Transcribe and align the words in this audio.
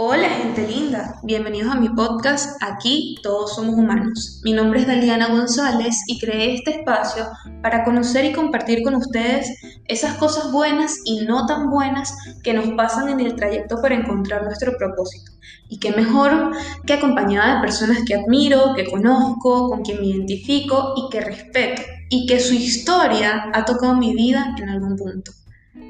Hola 0.00 0.28
gente 0.28 0.64
linda, 0.64 1.18
bienvenidos 1.24 1.74
a 1.74 1.80
mi 1.80 1.88
podcast 1.88 2.56
Aquí 2.62 3.16
todos 3.20 3.56
somos 3.56 3.74
humanos. 3.74 4.40
Mi 4.44 4.52
nombre 4.52 4.78
es 4.78 4.86
Daliana 4.86 5.26
González 5.26 6.04
y 6.06 6.20
creé 6.20 6.54
este 6.54 6.70
espacio 6.70 7.26
para 7.62 7.82
conocer 7.82 8.24
y 8.24 8.32
compartir 8.32 8.84
con 8.84 8.94
ustedes 8.94 9.50
esas 9.86 10.16
cosas 10.16 10.52
buenas 10.52 10.94
y 11.04 11.22
no 11.22 11.46
tan 11.46 11.68
buenas 11.68 12.16
que 12.44 12.54
nos 12.54 12.68
pasan 12.76 13.08
en 13.08 13.18
el 13.18 13.34
trayecto 13.34 13.82
para 13.82 13.96
encontrar 13.96 14.44
nuestro 14.44 14.76
propósito. 14.78 15.32
Y 15.68 15.80
qué 15.80 15.90
mejor 15.90 16.52
que 16.86 16.92
acompañada 16.92 17.56
de 17.56 17.62
personas 17.62 17.98
que 18.06 18.14
admiro, 18.14 18.74
que 18.76 18.88
conozco, 18.88 19.68
con 19.68 19.82
quien 19.82 19.98
me 19.98 20.06
identifico 20.06 20.94
y 20.94 21.10
que 21.10 21.22
respeto, 21.22 21.82
y 22.08 22.24
que 22.26 22.38
su 22.38 22.54
historia 22.54 23.50
ha 23.52 23.64
tocado 23.64 23.96
mi 23.96 24.14
vida 24.14 24.54
en 24.58 24.68
algún 24.68 24.94
punto. 24.94 25.32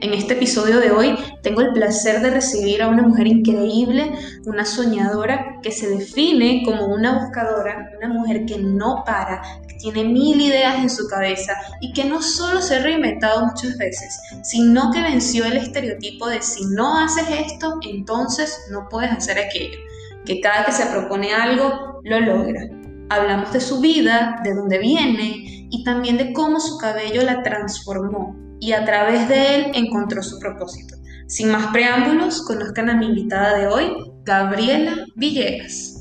En 0.01 0.15
este 0.15 0.35
episodio 0.35 0.79
de 0.79 0.93
hoy 0.93 1.19
tengo 1.43 1.61
el 1.61 1.73
placer 1.73 2.21
de 2.21 2.31
recibir 2.31 2.83
a 2.83 2.89
una 2.89 3.03
mujer 3.03 3.27
increíble, 3.27 4.13
una 4.47 4.65
soñadora 4.65 5.59
que 5.61 5.73
se 5.73 5.89
define 5.89 6.63
como 6.65 6.87
una 6.87 7.19
buscadora, 7.19 7.91
una 7.99 8.09
mujer 8.09 8.47
que 8.47 8.59
no 8.59 9.03
para, 9.05 9.43
que 9.67 9.75
tiene 9.75 10.05
mil 10.05 10.41
ideas 10.41 10.77
en 10.79 10.89
su 10.89 11.09
cabeza 11.09 11.53
y 11.81 11.93
que 11.95 12.05
no 12.05 12.23
solo 12.23 12.63
se 12.63 12.77
ha 12.77 12.83
reinventado 12.85 13.45
muchas 13.45 13.77
veces, 13.77 14.17
sino 14.45 14.93
que 14.93 15.03
venció 15.03 15.45
el 15.47 15.57
estereotipo 15.57 16.29
de 16.29 16.43
si 16.43 16.65
no 16.67 16.97
haces 16.97 17.27
esto, 17.47 17.81
entonces 17.83 18.57
no 18.71 18.89
puedes 18.89 19.11
hacer 19.11 19.37
aquello, 19.41 19.79
que 20.25 20.41
cada 20.41 20.65
que 20.65 20.73
se 20.73 20.87
propone 20.87 21.35
algo, 21.35 22.01
lo 22.05 22.21
logra. 22.21 22.69
Hablamos 23.09 23.53
de 23.53 23.61
su 23.61 23.81
vida, 23.81 24.41
de 24.45 24.55
dónde 24.55 24.79
viene 24.79 25.67
y 25.71 25.83
también 25.83 26.19
de 26.19 26.33
cómo 26.33 26.61
su 26.61 26.79
cabello 26.79 27.23
la 27.23 27.43
transformó 27.43 28.48
y 28.61 28.73
a 28.73 28.85
través 28.85 29.29
de 29.29 29.55
él 29.55 29.73
encontró 29.75 30.23
su 30.23 30.39
propósito. 30.39 30.97
Sin 31.27 31.51
más 31.51 31.73
preámbulos, 31.73 32.45
conozcan 32.47 32.91
a 32.91 32.95
mi 32.95 33.07
invitada 33.07 33.59
de 33.59 33.67
hoy, 33.67 33.97
Gabriela 34.25 35.05
Villegas. 35.15 35.95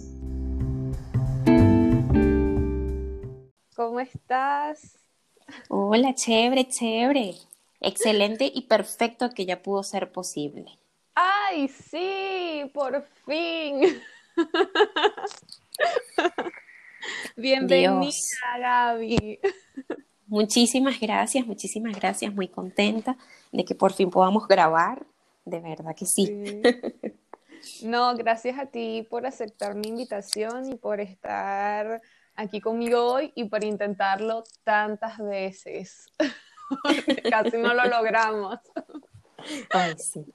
¿Cómo 3.76 4.00
estás? 4.00 4.98
Hola, 5.70 6.14
chévere, 6.16 6.68
chévere. 6.68 7.36
Excelente 7.80 8.52
y 8.54 8.64
perfecto 8.64 9.30
que 9.30 9.46
ya 9.46 9.62
pudo 9.62 9.84
ser 9.84 10.12
posible. 10.12 10.66
¡Ay, 11.14 11.68
sí! 11.68 12.70
¡Por 12.74 13.06
fin! 13.26 14.02
Bienvenida, 17.38 18.12
Gaby. 18.60 19.40
Muchísimas 20.28 21.00
gracias, 21.00 21.46
muchísimas 21.48 21.96
gracias, 21.96 22.34
muy 22.34 22.50
contenta 22.50 23.18
de 23.52 23.64
que 23.64 23.76
por 23.76 23.94
fin 23.94 24.10
podamos 24.10 24.48
grabar, 24.48 25.06
de 25.46 25.60
verdad 25.60 25.96
que 25.96 26.06
sí. 26.06 26.62
No, 27.82 28.16
gracias 28.16 28.58
a 28.60 28.68
ti 28.68 29.06
por 29.10 29.26
aceptar 29.26 29.76
mi 29.76 29.88
invitación 29.90 30.72
y 30.72 30.76
por 30.76 31.02
estar 31.02 32.02
aquí 32.36 32.62
conmigo 32.62 33.04
hoy 33.14 33.32
y 33.36 33.46
por 33.46 33.64
intentarlo 33.64 34.44
tantas 34.64 35.18
veces. 35.18 36.06
Casi 37.30 37.58
no 37.58 37.74
lo 37.74 37.86
logramos. 37.86 38.60
Ay, 39.72 39.96
sí. 39.98 40.26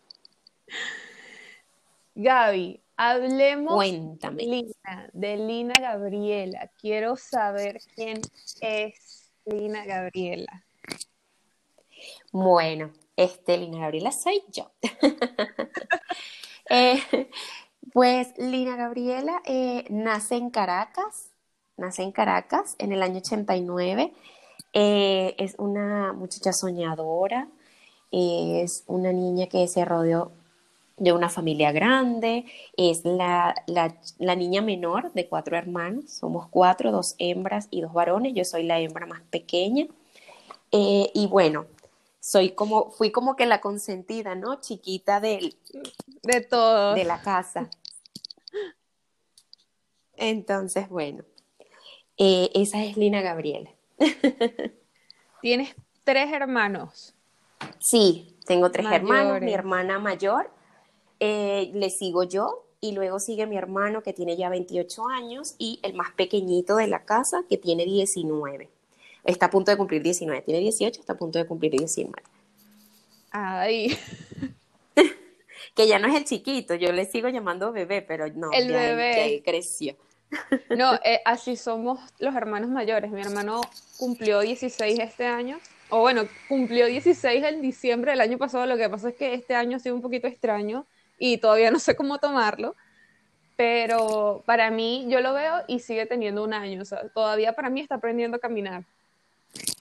Gaby, 2.14 2.82
hablemos 2.96 3.74
Cuéntame. 3.74 4.66
de 5.12 5.36
Lina 5.36 5.74
Gabriela. 5.80 6.70
Quiero 6.80 7.16
saber 7.16 7.80
quién 7.94 8.20
es 8.60 9.11
Lina 9.44 9.84
Gabriela? 9.84 10.64
Bueno, 12.32 12.92
este, 13.16 13.58
Lina 13.58 13.80
Gabriela 13.80 14.12
soy 14.12 14.42
yo. 14.50 14.70
Eh, 16.70 17.28
pues 17.92 18.32
Lina 18.38 18.76
Gabriela 18.76 19.42
eh, 19.44 19.84
nace 19.90 20.36
en 20.36 20.48
Caracas, 20.48 21.28
nace 21.76 22.02
en 22.02 22.12
Caracas 22.12 22.76
en 22.78 22.92
el 22.92 23.02
año 23.02 23.18
89. 23.18 24.14
Eh, 24.72 25.34
es 25.38 25.54
una 25.58 26.14
muchacha 26.14 26.52
soñadora, 26.54 27.48
es 28.10 28.84
una 28.86 29.12
niña 29.12 29.48
que 29.48 29.68
se 29.68 29.84
rodeó 29.84 30.32
de 31.02 31.12
una 31.12 31.28
familia 31.28 31.72
grande, 31.72 32.44
es 32.76 33.04
la, 33.04 33.56
niña 34.36 34.62
menor 34.62 35.12
de 35.14 35.26
cuatro 35.26 35.56
hermanos, 35.56 36.12
somos 36.12 36.46
cuatro, 36.48 36.92
dos 36.92 37.16
hembras 37.18 37.66
y 37.72 37.80
dos 37.80 37.92
varones, 37.92 38.34
yo 38.34 38.44
soy 38.44 38.62
la 38.62 38.78
hembra 38.78 39.04
más 39.06 39.20
pequeña. 39.22 39.88
Eh, 40.70 41.10
y 41.12 41.26
bueno, 41.26 41.66
soy 42.20 42.52
como, 42.52 42.92
fui 42.92 43.10
como 43.10 43.34
que 43.34 43.46
la 43.46 43.60
consentida, 43.60 44.36
¿no? 44.36 44.60
Chiquita 44.60 45.18
de 45.18 45.52
todo. 46.48 46.94
De 46.94 47.04
la 47.04 47.20
casa. 47.20 47.68
Entonces, 50.16 50.88
bueno, 50.88 51.24
eh, 52.16 52.48
esa 52.54 52.84
es 52.84 52.96
Lina 52.96 53.22
Gabriela. 53.22 53.70
¿Tienes 55.42 55.74
tres 56.04 56.32
hermanos? 56.32 57.12
Sí, 57.80 58.36
tengo 58.46 58.70
tres 58.70 58.86
hermanos, 58.86 59.40
mi 59.40 59.52
hermana 59.52 59.98
mayor 59.98 60.48
eh, 61.24 61.70
le 61.72 61.88
sigo 61.88 62.24
yo 62.24 62.64
y 62.80 62.90
luego 62.90 63.20
sigue 63.20 63.46
mi 63.46 63.56
hermano 63.56 64.02
que 64.02 64.12
tiene 64.12 64.36
ya 64.36 64.48
28 64.48 65.08
años 65.08 65.54
y 65.56 65.78
el 65.84 65.94
más 65.94 66.10
pequeñito 66.10 66.74
de 66.74 66.88
la 66.88 67.04
casa 67.04 67.44
que 67.48 67.56
tiene 67.56 67.84
19. 67.84 68.68
Está 69.22 69.46
a 69.46 69.50
punto 69.50 69.70
de 69.70 69.76
cumplir 69.76 70.02
19, 70.02 70.42
tiene 70.42 70.58
18, 70.58 70.98
está 70.98 71.12
a 71.12 71.16
punto 71.16 71.38
de 71.38 71.46
cumplir 71.46 71.70
19. 71.70 72.12
Ay. 73.30 73.96
que 75.76 75.86
ya 75.86 76.00
no 76.00 76.08
es 76.08 76.16
el 76.16 76.24
chiquito, 76.24 76.74
yo 76.74 76.90
le 76.90 77.04
sigo 77.04 77.28
llamando 77.28 77.70
bebé, 77.70 78.02
pero 78.02 78.26
no, 78.26 78.50
el 78.50 78.72
bebé 78.72 79.42
creció. 79.44 79.94
no, 80.76 80.94
eh, 81.04 81.20
así 81.24 81.54
somos 81.54 82.00
los 82.18 82.34
hermanos 82.34 82.68
mayores. 82.68 83.12
Mi 83.12 83.20
hermano 83.20 83.60
cumplió 83.96 84.40
16 84.40 84.98
este 84.98 85.26
año, 85.26 85.60
o 85.88 86.00
bueno, 86.00 86.22
cumplió 86.48 86.86
16 86.86 87.44
en 87.44 87.62
diciembre 87.62 88.10
del 88.10 88.22
año 88.22 88.38
pasado. 88.38 88.66
Lo 88.66 88.76
que 88.76 88.88
pasa 88.88 89.10
es 89.10 89.14
que 89.14 89.34
este 89.34 89.54
año 89.54 89.76
ha 89.76 89.80
sido 89.80 89.94
un 89.94 90.02
poquito 90.02 90.26
extraño 90.26 90.84
y 91.24 91.38
todavía 91.38 91.70
no 91.70 91.78
sé 91.78 91.94
cómo 91.94 92.18
tomarlo, 92.18 92.74
pero 93.54 94.42
para 94.44 94.72
mí 94.72 95.06
yo 95.08 95.20
lo 95.20 95.32
veo 95.32 95.62
y 95.68 95.78
sigue 95.78 96.04
teniendo 96.04 96.42
un 96.42 96.52
año, 96.52 96.82
o 96.82 96.84
sea, 96.84 97.08
todavía 97.10 97.52
para 97.52 97.70
mí 97.70 97.80
está 97.80 97.94
aprendiendo 97.94 98.38
a 98.38 98.40
caminar. 98.40 98.82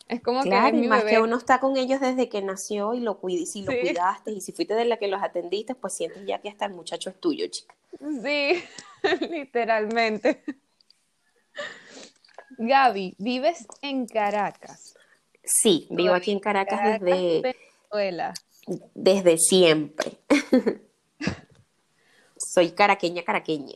Es 0.07 0.21
como 0.21 0.43
que 0.43 0.49
es 0.49 0.87
más 0.87 1.03
que 1.03 1.19
uno 1.19 1.37
está 1.37 1.59
con 1.59 1.77
ellos 1.77 1.99
desde 1.99 2.29
que 2.29 2.43
nació 2.43 2.93
y 2.93 2.99
lo 2.99 3.19
y 3.27 3.47
si 3.47 3.63
lo 3.63 3.71
cuidaste 3.71 4.31
y 4.31 4.41
si 4.41 4.51
fuiste 4.51 4.75
de 4.75 4.85
la 4.85 4.97
que 4.97 5.07
los 5.07 5.23
atendiste, 5.23 5.73
pues 5.73 5.95
sientes 5.95 6.27
ya 6.27 6.37
que 6.37 6.49
hasta 6.49 6.65
el 6.65 6.73
muchacho 6.73 7.09
es 7.09 7.19
tuyo, 7.19 7.47
chica. 7.47 7.73
Sí, 7.99 8.63
literalmente. 9.31 10.43
Gaby, 12.59 13.15
¿vives 13.17 13.65
en 13.81 14.05
Caracas? 14.05 14.93
Sí, 15.43 15.87
vivo 15.89 16.13
aquí 16.13 16.33
en 16.33 16.39
Caracas, 16.39 16.79
Caracas 16.79 17.01
desde 17.01 17.41
Venezuela. 17.41 18.33
Desde 18.93 19.37
siempre. 19.39 20.19
soy 22.51 22.71
caraqueña, 22.71 23.23
caraqueña. 23.23 23.75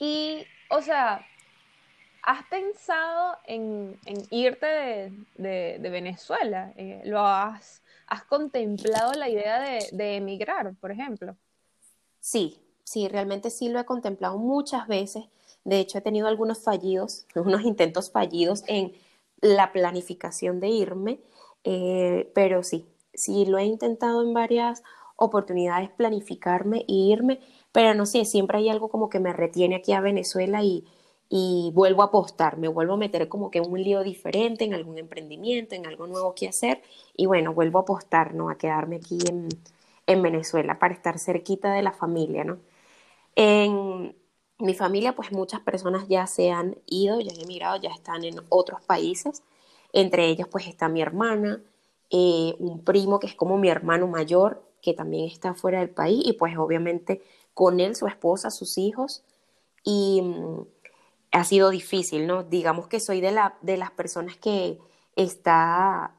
Y, 0.00 0.46
o 0.70 0.80
sea, 0.80 1.26
¿has 2.22 2.42
pensado 2.46 3.36
en, 3.44 4.00
irte 4.30 5.12
de, 5.36 5.78
Venezuela? 5.90 6.72
Eh, 6.76 7.02
¿Lo 7.04 7.20
has, 7.20 7.82
has 8.06 8.24
contemplado 8.24 9.12
la 9.12 9.28
idea 9.28 9.60
de, 9.60 10.16
emigrar, 10.16 10.74
por 10.80 10.90
ejemplo? 10.90 11.36
Sí, 12.18 12.58
sí, 12.82 13.08
realmente 13.08 13.50
sí 13.50 13.68
lo 13.68 13.78
he 13.78 13.84
contemplado 13.84 14.38
muchas 14.38 14.88
veces. 14.88 15.24
De 15.64 15.78
hecho, 15.78 15.98
he 15.98 16.00
tenido 16.00 16.28
algunos 16.28 16.64
fallidos, 16.64 17.26
unos 17.34 17.60
intentos 17.60 18.10
fallidos 18.10 18.64
en 18.68 18.94
la 19.42 19.70
planificación 19.72 20.60
de 20.60 20.68
irme, 20.68 21.20
eh, 21.62 22.32
pero 22.34 22.62
sí, 22.62 22.86
sí 23.12 23.44
lo 23.44 23.58
he 23.58 23.64
intentado 23.64 24.22
en 24.22 24.32
varias 24.32 24.82
oportunidades 25.16 25.90
planificarme 25.90 26.84
e 26.88 26.92
irme, 26.92 27.40
pero 27.72 27.94
no 27.94 28.06
sé, 28.06 28.24
siempre 28.24 28.58
hay 28.58 28.68
algo 28.68 28.88
como 28.88 29.08
que 29.08 29.20
me 29.20 29.32
retiene 29.32 29.76
aquí 29.76 29.92
a 29.92 30.00
Venezuela 30.00 30.62
y, 30.62 30.84
vuelvo 31.74 32.02
a 32.02 32.06
apostar, 32.06 32.56
me 32.58 32.68
vuelvo 32.68 32.94
a 32.94 32.96
meter 32.96 33.28
como 33.28 33.50
que 33.50 33.58
en 33.58 33.70
un 33.70 33.82
lío 33.82 34.02
diferente, 34.02 34.64
en 34.64 34.74
algún 34.74 34.98
emprendimiento, 34.98 35.74
en 35.74 35.86
algo 35.86 36.06
nuevo 36.06 36.34
que 36.34 36.48
hacer 36.48 36.82
y 37.16 37.26
bueno, 37.26 37.52
vuelvo 37.52 37.80
a 37.80 37.82
apostar, 37.82 38.34
¿no? 38.34 38.48
A 38.50 38.58
quedarme 38.58 38.96
aquí 38.96 39.18
en, 39.28 39.48
Venezuela 40.22 40.78
para 40.78 40.94
estar 40.94 41.18
cerquita 41.18 41.72
de 41.72 41.82
la 41.82 41.92
familia, 41.92 42.44
¿no? 42.44 42.58
En 43.36 44.16
mi 44.58 44.74
familia, 44.74 45.14
pues 45.14 45.32
muchas 45.32 45.60
personas 45.60 46.08
ya 46.08 46.26
se 46.26 46.50
han 46.50 46.78
ido, 46.86 47.20
ya 47.20 47.32
han 47.32 47.40
emigrado, 47.40 47.76
ya 47.80 47.90
están 47.90 48.24
en 48.24 48.36
otros 48.48 48.80
países, 48.82 49.42
entre 49.92 50.28
ellos 50.28 50.48
pues 50.48 50.66
está 50.68 50.88
mi 50.88 51.02
hermana, 51.02 51.60
eh, 52.10 52.54
un 52.60 52.84
primo 52.84 53.18
que 53.18 53.26
es 53.26 53.34
como 53.34 53.58
mi 53.58 53.68
hermano 53.68 54.06
mayor, 54.06 54.65
que 54.82 54.94
también 54.94 55.26
está 55.26 55.54
fuera 55.54 55.80
del 55.80 55.90
país, 55.90 56.22
y 56.24 56.34
pues 56.34 56.56
obviamente 56.56 57.22
con 57.54 57.80
él, 57.80 57.96
su 57.96 58.06
esposa, 58.06 58.50
sus 58.50 58.78
hijos, 58.78 59.24
y 59.84 60.22
mm, 60.22 60.66
ha 61.32 61.44
sido 61.44 61.70
difícil, 61.70 62.26
¿no? 62.26 62.44
Digamos 62.44 62.88
que 62.88 63.00
soy 63.00 63.20
de, 63.20 63.32
la, 63.32 63.56
de 63.62 63.76
las 63.76 63.90
personas 63.90 64.36
que 64.36 64.78
está 65.16 66.16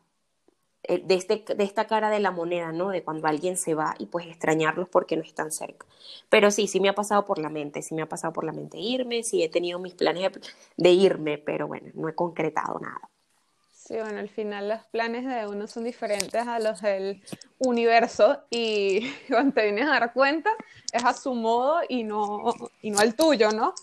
eh, 0.88 1.02
de, 1.04 1.16
este, 1.16 1.44
de 1.56 1.64
esta 1.66 1.86
cara 1.86 2.10
de 2.10 2.20
la 2.20 2.32
moneda, 2.32 2.72
¿no? 2.72 2.90
De 2.90 3.04
cuando 3.04 3.28
alguien 3.28 3.58
se 3.58 3.76
va 3.76 3.96
y 4.00 4.06
pues 4.06 4.26
extrañarlos 4.28 4.88
porque 4.90 5.18
no 5.18 5.24
están 5.24 5.52
cerca. 5.52 5.86
Pero 6.30 6.50
sí, 6.50 6.68
sí 6.68 6.80
me 6.80 6.90
ha 6.90 6.96
pasado 6.96 7.26
por 7.26 7.40
la 7.40 7.50
mente, 7.50 7.82
sí 7.82 7.94
me 7.94 8.04
ha 8.04 8.10
pasado 8.10 8.34
por 8.34 8.46
la 8.46 8.54
mente 8.54 8.78
irme, 8.80 9.24
sí 9.24 9.44
he 9.44 9.50
tenido 9.50 9.80
mis 9.80 9.96
planes 9.96 10.32
de, 10.78 10.90
irme, 10.92 11.38
pero 11.38 11.68
bueno, 11.68 11.92
no 11.94 12.08
he 12.08 12.16
concretado 12.16 12.80
nada. 12.80 13.10
Sí, 13.88 13.94
bueno, 13.94 14.20
al 14.20 14.28
final 14.28 14.68
los 14.68 14.84
planes 14.88 15.26
de 15.26 15.48
uno 15.48 15.66
son 15.66 15.86
diferentes 15.86 16.46
a 16.46 16.60
los 16.60 16.82
del 16.82 17.24
universo 17.58 18.44
y 18.50 19.10
cuando 19.30 19.54
te 19.54 19.64
vienes 19.64 19.86
a 19.86 19.92
dar 19.92 20.12
cuenta 20.12 20.50
es 20.92 21.06
a 21.06 21.14
su 21.14 21.34
modo 21.34 21.80
y 21.88 22.04
no, 22.04 22.54
y 22.82 22.92
no 22.92 23.00
al 23.00 23.16
tuyo, 23.16 23.52
¿no? 23.52 23.74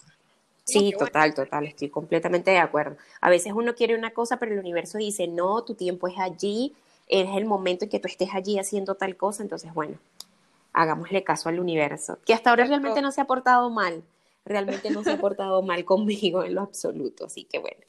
Sí, 0.65 0.93
total, 0.99 1.33
total, 1.33 1.67
estoy 1.67 1.89
completamente 1.89 2.51
de 2.51 2.59
acuerdo. 2.59 2.99
A 3.23 3.31
veces 3.31 3.55
uno 3.55 3.75
quiere 3.75 3.97
una 3.97 4.11
cosa, 4.11 4.39
pero 4.39 4.53
el 4.53 4.59
universo 4.59 4.99
dice, 4.99 5.27
no, 5.27 5.65
tu 5.65 5.75
tiempo 5.75 6.07
es 6.07 6.19
allí, 6.19 6.75
es 7.09 7.35
el 7.35 7.47
momento 7.47 7.87
en 7.87 7.91
que 7.91 7.99
tú 7.99 8.09
estés 8.09 8.29
allí 8.35 8.59
haciendo 8.59 8.97
tal 8.97 9.17
cosa, 9.17 9.43
entonces 9.43 9.73
bueno, 9.73 9.97
hagámosle 10.75 11.25
caso 11.25 11.49
al 11.49 11.59
universo, 11.61 12.19
que 12.27 12.35
hasta 12.35 12.51
ahora 12.51 12.67
realmente 12.67 13.01
no 13.01 13.11
se 13.11 13.23
ha 13.23 13.27
portado 13.27 13.71
mal, 13.71 14.03
realmente 14.45 14.91
no 14.91 15.03
se 15.03 15.13
ha 15.13 15.19
portado 15.19 15.63
mal 15.63 15.83
conmigo 15.87 16.45
en 16.45 16.55
lo 16.55 16.61
absoluto, 16.61 17.25
así 17.25 17.45
que 17.45 17.59
bueno. 17.59 17.81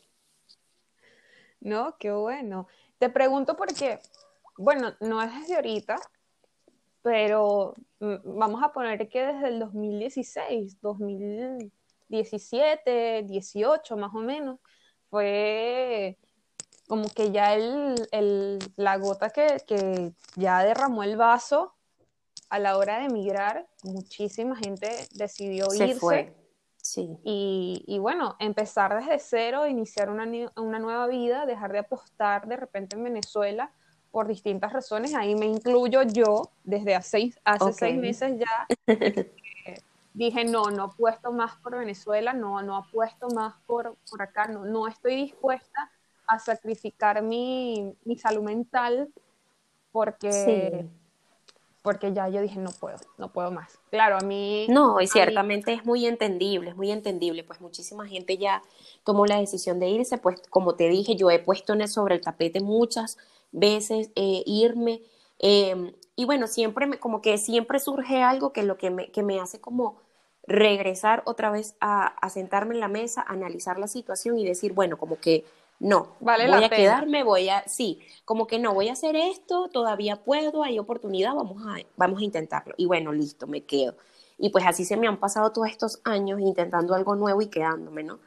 No, 1.66 1.98
qué 1.98 2.12
bueno. 2.12 2.68
Te 3.00 3.10
pregunto 3.10 3.58
porque, 3.58 4.00
bueno, 4.56 4.94
no 5.00 5.24
es 5.24 5.34
desde 5.34 5.56
ahorita, 5.56 6.00
pero 7.02 7.74
mm, 8.00 8.38
vamos 8.38 8.64
a 8.64 8.72
poner 8.72 9.10
que 9.10 9.26
desde 9.26 9.48
el 9.48 9.58
2016, 9.58 10.80
2017, 10.80 13.24
18 13.24 13.98
más 13.98 14.14
o 14.14 14.20
menos, 14.20 14.60
fue 15.10 16.20
como 16.88 17.10
que 17.10 17.32
ya 17.32 17.56
el, 17.56 17.96
la 18.76 18.98
gota 18.98 19.32
que, 19.32 20.14
ya 20.36 20.64
derramó 20.64 21.02
el 21.02 21.18
vaso 21.18 21.74
a 22.50 22.60
la 22.60 22.78
hora 22.78 23.00
de 23.00 23.06
emigrar, 23.06 23.68
muchísima 23.82 24.56
gente 24.56 25.08
decidió 25.16 25.68
Se 25.72 25.88
irse. 25.88 26.00
Fue. 26.00 26.45
Sí. 26.86 27.18
Y, 27.24 27.98
bueno, 28.00 28.36
empezar 28.38 28.96
desde 28.96 29.18
cero, 29.18 29.66
iniciar 29.66 30.12
una, 30.12 30.28
una, 30.56 30.78
nueva 30.78 31.08
vida, 31.08 31.48
dejar 31.48 31.72
de 31.72 31.80
apostar 31.80 32.48
de 32.48 32.58
repente 32.58 32.96
en 32.96 33.04
Venezuela 33.04 33.72
por 34.12 34.28
distintas 34.28 34.72
razones. 34.72 35.16
Ahí 35.16 35.34
me 35.34 35.48
incluyo 35.48 36.04
yo, 36.04 36.52
desde 36.64 36.94
hace, 36.94 37.34
hace 37.44 37.74
seis 37.74 37.98
meses 37.98 38.40
ya. 38.40 38.68
dije, 40.14 40.46
no, 40.46 40.70
no 40.70 40.84
apuesto 40.84 41.32
más 41.32 41.56
por 41.58 41.78
Venezuela, 41.78 42.34
no, 42.34 42.62
no 42.62 42.78
apuesto 42.78 43.30
más 43.30 43.56
por, 43.66 43.98
por 44.10 44.22
acá, 44.22 44.48
no, 44.48 44.64
no 44.64 44.88
estoy 44.88 45.16
dispuesta 45.16 45.92
a 46.28 46.38
sacrificar 46.38 47.24
mi, 47.24 47.96
salud 48.18 48.44
mental 48.44 49.10
porque, 49.92 50.88
porque 51.86 52.12
ya 52.14 52.28
yo 52.30 52.42
dije, 52.42 52.60
no 52.60 52.72
puedo, 52.72 52.98
no 53.20 53.32
puedo 53.32 53.52
más. 53.52 53.78
Claro, 53.92 54.18
a 54.18 54.22
mí... 54.22 54.66
No, 54.70 55.00
y 55.00 55.06
ciertamente 55.06 55.72
es 55.72 55.86
muy 55.86 56.08
entendible, 56.08 56.72
es 56.72 56.76
muy 56.76 56.92
entendible, 56.92 57.44
pues 57.44 57.62
muchísima 57.62 58.08
gente 58.08 58.40
ya 58.40 58.64
tomó 59.04 59.28
la 59.28 59.40
decisión 59.40 59.80
de 59.80 59.90
irse, 59.90 60.18
pues 60.18 60.42
como 60.50 60.74
te 60.74 60.90
dije, 60.90 61.16
yo 61.16 61.30
he 61.30 61.38
puesto 61.38 61.74
en 61.74 61.82
el, 61.82 61.88
sobre 61.88 62.16
el 62.16 62.22
tapete 62.22 62.60
muchas 62.60 63.20
veces 63.52 64.10
eh, 64.16 64.42
irme. 64.48 65.04
Em, 65.38 65.94
y 66.16 66.26
bueno, 66.26 66.48
siempre 66.48 66.88
me, 66.88 66.98
como 66.98 67.22
que 67.22 67.38
siempre 67.38 67.80
surge 67.80 68.24
algo 68.24 68.52
que 68.52 68.64
lo 68.64 68.80
que 68.80 68.90
me, 68.90 69.12
que 69.12 69.22
me 69.22 69.40
hace 69.40 69.62
como 69.62 69.98
regresar 70.48 71.22
otra 71.28 71.52
vez 71.52 71.76
a, 71.82 72.08
a 72.08 72.30
sentarme 72.32 72.74
en 72.74 72.80
la 72.80 72.88
mesa, 72.88 73.24
analizar 73.28 73.78
la 73.78 73.88
situación 73.88 74.40
y 74.40 74.46
decir, 74.46 74.74
bueno, 74.74 74.98
como 74.98 75.20
que 75.20 75.46
no, 75.80 76.16
vale 76.22 76.48
voy 76.48 76.64
a 76.64 76.70
quedarme, 76.70 77.24
voy 77.24 77.50
a, 77.50 77.68
sí, 77.68 78.00
como 78.24 78.48
que 78.48 78.60
no, 78.60 78.74
voy 78.74 78.88
a 78.88 78.94
hacer 78.94 79.16
esto, 79.16 79.70
todavía 79.70 80.24
puedo, 80.24 80.64
hay 80.64 80.80
oportunidad, 80.80 81.36
vamos 81.36 81.62
a, 81.68 81.78
vamos 81.98 82.22
a 82.22 82.24
intentarlo. 82.24 82.74
Y 82.78 82.86
bueno, 82.86 83.12
listo, 83.12 83.46
me 83.46 83.64
quedo. 83.66 83.96
Y 84.38 84.50
pues 84.50 84.66
así 84.66 84.86
se 84.86 84.98
me 84.98 85.08
han 85.08 85.20
pasado 85.20 85.52
todos 85.52 85.70
estos 85.70 86.00
años 86.04 86.40
intentando 86.40 86.96
algo 86.96 87.16
nuevo 87.16 87.42
y 87.42 87.48
quedándome, 87.48 88.04
¿no? 88.04 88.20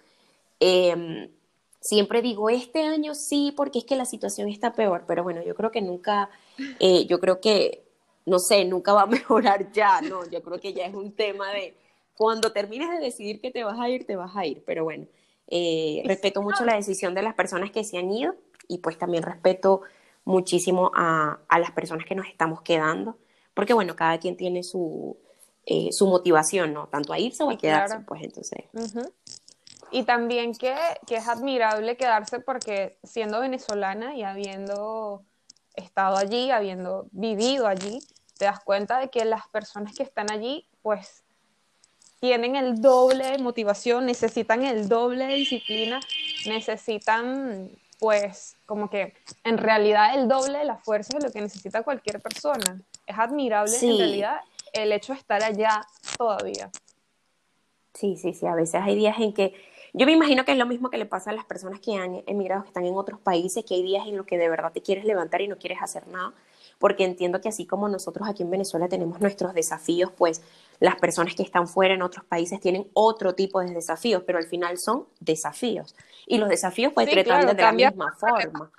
Em, 0.60 1.30
siempre 1.80 2.22
digo, 2.22 2.50
este 2.50 2.82
año 2.82 3.14
sí, 3.14 3.52
porque 3.56 3.78
es 3.78 3.84
que 3.84 3.96
la 3.96 4.04
situación 4.04 4.48
está 4.48 4.72
peor, 4.74 5.04
pero 5.06 5.22
bueno, 5.22 5.42
yo 5.42 5.54
creo 5.54 5.70
que 5.70 5.80
nunca, 5.82 6.30
eh, 6.80 7.06
yo 7.06 7.20
creo 7.20 7.40
que, 7.40 7.84
no 8.26 8.38
sé, 8.38 8.64
nunca 8.64 8.92
va 8.92 9.02
a 9.02 9.06
mejorar 9.06 9.72
ya, 9.72 10.00
¿no? 10.02 10.28
Yo 10.30 10.42
creo 10.42 10.60
que 10.60 10.74
ya 10.74 10.86
es 10.86 10.94
un 10.94 11.12
tema 11.12 11.50
de, 11.52 11.74
cuando 12.16 12.52
termines 12.52 12.90
de 12.90 12.98
decidir 12.98 13.40
que 13.40 13.50
te 13.50 13.64
vas 13.64 13.78
a 13.80 13.88
ir, 13.88 14.06
te 14.06 14.16
vas 14.16 14.36
a 14.36 14.44
ir, 14.44 14.62
pero 14.66 14.84
bueno. 14.84 15.06
Eh, 15.50 16.02
respeto 16.04 16.42
mucho 16.42 16.64
la 16.64 16.74
decisión 16.74 17.14
de 17.14 17.22
las 17.22 17.34
personas 17.34 17.70
que 17.70 17.82
se 17.82 17.96
han 17.96 18.10
ido 18.12 18.34
y 18.68 18.78
pues 18.78 18.98
también 18.98 19.22
respeto 19.22 19.80
muchísimo 20.24 20.90
a, 20.94 21.40
las 21.58 21.70
personas 21.70 22.04
que 22.04 22.14
nos 22.14 22.26
estamos 22.26 22.60
quedando, 22.60 23.16
porque 23.54 23.72
bueno, 23.72 23.96
cada 23.96 24.18
quien 24.18 24.36
tiene 24.36 24.62
su, 24.62 25.16
eh, 25.64 25.88
su 25.90 26.06
motivación, 26.06 26.74
¿no? 26.74 26.88
Tanto 26.88 27.14
a 27.14 27.18
irse 27.18 27.42
o 27.42 27.50
a 27.50 27.56
quedarse, 27.56 28.00
pues 28.00 28.22
entonces. 28.22 28.64
Y 29.90 30.02
también 30.02 30.52
que, 30.52 30.76
que, 31.06 31.16
es 31.16 31.28
admirable 31.28 31.96
quedarse 31.96 32.40
porque 32.40 32.98
siendo 33.02 33.40
venezolana 33.40 34.14
y 34.14 34.22
habiendo 34.22 35.22
estado 35.74 36.18
allí, 36.18 36.50
habiendo 36.50 37.06
vivido 37.10 37.66
allí, 37.66 38.00
te 38.36 38.44
das 38.44 38.60
cuenta 38.60 38.98
de 38.98 39.08
que 39.08 39.24
las 39.24 39.48
personas 39.48 39.94
que 39.94 40.02
están 40.02 40.30
allí, 40.30 40.68
pues 40.82 41.24
tienen 42.20 42.56
el 42.56 42.80
doble 42.80 43.30
de 43.30 43.38
motivación, 43.38 44.06
necesitan 44.06 44.64
el 44.64 44.88
doble 44.88 45.26
de 45.26 45.34
disciplina, 45.34 46.00
necesitan 46.46 47.70
pues 47.98 48.56
como 48.66 48.88
que 48.90 49.14
en 49.44 49.58
realidad 49.58 50.18
el 50.18 50.28
doble 50.28 50.58
de 50.58 50.64
la 50.64 50.76
fuerza 50.76 51.18
de 51.18 51.26
lo 51.26 51.32
que 51.32 51.40
necesita 51.40 51.82
cualquier 51.82 52.20
persona. 52.20 52.80
Es 53.06 53.18
admirable 53.18 53.76
en 53.80 53.98
realidad 53.98 54.40
el 54.72 54.92
hecho 54.92 55.12
de 55.12 55.18
estar 55.18 55.42
allá 55.42 55.82
todavía. 56.16 56.70
Sí, 57.94 58.16
sí, 58.16 58.34
sí, 58.34 58.46
a 58.46 58.54
veces 58.54 58.80
hay 58.82 58.94
días 58.94 59.16
en 59.18 59.32
que 59.32 59.54
yo 59.94 60.06
me 60.06 60.12
imagino 60.12 60.44
que 60.44 60.52
es 60.52 60.58
lo 60.58 60.66
mismo 60.66 60.90
que 60.90 60.98
le 60.98 61.06
pasa 61.06 61.30
a 61.30 61.32
las 61.32 61.44
personas 61.44 61.80
que 61.80 61.96
han 61.96 62.22
emigrado, 62.26 62.62
que 62.62 62.68
están 62.68 62.84
en 62.84 62.94
otros 62.94 63.18
países, 63.18 63.64
que 63.64 63.74
hay 63.74 63.82
días 63.82 64.06
en 64.06 64.16
los 64.16 64.26
que 64.26 64.38
de 64.38 64.48
verdad 64.48 64.70
te 64.72 64.82
quieres 64.82 65.04
levantar 65.04 65.40
y 65.40 65.48
no 65.48 65.58
quieres 65.58 65.78
hacer 65.80 66.06
nada, 66.06 66.32
porque 66.78 67.04
entiendo 67.04 67.40
que 67.40 67.48
así 67.48 67.66
como 67.66 67.88
nosotros 67.88 68.28
aquí 68.28 68.42
en 68.42 68.50
Venezuela 68.50 68.88
tenemos 68.88 69.20
nuestros 69.20 69.54
desafíos, 69.54 70.12
pues 70.16 70.42
las 70.80 70.96
personas 70.96 71.34
que 71.34 71.42
están 71.42 71.66
fuera 71.66 71.94
en 71.94 72.02
otros 72.02 72.24
países 72.24 72.60
tienen 72.60 72.88
otro 72.94 73.34
tipo 73.34 73.60
de 73.60 73.72
desafíos, 73.72 74.22
pero 74.26 74.38
al 74.38 74.46
final 74.46 74.78
son 74.78 75.06
desafíos. 75.20 75.94
Y 76.26 76.38
los 76.38 76.48
desafíos 76.48 76.92
pueden 76.92 77.10
sí, 77.10 77.16
de 77.16 77.54
la 77.54 77.72
misma 77.72 78.14
forma. 78.18 78.70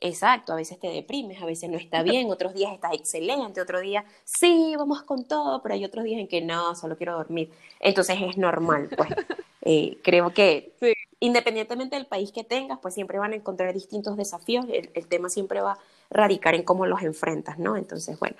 Exacto, 0.00 0.52
a 0.52 0.56
veces 0.56 0.78
te 0.78 0.88
deprimes, 0.88 1.40
a 1.40 1.46
veces 1.46 1.70
no 1.70 1.76
está 1.76 2.02
bien, 2.02 2.30
otros 2.30 2.54
días 2.54 2.72
estás 2.72 2.92
excelente, 2.94 3.60
otro 3.60 3.80
día 3.80 4.04
sí, 4.24 4.74
vamos 4.76 5.02
con 5.02 5.26
todo, 5.26 5.62
pero 5.62 5.74
hay 5.74 5.84
otros 5.84 6.04
días 6.04 6.20
en 6.20 6.28
que 6.28 6.40
no, 6.40 6.74
solo 6.74 6.96
quiero 6.96 7.14
dormir. 7.14 7.50
Entonces 7.80 8.18
es 8.20 8.36
normal, 8.36 8.88
pues. 8.96 9.08
Eh, 9.66 9.96
creo 10.04 10.34
que 10.34 10.74
independientemente 11.20 11.96
del 11.96 12.04
país 12.04 12.32
que 12.32 12.44
tengas, 12.44 12.80
pues 12.80 12.92
siempre 12.92 13.18
van 13.18 13.32
a 13.32 13.36
encontrar 13.36 13.72
distintos 13.72 14.14
desafíos, 14.14 14.66
el, 14.70 14.90
el 14.92 15.06
tema 15.06 15.30
siempre 15.30 15.62
va 15.62 15.72
a 15.72 15.78
radicar 16.10 16.54
en 16.54 16.64
cómo 16.64 16.84
los 16.84 17.00
enfrentas, 17.00 17.58
¿no? 17.58 17.78
Entonces, 17.78 18.18
bueno, 18.18 18.36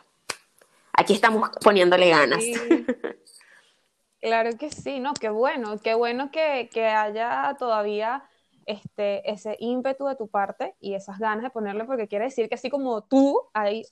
aquí 0.96 1.12
estamos 1.14 1.50
poniéndole 1.62 2.08
ganas. 2.08 2.44
Claro 4.20 4.56
que 4.56 4.70
sí, 4.70 5.00
no, 5.00 5.12
qué 5.12 5.28
bueno, 5.28 5.78
qué 5.80 5.92
bueno 5.92 6.30
que, 6.30 6.70
haya 6.82 7.54
todavía 7.58 8.24
este, 8.64 9.30
ese 9.30 9.54
ímpetu 9.60 10.06
de 10.06 10.16
tu 10.16 10.28
parte 10.28 10.74
y 10.80 10.94
esas 10.94 11.18
ganas 11.18 11.42
de 11.42 11.50
ponerle, 11.50 11.84
porque 11.84 12.08
quiere 12.08 12.24
decir 12.24 12.48
que 12.48 12.54
así 12.54 12.70
como 12.70 13.02
tú, 13.02 13.38
hay 13.52 13.84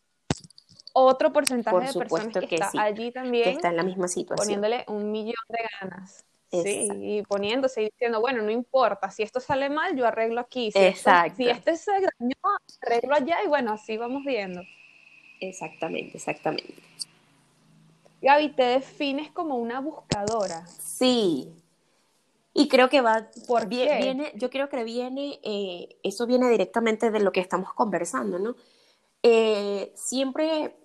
otro 0.95 1.35
porcentaje 1.35 1.87
de 1.87 1.93
personas 1.93 2.47
que, 2.49 2.55
está 2.55 2.83
allí 2.83 3.13
también. 3.13 3.45
Que 3.45 3.51
está 3.51 3.69
en 3.69 3.77
la 3.77 3.83
misma 3.83 4.09
situación. 4.09 4.39
Poniéndole 4.39 4.87
un 4.89 5.13
millón 5.13 5.35
de 5.51 5.59
ganas. 5.83 6.25
Sí, 6.51 6.89
y 6.99 7.23
poniéndose 7.25 7.83
y 7.83 7.91
diciendo, 7.91 8.23
bueno, 8.23 8.43
no 8.43 8.51
importa, 8.51 9.11
si 9.11 9.23
esto 9.23 9.39
sale 9.39 9.69
mal, 9.69 9.95
yo 9.97 10.07
arreglo 10.07 10.41
aquí. 10.41 10.73
Si 10.73 10.79
Exacto. 10.79 11.37
si 11.37 11.49
este 11.49 11.77
se 11.77 11.93
dañó, 11.93 12.57
arreglo 12.81 13.15
allá 13.15 13.45
y 13.45 13.49
bueno, 13.49 13.73
así 13.73 13.99
vamos 13.99 14.25
viendo. 14.25 14.63
Exactamente, 15.41 16.17
exactamente. 16.17 16.73
Gaby, 18.23 18.51
te 18.51 18.63
defines 18.63 19.31
como 19.33 19.57
una 19.57 19.81
buscadora. 19.81 20.65
Sí. 20.67 21.53
Y 22.55 22.69
creo 22.69 22.89
que 22.89 23.01
va, 23.01 23.29
por 23.49 23.67
viene, 23.67 24.33
yo 24.37 24.49
creo 24.51 24.69
que 24.69 24.85
viene, 24.85 25.41
eh, 25.43 25.97
eso 26.03 26.27
viene 26.27 26.49
directamente 26.49 27.11
de 27.11 27.21
lo 27.21 27.33
que 27.33 27.41
estamos 27.41 27.73
conversando, 27.73 28.39
¿no? 28.39 28.55
Eh, 29.23 29.93
siempre, 29.97 30.77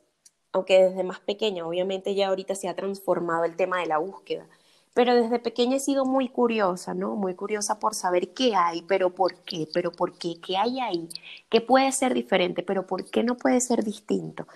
aunque 0.53 0.85
desde 0.85 1.03
más 1.03 1.19
pequeña, 1.19 1.67
obviamente 1.67 2.15
ya 2.15 2.29
ahorita 2.29 2.55
se 2.55 2.69
ha 2.69 2.75
transformado 2.75 3.43
el 3.43 3.55
tema 3.55 3.79
de 3.79 3.87
la 3.87 3.97
búsqueda, 3.97 4.47
pero 4.93 5.13
desde 5.13 5.39
pequeña 5.39 5.75
he 5.75 5.79
sido 5.79 6.05
muy 6.05 6.29
curiosa, 6.29 6.93
¿no? 6.93 7.15
Muy 7.15 7.35
curiosa 7.35 7.79
por 7.79 7.93
saber 7.95 8.33
qué 8.33 8.55
hay, 8.55 8.81
pero 8.83 9.13
por 9.13 9.35
qué, 9.43 9.67
pero 9.73 9.91
por 9.91 10.17
qué, 10.17 10.39
qué 10.41 10.57
hay 10.57 10.79
ahí, 10.79 11.09
qué 11.49 11.61
puede 11.61 11.91
ser 11.91 12.13
diferente, 12.13 12.63
pero 12.63 12.87
por 12.87 13.05
qué 13.09 13.23
no 13.23 13.35
puede 13.37 13.59
ser 13.61 13.83
distinto. 13.83 14.47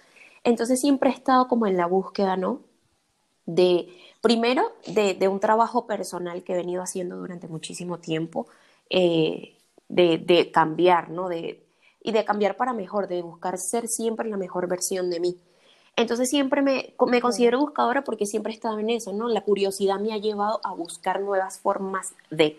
Entonces 0.43 0.79
siempre 0.79 1.09
he 1.09 1.13
estado 1.13 1.47
como 1.47 1.67
en 1.67 1.77
la 1.77 1.85
búsqueda, 1.88 2.38
¿no? 2.38 2.71
De, 3.45 3.88
primero, 4.21 4.71
de, 4.88 5.27
un 5.27 5.39
trabajo 5.39 5.88
personal 5.88 6.43
que 6.43 6.53
he 6.53 6.55
venido 6.55 6.81
haciendo 6.81 7.17
durante 7.17 7.48
muchísimo 7.48 8.00
tiempo, 8.00 8.48
eh, 8.89 9.57
de, 9.89 10.51
cambiar, 10.53 11.10
¿no? 11.10 11.27
De, 11.27 11.63
y 12.03 12.12
de 12.12 12.25
cambiar 12.25 12.57
para 12.57 12.74
mejor, 12.74 13.07
de 13.07 13.21
buscar 13.21 13.57
ser 13.57 13.88
siempre 13.88 14.29
la 14.29 14.38
mejor 14.38 14.67
versión 14.67 15.10
de 15.10 15.19
mí. 15.19 15.38
Entonces 15.95 16.29
siempre 16.29 16.62
me, 16.62 16.93
me 17.07 17.21
considero 17.21 17.60
buscadora 17.60 18.03
porque 18.03 18.25
siempre 18.25 18.53
he 18.53 18.55
estado 18.55 18.79
en 18.79 18.89
eso, 18.89 19.12
¿no? 19.13 19.27
La 19.27 19.41
curiosidad 19.41 20.00
me 20.00 20.13
ha 20.13 20.17
llevado 20.17 20.62
a 20.63 20.74
buscar 20.74 21.19
nuevas 21.21 21.60
formas 21.60 22.13
de, 22.29 22.57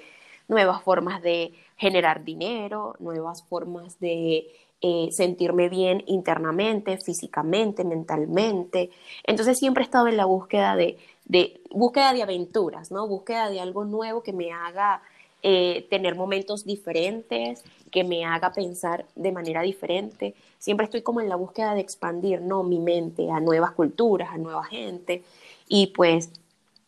nuevas 0.49 0.83
formas 0.83 1.23
de 1.23 1.55
generar 1.77 2.25
dinero, 2.25 2.95
nuevas 2.99 3.43
formas 3.45 3.99
de 3.99 4.47
eh, 4.85 5.09
sentirme 5.13 5.69
bien 5.69 6.03
internamente, 6.07 6.99
físicamente, 6.99 7.85
mentalmente. 7.85 8.91
Entonces 9.25 9.59
siempre 9.59 9.83
he 9.83 9.87
estado 9.87 10.09
en 10.09 10.17
la 10.17 10.25
búsqueda 10.25 10.75
de, 10.75 10.99
de, 11.25 11.61
búsqueda 11.71 12.13
de 12.13 12.23
aventuras, 12.23 12.91
¿no? 12.91 13.07
Búsqueda 13.07 13.49
de 13.49 13.61
algo 13.61 13.85
nuevo 13.85 14.25
que 14.25 14.33
me 14.33 14.51
haga 14.53 15.01
eh, 15.45 15.87
tener 15.89 16.17
momentos 16.17 16.65
diferentes, 16.65 17.63
que 17.91 18.05
me 18.05 18.25
haga 18.25 18.53
pensar 18.53 19.07
de 19.15 19.33
manera 19.33 19.63
diferente. 19.63 20.35
Siempre 20.59 20.85
estoy 20.85 21.03
como 21.03 21.21
en 21.21 21.29
la 21.29 21.37
búsqueda 21.37 21.75
de 21.75 21.81
expandir, 21.81 22.41
¿no? 22.41 22.65
Mi 22.65 22.79
mente 22.79 23.31
a 23.31 23.39
nuevas 23.39 23.73
culturas, 23.73 24.31
a 24.33 24.39
nueva 24.39 24.65
gente. 24.65 25.23
Y 25.69 25.89
pues 25.89 26.31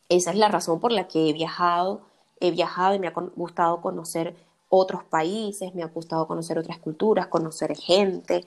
esa 0.09 0.31
es 0.31 0.37
la 0.37 0.49
razón 0.49 0.81
por 0.81 0.93
la 0.93 1.09
que 1.09 1.29
he 1.29 1.33
viajado. 1.33 2.03
He 2.41 2.51
viajado 2.51 2.95
y 2.95 2.99
me 2.99 3.07
ha 3.07 3.13
gustado 3.13 3.81
conocer 3.81 4.35
otros 4.75 5.05
países, 5.05 5.75
me 5.75 5.83
ha 5.83 5.87
gustado 5.87 6.27
conocer 6.27 6.59
otras 6.59 6.79
culturas, 6.79 7.29
conocer 7.29 7.77
gente. 7.77 8.45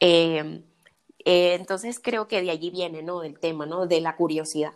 Em, 0.00 0.62
eh, 1.24 1.54
entonces 1.54 2.00
creo 2.00 2.28
que 2.28 2.42
de 2.42 2.50
allí 2.50 2.70
viene, 2.70 3.02
¿no? 3.02 3.20
Del 3.20 3.38
tema, 3.38 3.66
¿no? 3.66 3.86
De 3.86 4.00
la 4.00 4.16
curiosidad. 4.16 4.72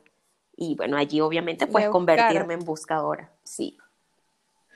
Y 0.57 0.75
bueno, 0.75 0.97
allí 0.97 1.21
obviamente 1.21 1.67
pues 1.67 1.89
convertirme 1.89 2.55
en 2.55 2.61
buscadora, 2.61 3.33
sí. 3.45 3.79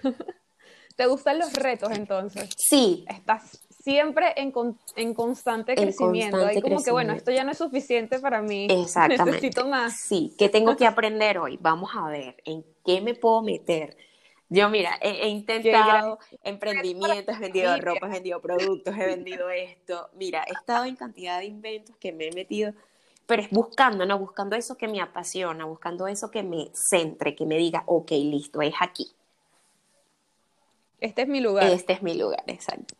¿Te 0.96 1.06
gustan 1.06 1.38
los 1.38 1.52
retos 1.54 1.90
entonces? 1.90 2.50
Sí. 2.56 3.04
Estás 3.08 3.64
siempre 3.84 4.32
en, 4.36 4.52
en 4.96 5.14
constante 5.14 5.74
crecimiento. 5.74 6.46
Hay 6.46 6.60
como 6.60 6.82
que, 6.82 6.90
bueno, 6.90 7.12
esto 7.12 7.30
ya 7.30 7.44
no 7.44 7.50
es 7.50 7.58
suficiente 7.58 8.18
para 8.18 8.40
mí. 8.40 8.66
Exactamente. 8.70 9.32
Necesito 9.32 9.66
más. 9.66 10.00
Sí, 10.00 10.34
¿qué 10.38 10.48
tengo 10.48 10.76
que 10.76 10.86
aprender 10.86 11.38
hoy? 11.38 11.58
Vamos 11.60 11.90
a 11.94 12.08
ver, 12.08 12.36
¿en 12.44 12.64
qué 12.84 13.00
me 13.00 13.14
puedo 13.14 13.42
meter? 13.42 13.96
Yo, 14.50 14.68
mira, 14.68 14.98
he, 15.00 15.28
intentado 15.28 16.18
emprendimientos, 16.42 17.36
he 17.36 17.40
vendido 17.40 17.76
ropa, 17.80 18.06
he 18.06 18.10
vendido 18.10 18.40
productos, 18.40 18.94
he 18.96 19.06
vendido 19.06 19.48
esto. 19.50 20.10
Mira, 20.14 20.44
he 20.46 20.52
estado 20.52 20.84
en 20.84 20.96
cantidad 20.96 21.38
de 21.38 21.46
inventos 21.46 21.96
que 21.96 22.12
me 22.12 22.28
he 22.28 22.32
metido, 22.32 22.72
pero 23.26 23.42
es 23.42 23.50
buscando, 23.50 24.04
¿no? 24.04 24.18
Buscando 24.18 24.54
eso 24.54 24.76
que 24.76 24.86
me 24.86 25.00
apasiona, 25.00 25.64
buscando 25.64 26.06
eso 26.06 26.30
que 26.30 26.42
me 26.42 26.68
centre, 26.74 27.34
que 27.34 27.46
me 27.46 27.56
diga, 27.56 27.84
ok, 27.86 28.10
listo, 28.10 28.60
es 28.60 28.74
aquí. 28.80 29.12
Este 31.00 31.22
es 31.22 31.28
mi 31.28 31.40
lugar. 31.40 31.64
Este 31.64 31.94
es 31.94 32.02
mi 32.02 32.14
lugar, 32.14 32.44
exacto. 32.46 32.94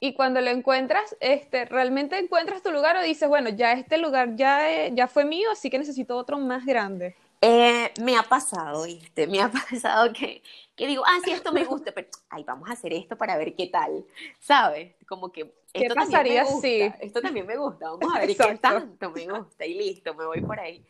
Y 0.00 0.14
cuando 0.14 0.40
lo 0.40 0.50
encuentras, 0.50 1.16
este, 1.20 1.64
¿realmente 1.64 2.18
encuentras 2.18 2.62
tu 2.62 2.70
lugar 2.70 2.96
o 2.96 3.02
dices, 3.02 3.28
bueno, 3.28 3.48
ya 3.50 3.72
este 3.72 3.98
lugar 3.98 4.36
ya, 4.36 4.70
eh, 4.70 4.92
ya 4.94 5.08
fue 5.08 5.24
mío, 5.24 5.50
así 5.50 5.70
que 5.70 5.78
necesito 5.78 6.16
otro 6.16 6.38
más 6.38 6.64
grande? 6.64 7.16
Eh, 7.40 7.92
me 8.02 8.16
ha 8.16 8.22
pasado, 8.22 8.84
¿viste? 8.84 9.26
Me 9.26 9.40
ha 9.40 9.50
pasado 9.70 10.12
que, 10.12 10.42
que 10.76 10.86
digo, 10.86 11.04
ah, 11.06 11.18
sí, 11.24 11.30
esto 11.30 11.52
me 11.52 11.64
gusta, 11.64 11.92
pero, 11.92 12.08
ay, 12.30 12.44
vamos 12.44 12.68
a 12.68 12.72
hacer 12.72 12.92
esto 12.92 13.16
para 13.16 13.36
ver 13.36 13.54
qué 13.54 13.66
tal, 13.66 14.04
¿sabes? 14.40 14.94
Como 15.06 15.30
que 15.30 15.42
esto 15.72 15.94
¿Qué 15.94 15.94
pasaría 15.94 16.44
si? 16.46 16.80
Esto 17.00 17.20
también 17.20 17.46
me 17.46 17.56
gusta, 17.56 17.90
vamos 17.90 18.14
a 18.14 18.18
ver 18.18 18.36
qué 18.36 18.58
tanto 18.60 19.10
me 19.10 19.26
gusta 19.26 19.66
y 19.66 19.74
listo, 19.74 20.14
me 20.14 20.24
voy 20.24 20.40
por 20.40 20.58
ahí. 20.58 20.84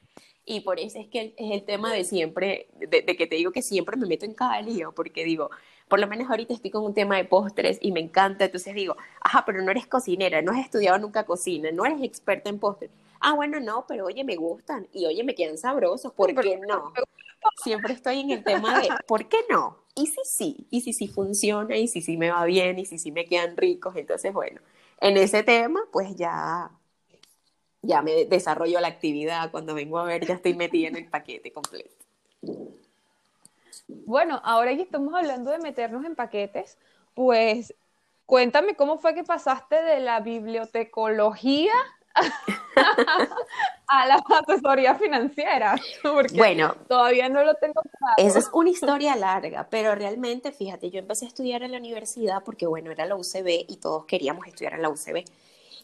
Y 0.44 0.60
por 0.60 0.80
eso 0.80 0.98
es 0.98 1.08
que 1.08 1.34
es 1.36 1.52
el 1.52 1.64
tema 1.64 1.92
de 1.92 2.04
siempre, 2.04 2.68
de, 2.78 3.02
de, 3.02 3.16
que 3.16 3.26
te 3.26 3.36
digo 3.36 3.52
que 3.52 3.60
siempre 3.60 3.98
me 3.98 4.06
meto 4.06 4.24
en 4.24 4.32
cada 4.32 4.62
lío, 4.62 4.92
porque 4.92 5.22
digo, 5.24 5.50
por 5.88 6.00
lo 6.00 6.06
menos 6.06 6.30
ahorita 6.30 6.54
estoy 6.54 6.70
con 6.70 6.84
un 6.84 6.94
tema 6.94 7.16
de 7.16 7.24
postres 7.24 7.78
y 7.82 7.92
me 7.92 8.00
encanta, 8.00 8.46
entonces 8.46 8.74
digo, 8.74 8.96
ajá, 9.20 9.44
pero 9.44 9.60
no 9.60 9.70
eres 9.70 9.86
cocinera, 9.86 10.40
no 10.40 10.52
has 10.52 10.60
estudiado 10.60 10.98
nunca 10.98 11.24
cocina, 11.24 11.70
no 11.70 11.84
eres 11.84 12.02
experta 12.02 12.48
en 12.48 12.58
postres. 12.58 12.90
Ah, 13.20 13.34
bueno, 13.34 13.60
no, 13.60 13.86
pero 13.86 14.06
oye, 14.06 14.24
me 14.24 14.36
gustan 14.36 14.88
y 14.92 15.06
oye, 15.06 15.24
me 15.24 15.34
quedan 15.34 15.58
sabrosos, 15.58 16.12
¿por 16.12 16.34
qué 16.34 16.56
no? 16.58 16.92
Siempre 17.62 17.94
estoy 17.94 18.20
en 18.20 18.30
el 18.30 18.44
tema 18.44 18.80
de, 18.80 18.88
¿por 19.06 19.28
qué 19.28 19.38
no? 19.48 19.78
Y 19.94 20.06
si 20.06 20.20
sí, 20.24 20.66
y 20.70 20.80
si 20.80 20.92
sí 20.92 21.08
funciona, 21.08 21.76
y 21.76 21.88
si 21.88 22.02
sí 22.02 22.16
me 22.16 22.30
va 22.30 22.44
bien, 22.44 22.78
y 22.78 22.86
si 22.86 22.98
sí 22.98 23.10
me 23.12 23.24
quedan 23.24 23.56
ricos, 23.56 23.96
entonces 23.96 24.32
bueno, 24.32 24.60
en 25.00 25.16
ese 25.16 25.42
tema, 25.42 25.80
pues 25.92 26.14
ya, 26.16 26.70
ya 27.82 28.02
me 28.02 28.24
desarrollo 28.26 28.80
la 28.80 28.88
actividad, 28.88 29.50
cuando 29.50 29.74
vengo 29.74 29.98
a 29.98 30.04
ver 30.04 30.26
ya 30.26 30.34
estoy 30.34 30.54
metida 30.54 30.88
en 30.88 30.96
el 30.96 31.08
paquete 31.08 31.52
completo. 31.52 31.94
Bueno, 33.88 34.40
ahora 34.44 34.74
que 34.76 34.82
estamos 34.82 35.14
hablando 35.14 35.50
de 35.50 35.58
meternos 35.58 36.04
en 36.04 36.14
paquetes, 36.14 36.76
pues 37.14 37.74
cuéntame 38.26 38.76
cómo 38.76 38.98
fue 38.98 39.14
que 39.14 39.24
pasaste 39.24 39.82
de 39.82 40.00
la 40.00 40.20
bibliotecología 40.20 41.72
a 43.86 44.06
la 44.06 44.16
asesoría 44.16 44.94
financiera, 44.96 45.76
porque 46.02 46.36
bueno, 46.36 46.74
todavía 46.88 47.28
no 47.28 47.44
lo 47.44 47.54
tengo 47.54 47.80
claro. 47.80 48.14
Esa 48.16 48.38
es 48.38 48.50
una 48.52 48.70
historia 48.70 49.16
larga, 49.16 49.68
pero 49.70 49.94
realmente, 49.94 50.52
fíjate, 50.52 50.90
yo 50.90 50.98
empecé 50.98 51.24
a 51.24 51.28
estudiar 51.28 51.62
en 51.62 51.72
la 51.72 51.78
universidad 51.78 52.42
porque, 52.44 52.66
bueno, 52.66 52.90
era 52.90 53.06
la 53.06 53.16
UCB 53.16 53.66
y 53.68 53.76
todos 53.80 54.04
queríamos 54.06 54.46
estudiar 54.46 54.74
en 54.74 54.82
la 54.82 54.90
UCB. 54.90 55.24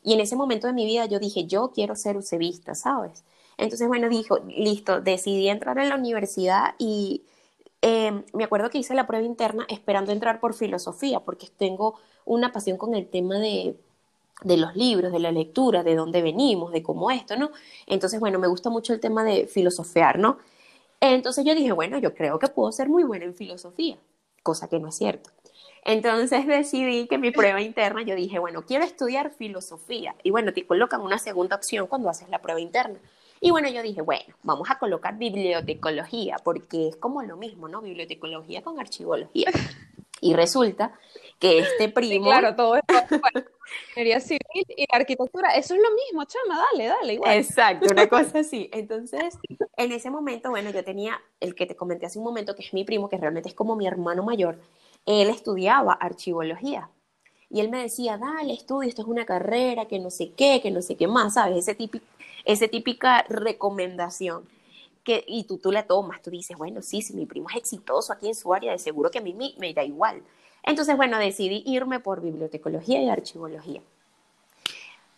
Y 0.03 0.13
en 0.13 0.21
ese 0.21 0.37
momento 0.37 0.67
de 0.67 0.75
mi 0.75 0.85
vida 0.85 1.07
yo 1.07 1.19
dije, 1.19 1.47
yo 1.47 1.73
quiero 1.75 1.97
ser 1.97 2.17
UCBista, 2.17 2.75
¿sabes? 2.75 3.25
Entonces, 3.57 3.87
bueno, 3.89 4.09
dijo, 4.09 4.39
listo, 4.49 5.01
decidí 5.01 5.49
entrar 5.49 5.79
en 5.79 5.89
la 5.89 5.95
universidad 5.95 6.75
y 6.79 7.23
Em, 7.87 8.25
me 8.33 8.45
acuerdo 8.45 8.71
que 8.71 8.79
hice 8.79 8.95
la 8.95 9.07
prueba 9.07 9.27
interna 9.27 9.67
esperando 9.69 10.11
entrar 10.11 10.41
por 10.41 10.55
filosofía, 10.55 11.21
porque 11.21 11.49
tengo 11.55 12.01
una 12.25 12.51
pasión 12.51 12.79
con 12.79 12.95
el 12.95 13.07
tema 13.11 13.39
de, 13.39 13.77
de 14.43 14.57
los 14.57 14.75
libros, 14.75 15.13
de 15.13 15.19
la 15.19 15.33
lectura, 15.33 15.83
de 15.83 15.95
dónde 15.95 16.23
venimos, 16.23 16.73
de 16.73 16.83
cómo 16.83 17.11
esto, 17.11 17.37
¿no? 17.37 17.51
Entonces, 17.87 18.21
bueno, 18.21 18.39
me 18.39 18.49
gusta 18.49 18.71
mucho 18.71 18.93
el 18.93 19.01
tema 19.01 19.25
de 19.25 19.47
filosofear, 19.47 20.19
¿no? 20.19 20.39
Entonces 21.01 21.45
yo 21.45 21.55
dije, 21.55 21.73
bueno, 21.73 21.99
yo 21.99 22.15
creo 22.15 22.39
que 22.39 22.49
puedo 22.49 22.73
ser 22.73 22.89
muy 22.89 23.05
buena 23.05 23.27
en 23.27 23.35
filosofía, 23.35 23.97
cosa 24.43 24.69
que 24.69 24.79
no 24.79 24.89
es 24.89 24.97
cierto. 24.97 25.31
Entonces 25.85 26.47
decidí 26.47 27.07
que 27.07 27.19
mi 27.19 27.31
prueba 27.31 27.61
interna, 27.61 28.03
yo 28.03 28.15
dije, 28.15 28.39
bueno, 28.39 28.65
quiero 28.65 28.85
estudiar 28.85 29.33
filosofía. 29.33 30.15
Y 30.23 30.31
bueno, 30.31 30.53
te 30.53 30.67
colocan 30.67 31.01
una 31.01 31.19
segunda 31.19 31.57
opción 31.57 31.87
cuando 31.87 32.09
haces 32.09 32.29
la 32.29 32.41
prueba 32.41 32.61
interna. 32.61 32.99
Y 33.41 33.51
bueno, 33.51 33.69
yo 33.69 33.83
dije, 33.83 34.01
bueno, 34.01 34.35
vamos 34.43 34.71
a 34.71 34.79
colocar 34.79 35.19
bibliotecología, 35.19 36.37
porque 36.43 36.89
es 36.89 36.97
como 36.97 37.23
lo 37.23 37.37
mismo, 37.37 37.69
¿no? 37.69 37.83
Bibliotecología 37.83 38.63
con 38.63 38.81
archivología. 38.81 39.51
Y 40.21 40.33
resulta 40.33 40.95
que 41.45 41.59
este 41.59 41.89
primo... 41.91 42.25
claro, 42.25 42.57
todo 42.57 42.77
esto, 42.77 42.95
ingeniería 43.91 44.21
civil 44.21 44.65
y 44.69 44.87
arquitectura, 44.91 45.51
eso 45.51 45.75
es 45.75 45.81
lo 45.81 45.95
mismo, 45.95 46.25
chama, 46.25 46.65
dale, 46.73 46.87
dale, 46.89 47.15
igual. 47.15 47.37
Exacto, 47.37 47.89
una 47.91 48.09
cosa 48.09 48.39
así. 48.39 48.71
Entonces, 48.73 49.39
en 49.77 49.93
ese 49.93 50.11
momento, 50.11 50.49
bueno, 50.49 50.71
yo 50.71 50.83
tenía 50.85 51.21
el 51.41 51.55
que 51.55 51.67
te 51.67 51.77
comenté 51.77 52.07
hace 52.07 52.19
un 52.19 52.25
momento, 52.25 52.55
que 52.55 52.63
es 52.63 52.73
mi 52.73 52.85
primo, 52.85 53.11
que 53.11 53.19
realmente 53.19 53.51
es 53.51 53.55
como 53.55 53.77
mi 53.77 53.87
hermano 53.87 54.23
mayor, 54.23 54.59
él 55.05 55.29
estudiaba 55.29 55.93
archivología. 55.93 56.89
Y 57.51 57.61
él 57.61 57.69
me 57.69 57.83
decía, 57.83 58.17
dale, 58.17 58.55
estudia, 58.55 58.89
esto 58.89 59.03
es 59.03 59.09
una 59.09 59.27
carrera, 59.27 59.87
que 59.87 59.99
no 59.99 60.11
sé 60.11 60.33
qué, 60.33 60.61
que 60.63 60.71
no 60.71 60.81
sé 60.81 60.97
qué 60.97 61.07
más, 61.07 61.35
¿sabes? 61.35 61.59
Ese 61.59 61.75
típico, 61.75 62.07
esa 62.47 62.69
típica 62.69 63.23
recomendación. 63.29 64.49
Que, 65.05 65.23
y 65.29 65.45
tú, 65.45 65.59
tú 65.59 65.71
la 65.71 65.87
tomas, 65.87 66.23
tú 66.23 66.31
dices, 66.31 66.57
bueno, 66.57 66.81
sí, 66.81 67.03
si 67.03 67.13
mi 67.13 67.27
primo 67.27 67.51
es 67.51 67.57
exitoso 67.57 68.15
aquí 68.15 68.29
en 68.29 68.35
su 68.35 68.55
área, 68.55 68.73
de 68.73 68.79
seguro 68.79 69.11
que 69.11 69.19
a 69.19 69.21
mí 69.21 69.35
me, 69.35 69.53
me 69.59 69.75
da 69.75 69.85
igual. 69.85 70.23
Entonces, 70.65 70.97
bueno, 70.97 71.19
decidí 71.19 71.63
irme 71.67 72.01
por 72.01 72.21
bibliotecología 72.21 73.03
y 73.03 73.09
archivología. 73.09 73.83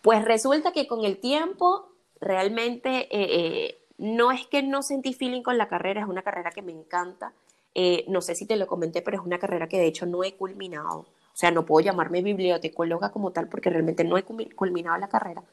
Pues 0.01 0.23
resulta 0.23 0.71
que 0.71 0.87
con 0.87 1.03
el 1.03 1.17
tiempo, 1.17 1.89
realmente, 2.19 3.07
eh, 3.09 3.09
eh, 3.11 3.77
no 3.97 4.31
es 4.31 4.45
que 4.47 4.61
no 4.61 4.83
sentí 4.83 5.13
feeling 5.13 5.41
con 5.41 5.57
la 5.57 5.67
carrera, 5.67 6.01
es 6.01 6.07
una 6.07 6.21
carrera 6.21 6.51
que 6.51 6.61
me 6.61 6.71
encanta. 6.71 7.33
Eh, 7.73 8.05
no 8.07 8.21
sé 8.21 8.35
si 8.35 8.45
te 8.45 8.55
lo 8.55 8.67
comenté, 8.67 9.01
pero 9.01 9.17
es 9.17 9.25
una 9.25 9.39
carrera 9.39 9.67
que 9.67 9.77
de 9.77 9.87
hecho 9.87 10.05
no 10.05 10.23
he 10.23 10.33
culminado. 10.33 10.99
O 10.99 11.39
sea, 11.39 11.51
no 11.51 11.65
puedo 11.65 11.85
llamarme 11.85 12.21
bibliotecóloga 12.21 13.11
como 13.11 13.31
tal 13.31 13.47
porque 13.47 13.69
realmente 13.69 14.03
no 14.03 14.17
he 14.17 14.23
culminado 14.23 14.97
la 14.97 15.09
carrera 15.09 15.43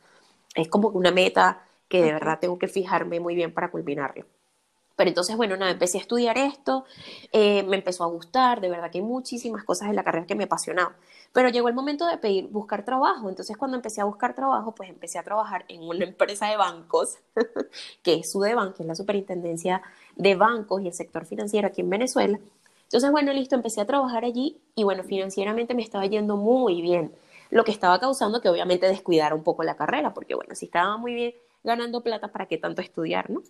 es 0.55 0.69
como 0.69 0.89
una 0.89 1.11
meta 1.11 1.63
que 1.89 2.03
de 2.03 2.13
verdad 2.13 2.39
tengo 2.41 2.59
que 2.59 2.69
fijarme 2.69 3.21
muy 3.21 3.35
bien 3.35 3.53
para 3.53 3.71
culminarlo. 3.71 4.25
Pero 4.97 5.09
entonces, 5.09 5.37
bueno, 5.37 5.57
nada, 5.57 5.73
empecé 5.73 5.99
a 5.99 6.01
estudiar 6.01 6.39
esto, 6.39 6.85
eh, 7.33 7.63
me 7.65 7.77
empezó 7.77 8.05
a 8.05 8.07
gustar, 8.07 8.61
de 8.61 8.71
verdad 8.71 8.91
que 8.91 8.99
hay 8.99 9.05
muchísimas 9.05 9.65
cosas 9.65 9.89
en 9.89 9.97
la 9.97 10.05
carrera 10.05 10.27
que 10.27 10.35
me 10.37 10.45
apasionaban. 10.45 10.95
Pero 11.33 11.49
llegó 11.49 11.69
el 11.69 11.75
momento 11.75 12.07
de 12.07 12.17
pedir, 12.19 12.47
buscar 12.49 12.85
trabajo. 12.85 13.29
Entonces, 13.29 13.57
cuando 13.57 13.77
empecé 13.77 14.01
a 14.01 14.05
buscar 14.05 14.35
trabajo, 14.35 14.73
pues 14.75 14.89
empecé 14.89 15.19
a 15.19 15.25
trabajar 15.25 15.65
en 15.69 15.83
una 15.83 16.05
empresa 16.05 16.47
de 16.49 16.57
bancos, 16.57 17.19
que 18.03 18.15
es 18.15 18.31
Sudeban, 18.31 18.73
que 18.73 18.83
es 18.85 18.87
la 18.87 18.95
superintendencia 18.95 19.83
de 20.17 20.37
bancos 20.37 20.83
y 20.83 20.87
el 20.89 20.95
sector 20.95 21.27
financiero 21.27 21.67
aquí 21.69 21.81
en 21.81 21.91
Venezuela. 21.91 22.39
Entonces, 22.85 23.11
bueno, 23.11 23.33
listo, 23.33 23.57
empecé 23.57 23.81
a 23.81 23.87
trabajar 23.87 24.25
allí 24.25 24.61
y 24.77 24.85
bueno, 24.85 25.03
financieramente 25.03 25.75
me 25.75 25.83
estaba 25.83 26.07
yendo 26.07 26.37
muy 26.37 26.83
bien 26.83 27.13
lo 27.51 27.65
que 27.65 27.73
estaba 27.73 27.99
causando 27.99 28.41
que 28.41 28.49
obviamente 28.49 28.87
descuidara 28.87 29.35
un 29.35 29.43
poco 29.43 29.65
la 29.65 29.77
carrera, 29.77 30.15
porque 30.15 30.35
bueno, 30.35 30.55
si 30.55 30.67
estaba 30.67 30.97
muy 30.97 31.15
bien 31.15 31.35
ganando 31.65 32.03
plata, 32.03 32.29
¿para 32.29 32.47
qué 32.47 32.59
tanto 32.59 32.83
estudiar, 32.83 33.31
no? 33.31 33.43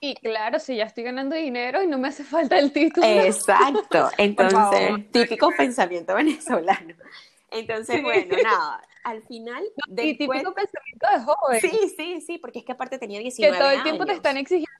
Y 0.00 0.14
claro, 0.16 0.58
si 0.58 0.76
ya 0.76 0.84
estoy 0.84 1.04
ganando 1.04 1.36
dinero 1.36 1.82
y 1.82 1.86
no 1.86 1.98
me 1.98 2.08
hace 2.08 2.24
falta 2.24 2.58
el 2.58 2.72
título. 2.72 3.06
Exacto, 3.06 4.10
entonces, 4.18 5.10
típico 5.10 5.50
pensamiento 5.56 6.14
venezolano. 6.14 6.94
Entonces, 7.50 8.02
bueno, 8.02 8.36
nada, 8.42 8.82
al 9.04 9.22
final... 9.22 9.64
y 9.96 10.16
típico 10.16 10.52
pensamiento 10.52 11.06
de 11.12 11.20
joven. 11.20 11.60
Sí, 11.60 11.94
sí, 11.96 12.20
sí, 12.20 12.38
porque 12.38 12.58
es 12.58 12.64
que 12.64 12.72
aparte 12.72 12.98
tenía 12.98 13.20
19 13.20 13.52
Que 13.52 13.58
todo 13.58 13.70
el 13.70 13.82
tiempo 13.82 14.04
te 14.04 14.12
están 14.12 14.36
exigiendo 14.36 14.75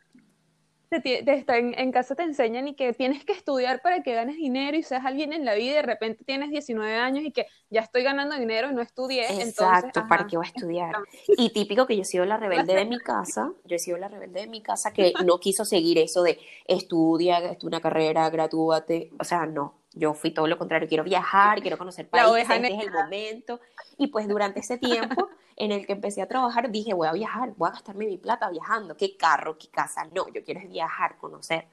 te, 0.89 1.45
en, 1.49 1.93
casa 1.93 2.15
te 2.15 2.23
enseñan 2.23 2.69
y 2.69 2.75
que 2.75 2.93
tienes 2.93 3.25
que 3.25 3.33
estudiar 3.33 3.83
para 3.83 4.03
que 4.03 4.15
ganes 4.15 4.37
dinero 4.37 4.77
y 4.77 4.83
seas 4.83 5.05
alguien 5.05 5.33
en 5.33 5.45
la 5.45 5.55
vida 5.55 5.73
y 5.73 5.75
de 5.75 5.83
repente 5.83 6.25
tienes 6.25 6.51
19 6.51 6.95
años 6.95 7.25
y 7.25 7.33
que 7.33 7.47
ya 7.71 7.81
estoy 7.81 8.03
ganando 8.03 8.37
dinero 8.37 8.71
y 8.71 8.75
no 8.75 8.83
estudié. 8.83 9.43
Exacto, 9.43 10.05
¿para 10.09 10.27
qué 10.27 10.37
voy 10.37 10.47
a 10.47 10.49
estudiar? 10.49 10.95
Y 11.29 11.51
típico 11.51 11.87
que 11.87 11.97
yo 11.97 12.03
he 12.03 12.07
sido 12.07 12.25
la 12.25 12.37
rebelde 12.37 12.75
de 12.75 12.85
mi 12.85 12.99
casa, 12.99 13.53
yo 13.65 13.77
he 13.77 13.79
sido 13.79 13.99
la 13.99 14.09
rebelde 14.09 14.41
de 14.41 14.47
mi 14.47 14.63
casa 14.63 14.93
que 14.93 15.13
no 15.25 15.39
quiso 15.39 15.65
seguir 15.65 15.99
eso 15.99 16.23
de 16.23 16.39
estudia, 16.67 17.39
estudia 17.39 17.69
una 17.69 17.81
carrera, 17.81 18.31
gratúate, 18.31 19.11
o 19.19 19.25
sea, 19.25 19.47
no, 19.47 19.75
yo 19.93 20.15
fui 20.15 20.31
todo 20.31 20.47
lo 20.47 20.59
contrario, 20.59 20.89
quiero 20.89 21.05
viajar, 21.05 21.61
quiero 21.63 21.79
conocer 21.79 22.09
países, 22.09 22.49
este 22.49 22.75
es 22.75 22.83
el 22.85 22.93
momento. 22.93 23.61
Y 23.97 24.09
pues 24.09 24.29
durante 24.29 24.61
ese 24.61 24.79
tiempo 24.79 25.29
en 25.57 25.73
el 25.73 25.87
que 25.87 25.95
empecé 25.95 26.23
a 26.23 26.29
trabajar, 26.29 26.71
dije, 26.71 26.95
voy 26.95 27.09
a 27.09 27.13
viajar, 27.13 27.55
voy 27.57 27.69
a 27.69 27.73
gastarme 27.73 28.07
mi 28.07 28.19
plata 28.19 28.51
viajando, 28.51 28.97
qué 28.97 29.17
carro, 29.17 29.57
qué 29.59 29.69
casa, 29.69 30.05
no, 30.15 30.29
yo 30.33 30.45
quiero 30.45 30.61
viajar, 30.69 31.17
conocer. 31.17 31.67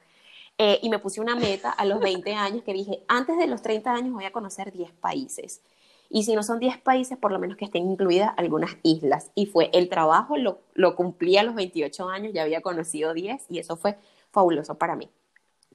Eh, 0.56 0.78
y 0.82 0.88
me 0.88 0.98
puse 0.98 1.20
una 1.20 1.36
meta 1.36 1.70
a 1.70 1.84
los 1.84 2.00
20 2.00 2.34
años 2.34 2.62
que 2.62 2.72
dije, 2.72 3.04
antes 3.08 3.36
de 3.36 3.46
los 3.46 3.62
30 3.62 3.92
años 3.92 4.12
voy 4.12 4.24
a 4.24 4.32
conocer 4.32 4.72
10 4.72 4.92
países. 4.92 5.62
Y 6.08 6.24
si 6.24 6.34
no 6.34 6.42
son 6.42 6.60
10 6.60 6.78
países, 6.80 7.18
por 7.18 7.32
lo 7.32 7.38
menos 7.38 7.56
que 7.56 7.64
estén 7.64 7.90
incluidas 7.90 8.32
algunas 8.36 8.76
islas. 8.82 9.32
Y 9.34 9.46
fue 9.46 9.70
el 9.72 9.88
trabajo, 9.88 10.36
lo, 10.36 10.60
lo 10.74 10.94
cumplí 10.96 11.36
a 11.36 11.42
los 11.42 11.54
28 11.54 12.08
años, 12.08 12.32
ya 12.32 12.42
había 12.42 12.60
conocido 12.60 13.14
10 13.14 13.46
y 13.48 13.58
eso 13.58 13.76
fue 13.76 13.98
fabuloso 14.30 14.76
para 14.76 14.96
mí. 14.96 15.10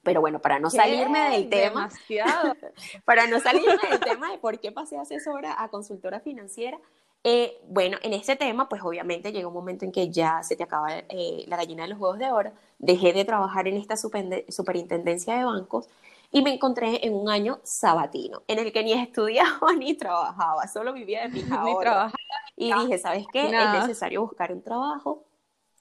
Pero 0.02 0.20
bueno, 0.20 0.40
para 0.40 0.58
no 0.58 0.70
salirme 0.70 1.30
del 1.30 1.50
tema, 1.50 1.90
para 3.04 3.26
no 3.26 3.38
salirme 3.40 3.76
del 3.90 4.00
tema 4.00 4.30
de 4.30 4.38
por 4.38 4.58
qué 4.58 4.72
pasé 4.72 4.96
asesora 4.96 5.62
a 5.62 5.68
consultora 5.68 6.20
financiera, 6.20 6.78
eh, 7.22 7.60
bueno, 7.68 7.98
en 8.02 8.14
ese 8.14 8.36
tema, 8.36 8.68
pues 8.68 8.82
obviamente 8.82 9.32
llegó 9.32 9.48
un 9.48 9.54
momento 9.54 9.84
en 9.84 9.92
que 9.92 10.10
ya 10.10 10.42
se 10.42 10.56
te 10.56 10.62
acaba 10.62 10.88
eh, 11.08 11.44
la 11.46 11.56
gallina 11.56 11.82
de 11.82 11.90
los 11.90 11.98
huevos 11.98 12.18
de 12.18 12.30
oro, 12.30 12.52
dejé 12.78 13.12
de 13.12 13.24
trabajar 13.24 13.68
en 13.68 13.76
esta 13.76 13.96
superintendencia 13.96 15.36
de 15.36 15.44
bancos 15.44 15.88
y 16.32 16.42
me 16.42 16.54
encontré 16.54 17.04
en 17.04 17.14
un 17.14 17.28
año 17.28 17.60
sabatino, 17.62 18.42
en 18.46 18.58
el 18.58 18.72
que 18.72 18.84
ni 18.84 18.92
estudiaba 18.92 19.72
ni 19.78 19.94
trabajaba, 19.94 20.66
solo 20.68 20.92
vivía 20.92 21.22
de 21.22 21.28
mis 21.30 21.50
ahorros. 21.50 22.12
Y 22.56 22.72
dije, 22.72 22.98
¿sabes 22.98 23.26
qué? 23.32 23.46
Es 23.46 23.52
necesario 23.52 24.22
buscar 24.22 24.52
un 24.52 24.62
trabajo. 24.62 25.24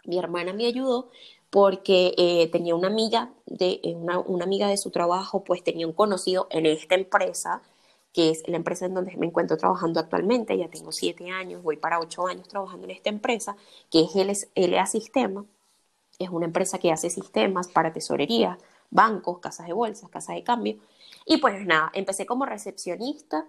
Mi 0.06 0.18
hermana 0.18 0.54
me 0.54 0.66
ayudó 0.66 1.10
porque 1.50 2.14
eh, 2.18 2.48
tenía 2.52 2.76
una 2.76 2.88
amiga 2.88 3.32
de 3.46 3.80
eh, 3.84 3.96
una, 3.96 4.20
una, 4.20 4.46
amiga 4.46 4.68
de 4.68 4.78
su 4.78 4.92
trabajo, 4.92 5.44
pues 5.44 5.64
tenía 5.64 5.88
un 5.88 5.94
conocido 5.94 6.48
en 6.52 6.66
esta 6.66 6.96
empresa, 6.96 7.62
que 8.20 8.32
es 8.32 8.44
la 8.48 8.58
empresa 8.58 8.86
en 8.86 8.94
donde 8.94 9.16
me 9.16 9.28
encuentro 9.28 9.56
trabajando 9.56 10.02
actualmente, 10.02 10.58
ya 10.58 10.68
tengo 10.68 10.92
siete 10.92 11.30
años, 11.32 11.64
voy 11.64 11.78
para 11.78 12.02
ocho 12.02 12.28
años 12.28 12.50
trabajando 12.50 12.84
en 12.84 12.92
esta 12.92 13.08
empresa, 13.08 13.56
que 13.90 14.02
es 14.04 14.50
LA 14.56 14.86
Sistema, 14.88 15.46
es 16.20 16.30
una 16.30 16.46
empresa 16.46 16.80
que 16.80 16.92
hace 16.92 17.10
sistemas 17.10 17.70
para 17.70 17.94
tesorería, 17.94 18.58
bancos, 18.90 19.40
casas 19.40 19.68
de 19.68 19.74
bolsas, 19.74 20.10
casas 20.10 20.36
de 20.36 20.44
cambio, 20.44 20.80
y 21.26 21.38
pues 21.38 21.66
nada, 21.66 21.92
empecé 21.94 22.26
como 22.26 22.46
recepcionista 22.46 23.46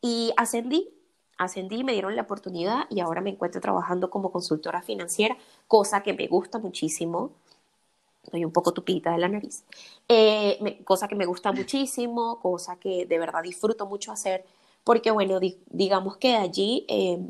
y 0.00 0.32
ascendí 0.38 0.88
ascendí, 1.36 1.84
me 1.84 1.92
dieron 1.92 2.16
la 2.16 2.22
oportunidad 2.22 2.86
y 2.88 3.00
ahora 3.00 3.20
me 3.20 3.28
encuentro 3.28 3.60
trabajando 3.60 4.08
como 4.08 4.32
consultora 4.32 4.80
financiera, 4.80 5.36
cosa 5.68 6.02
que 6.02 6.14
me 6.14 6.26
gusta 6.28 6.58
muchísimo. 6.58 7.32
Estoy 8.26 8.44
un 8.44 8.52
poco 8.52 8.72
tupita 8.72 9.12
de 9.12 9.18
la 9.18 9.28
nariz. 9.28 9.64
Eh, 10.08 10.80
cosa 10.84 11.06
que 11.06 11.14
me 11.14 11.26
gusta 11.26 11.52
muchísimo, 11.52 12.40
cosa 12.40 12.76
que 12.76 13.06
de 13.06 13.18
verdad 13.18 13.42
disfruto 13.42 13.86
mucho 13.86 14.12
hacer, 14.12 14.44
porque 14.84 15.10
bueno, 15.10 15.38
digamos 15.66 16.16
que 16.16 16.34
allí 16.34 16.84
eh, 16.88 17.20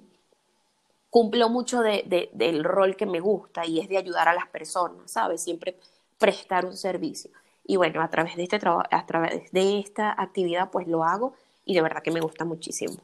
cumplo 1.10 1.48
mucho 1.48 1.82
del 1.82 2.64
rol 2.64 2.96
que 2.96 3.06
me 3.06 3.20
gusta 3.20 3.66
y 3.66 3.80
es 3.80 3.88
de 3.88 3.98
ayudar 3.98 4.28
a 4.28 4.34
las 4.34 4.48
personas, 4.48 5.10
¿sabes? 5.10 5.42
Siempre 5.42 5.76
prestar 6.18 6.64
un 6.64 6.76
servicio. 6.76 7.30
Y 7.66 7.76
bueno, 7.76 8.00
a 8.02 8.08
través 8.08 8.36
de 8.36 8.44
este 8.44 8.58
trabajo, 8.58 8.88
a 8.90 9.06
través 9.06 9.50
de 9.52 9.78
esta 9.78 10.14
actividad, 10.16 10.70
pues 10.70 10.86
lo 10.86 11.04
hago 11.04 11.34
y 11.64 11.74
de 11.74 11.82
verdad 11.82 12.02
que 12.02 12.10
me 12.10 12.20
gusta 12.20 12.44
muchísimo. 12.44 12.96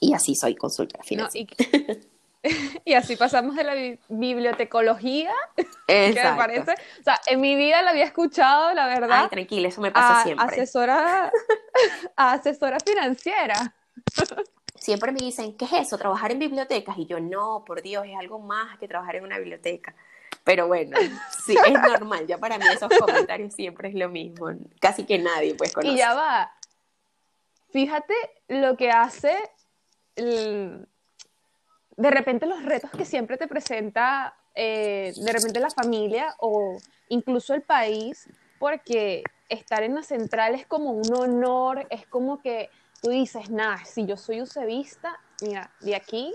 Y 0.00 0.12
así 0.12 0.34
soy 0.34 0.54
consultora 0.56 1.04
financiera. 1.04 1.54
y, 1.60 2.08
así 2.96 3.16
pasamos 3.16 3.56
de 3.56 3.64
la 3.64 3.74
bibliotecología, 4.08 5.32
que 5.86 6.14
me 6.14 6.36
parece, 6.36 6.72
o 6.72 7.02
sea, 7.02 7.20
en 7.26 7.40
mi 7.40 7.56
vida 7.56 7.82
la 7.82 7.90
había 7.90 8.04
escuchado, 8.04 8.72
la 8.74 8.86
verdad. 8.86 9.22
Ay, 9.22 9.28
tranquila, 9.28 9.68
eso 9.68 9.80
me 9.80 9.90
pasa 9.90 10.22
siempre. 10.22 10.46
Asesora, 10.46 11.32
asesora 12.16 12.78
financiera. 12.80 13.74
Siempre 14.76 15.12
me 15.12 15.20
dicen, 15.20 15.56
¿qué 15.56 15.64
es 15.64 15.72
eso? 15.72 15.96
¿Trabajar 15.96 16.32
en 16.32 16.38
bibliotecas? 16.38 16.98
Y 16.98 17.06
yo, 17.06 17.18
no, 17.20 17.64
por 17.64 17.80
Dios, 17.80 18.04
es 18.06 18.16
algo 18.18 18.38
más 18.38 18.78
que 18.78 18.86
trabajar 18.86 19.16
en 19.16 19.24
una 19.24 19.38
biblioteca. 19.38 19.94
Pero 20.42 20.66
bueno, 20.66 20.98
sí, 21.46 21.56
es 21.66 21.72
normal. 21.72 22.26
Ya 22.26 22.36
para 22.36 22.58
mí 22.58 22.64
esos 22.70 22.90
comentarios 22.98 23.54
siempre 23.54 23.88
es 23.88 23.94
lo 23.94 24.10
mismo. 24.10 24.48
Casi 24.78 25.04
que 25.04 25.18
nadie 25.18 25.54
pues 25.54 25.72
conoce. 25.72 25.94
Y 25.94 25.96
ya 25.96 26.12
va. 26.12 26.52
Fíjate 27.70 28.14
lo 28.48 28.76
que 28.76 28.90
hace 28.90 29.38
de 31.96 32.10
repente 32.10 32.46
los 32.46 32.62
retos 32.64 32.90
que 32.90 33.04
siempre 33.04 33.36
te 33.36 33.46
presenta 33.46 34.34
eh, 34.54 35.12
de 35.16 35.32
repente 35.32 35.58
la 35.58 35.70
familia 35.70 36.34
o 36.38 36.78
incluso 37.08 37.54
el 37.54 37.62
país, 37.62 38.28
porque 38.58 39.22
estar 39.48 39.82
en 39.82 39.94
la 39.94 40.02
central 40.02 40.54
es 40.54 40.66
como 40.66 40.92
un 40.92 41.12
honor, 41.12 41.86
es 41.90 42.06
como 42.06 42.40
que 42.40 42.70
tú 43.02 43.10
dices, 43.10 43.50
nada, 43.50 43.84
si 43.84 44.06
yo 44.06 44.16
soy 44.16 44.42
usevista, 44.42 45.18
mira, 45.42 45.70
de 45.80 45.96
aquí 45.96 46.32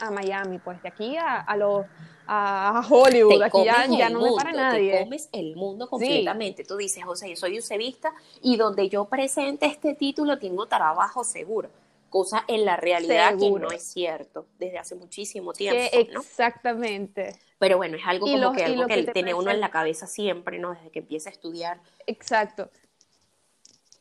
a 0.00 0.10
Miami, 0.10 0.58
pues 0.58 0.82
de 0.82 0.88
aquí 0.88 1.16
a, 1.16 1.40
a 1.40 1.56
los 1.56 1.86
a 2.26 2.82
Hollywood, 2.88 3.42
aquí 3.42 3.64
ya, 3.64 4.10
no 4.10 4.20
me 4.20 4.32
para 4.32 4.52
nadie. 4.52 4.92
Te 4.92 5.04
comes 5.04 5.30
el 5.32 5.56
mundo 5.56 5.88
completamente. 5.88 6.62
Tú 6.62 6.76
dices, 6.76 7.02
José, 7.02 7.30
yo 7.30 7.36
soy 7.36 7.58
usevista 7.58 8.12
y 8.42 8.56
donde 8.58 8.90
yo 8.90 9.06
presente 9.06 9.64
este 9.64 9.94
título 9.94 10.38
tengo 10.38 10.66
trabajo 10.66 11.24
seguro 11.24 11.70
cosa 12.08 12.44
en 12.48 12.64
la 12.64 12.76
realidad 12.76 13.36
que 13.38 13.50
no 13.50 13.70
es 13.70 13.82
cierto 13.82 14.46
desde 14.58 14.78
hace 14.78 14.94
muchísimo 14.94 15.52
tiempo. 15.52 15.80
exactamente. 15.92 17.38
Pero 17.58 17.76
bueno, 17.76 17.96
es 17.96 18.02
algo 18.06 18.26
como 18.26 18.52
que, 18.52 18.64
algo 18.64 18.86
que, 18.86 19.04
tiene 19.12 19.34
uno 19.34 19.50
en 19.50 19.60
la 19.60 19.70
cabeza 19.70 20.06
siempre, 20.06 20.58
¿no? 20.58 20.74
Desde 20.74 20.90
que 20.90 21.00
empieza 21.00 21.28
a 21.30 21.32
estudiar. 21.32 21.80
Exacto. 22.06 22.70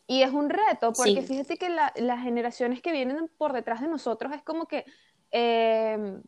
Y 0.06 0.22
es 0.22 0.32
un 0.32 0.50
reto, 0.50 0.94
porque 0.94 1.22
fíjate 1.22 1.58
que 1.58 1.70
las 1.70 2.24
generaciones 2.24 2.82
que 2.82 2.94
vienen 2.94 3.30
por 3.38 3.52
detrás 3.52 3.82
de 3.82 3.90
nosotros 3.90 4.32
es 4.34 4.42
como 4.42 4.66
que 4.66 4.86
em, 5.32 6.22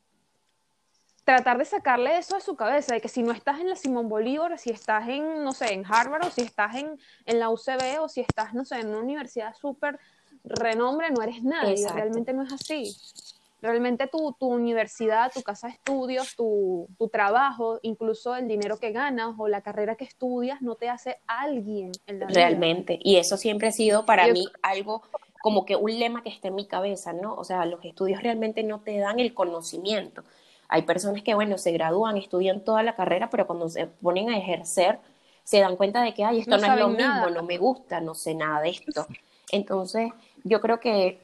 tratar 1.23 1.57
de 1.57 1.63
sacarle 1.63 2.17
eso 2.17 2.35
de 2.35 2.41
su 2.41 2.57
cabeza, 2.57 2.93
de 2.93 2.99
que 2.99 3.07
si 3.07 3.23
no 3.23 3.31
estás 3.31 3.61
en 3.61 3.69
la 3.69 3.77
Simón 3.77 4.09
Bolívar, 4.09 4.57
si 4.57 4.71
estás 4.71 5.07
en, 5.07 5.43
no 5.45 5.53
sé, 5.53 5.73
en 5.73 5.85
Harvard, 5.85 6.25
o 6.25 6.29
si 6.29 6.41
estás 6.41 6.75
en, 6.75 6.99
en 7.25 7.39
la 7.39 7.49
UCB, 7.49 8.01
o 8.01 8.09
si 8.09 8.19
estás, 8.19 8.53
no 8.53 8.65
sé, 8.65 8.81
en 8.81 8.89
una 8.89 8.99
universidad 8.99 9.55
súper 9.55 9.97
renombre 10.43 11.11
no 11.11 11.21
eres 11.21 11.43
nadie, 11.43 11.87
realmente 11.93 12.33
no 12.33 12.43
es 12.43 12.53
así. 12.53 12.95
Realmente 13.61 14.07
tu, 14.07 14.33
tu 14.39 14.47
universidad, 14.47 15.33
tu 15.33 15.43
casa 15.43 15.67
de 15.67 15.73
estudios, 15.73 16.35
tu, 16.37 16.87
tu, 16.97 17.09
trabajo, 17.09 17.77
incluso 17.81 18.33
el 18.33 18.47
dinero 18.47 18.77
que 18.77 18.93
ganas 18.93 19.35
o 19.37 19.49
la 19.49 19.59
carrera 19.61 19.95
que 19.95 20.05
estudias 20.05 20.61
no 20.61 20.75
te 20.75 20.87
hace 20.87 21.17
alguien 21.27 21.91
en 22.07 22.19
la 22.19 22.27
vida. 22.27 22.39
Realmente, 22.39 22.97
y 23.01 23.17
eso 23.17 23.35
siempre 23.35 23.67
ha 23.67 23.71
sido 23.73 24.05
para 24.05 24.27
mí 24.27 24.47
algo 24.61 25.01
como 25.41 25.65
que 25.65 25.75
un 25.75 25.97
lema 25.97 26.23
que 26.23 26.29
está 26.29 26.49
en 26.49 26.55
mi 26.55 26.67
cabeza, 26.67 27.13
¿no? 27.13 27.35
O 27.35 27.43
sea, 27.43 27.65
los 27.65 27.83
estudios 27.83 28.21
realmente 28.21 28.63
no 28.63 28.79
te 28.79 28.97
dan 28.97 29.19
el 29.19 29.33
conocimiento. 29.33 30.23
Hay 30.67 30.83
personas 30.83 31.23
que, 31.23 31.33
bueno, 31.33 31.57
se 31.57 31.71
gradúan, 31.71 32.17
estudian 32.17 32.61
toda 32.61 32.83
la 32.83 32.95
carrera, 32.95 33.29
pero 33.29 33.47
cuando 33.47 33.69
se 33.69 33.87
ponen 33.87 34.29
a 34.29 34.37
ejercer, 34.37 34.99
se 35.43 35.59
dan 35.59 35.77
cuenta 35.77 36.01
de 36.03 36.13
que, 36.13 36.23
ay, 36.23 36.39
esto 36.39 36.57
no, 36.57 36.73
es 36.73 36.79
lo 36.79 36.89
mismo, 36.89 37.29
no 37.31 37.43
me 37.43 37.57
gusta, 37.57 38.01
no 38.01 38.13
sé 38.13 38.35
nada 38.35 38.61
de 38.61 38.69
esto. 38.69 39.07
Entonces, 39.51 40.11
yo 40.43 40.61
creo 40.61 40.79
que 40.79 41.19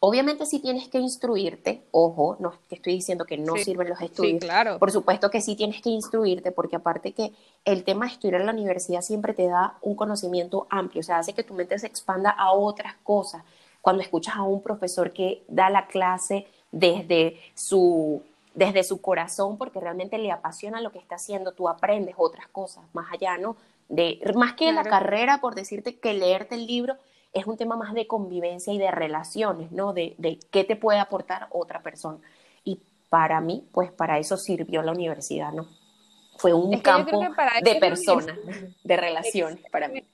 obviamente 0.00 0.46
sí 0.46 0.60
tienes 0.60 0.88
que 0.88 0.98
instruirte, 0.98 1.82
ojo, 1.90 2.36
no 2.38 2.52
te 2.68 2.76
estoy 2.76 2.94
diciendo 2.94 3.24
que 3.24 3.38
no 3.38 3.56
sirven 3.56 3.88
los 3.88 4.00
estudios, 4.00 4.40
claro. 4.40 4.78
por 4.78 4.90
supuesto 4.90 5.30
que 5.30 5.40
sí 5.40 5.56
tienes 5.56 5.80
que 5.80 5.90
instruirte, 5.90 6.52
porque 6.52 6.76
aparte 6.76 7.12
que 7.12 7.32
el 7.64 7.84
tema 7.84 8.06
de 8.06 8.12
estudiar 8.12 8.40
en 8.40 8.46
la 8.46 8.52
universidad 8.52 9.00
siempre 9.00 9.32
te 9.34 9.46
da 9.46 9.78
un 9.82 9.94
conocimiento 9.94 10.66
amplio, 10.70 11.00
o 11.00 11.04
sea, 11.04 11.18
hace 11.18 11.32
que 11.32 11.42
tu 11.42 11.54
mente 11.54 11.78
se 11.78 11.86
expanda 11.86 12.30
a 12.30 12.52
otras 12.52 12.94
cosas. 13.02 13.42
Cuando 13.80 14.02
escuchas 14.02 14.36
a 14.36 14.42
un 14.42 14.62
profesor 14.62 15.12
que 15.12 15.42
da 15.48 15.68
la 15.70 15.86
clase 15.86 16.46
desde 16.70 17.38
su 17.54 18.22
desde 18.54 18.84
su 18.84 19.00
corazón 19.00 19.58
porque 19.58 19.80
realmente 19.80 20.16
le 20.16 20.30
apasiona 20.30 20.80
lo 20.80 20.92
que 20.92 20.98
está 20.98 21.16
haciendo, 21.16 21.52
tú 21.52 21.68
aprendes 21.68 22.14
otras 22.16 22.46
cosas 22.48 22.84
más 22.92 23.12
allá, 23.12 23.36
¿no? 23.36 23.56
De 23.88 24.20
más 24.34 24.54
que 24.54 24.72
la 24.72 24.84
carrera 24.84 25.40
por 25.40 25.54
decirte 25.54 25.96
que 25.96 26.14
leerte 26.14 26.54
el 26.54 26.66
libro, 26.66 26.96
es 27.34 27.46
un 27.46 27.56
tema 27.56 27.76
más 27.76 27.92
de 27.92 28.06
convivencia 28.06 28.72
y 28.72 28.78
de 28.78 28.90
relaciones, 28.90 29.72
¿no? 29.72 29.92
De, 29.92 30.14
de 30.18 30.38
qué 30.50 30.64
te 30.64 30.76
puede 30.76 31.00
aportar 31.00 31.48
otra 31.50 31.82
persona. 31.82 32.18
Y 32.64 32.80
para 33.10 33.40
mí, 33.40 33.66
pues 33.72 33.90
para 33.92 34.18
eso 34.18 34.36
sirvió 34.36 34.82
la 34.82 34.92
universidad, 34.92 35.52
¿no? 35.52 35.68
Fue 36.36 36.52
un 36.52 36.80
campo 36.80 37.24
de 37.62 37.74
personas, 37.76 38.36
de 38.82 38.96
relaciones 38.96 39.60
para 39.70 39.88
mí. 39.88 40.04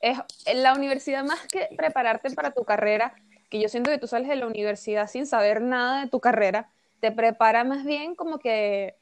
Es 0.00 0.18
la 0.54 0.74
universidad 0.74 1.24
más 1.24 1.40
que 1.46 1.68
prepararte 1.76 2.30
para 2.30 2.50
tu 2.50 2.64
carrera, 2.64 3.14
que 3.48 3.60
yo 3.60 3.68
siento 3.68 3.90
que 3.90 3.98
tú 3.98 4.06
sales 4.06 4.28
de 4.28 4.36
la 4.36 4.46
universidad 4.46 5.08
sin 5.08 5.26
saber 5.26 5.60
nada 5.62 6.02
de 6.02 6.10
tu 6.10 6.20
carrera, 6.20 6.68
te 7.00 7.12
prepara 7.12 7.64
más 7.64 7.84
bien 7.84 8.14
como 8.14 8.38
que 8.38 8.94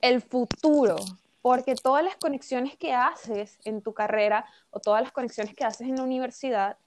el 0.00 0.20
futuro, 0.20 0.96
porque 1.44 1.74
todas 1.74 2.02
las 2.02 2.16
conexiones 2.16 2.74
que 2.74 2.94
haces 2.94 3.58
en 3.66 3.82
tu 3.82 3.92
carrera 3.92 4.46
o 4.70 4.80
todas 4.80 5.02
las 5.02 5.12
conexiones 5.12 5.54
que 5.54 5.62
haces 5.62 5.86
en 5.86 5.96
la 5.96 6.02
universidad 6.02 6.78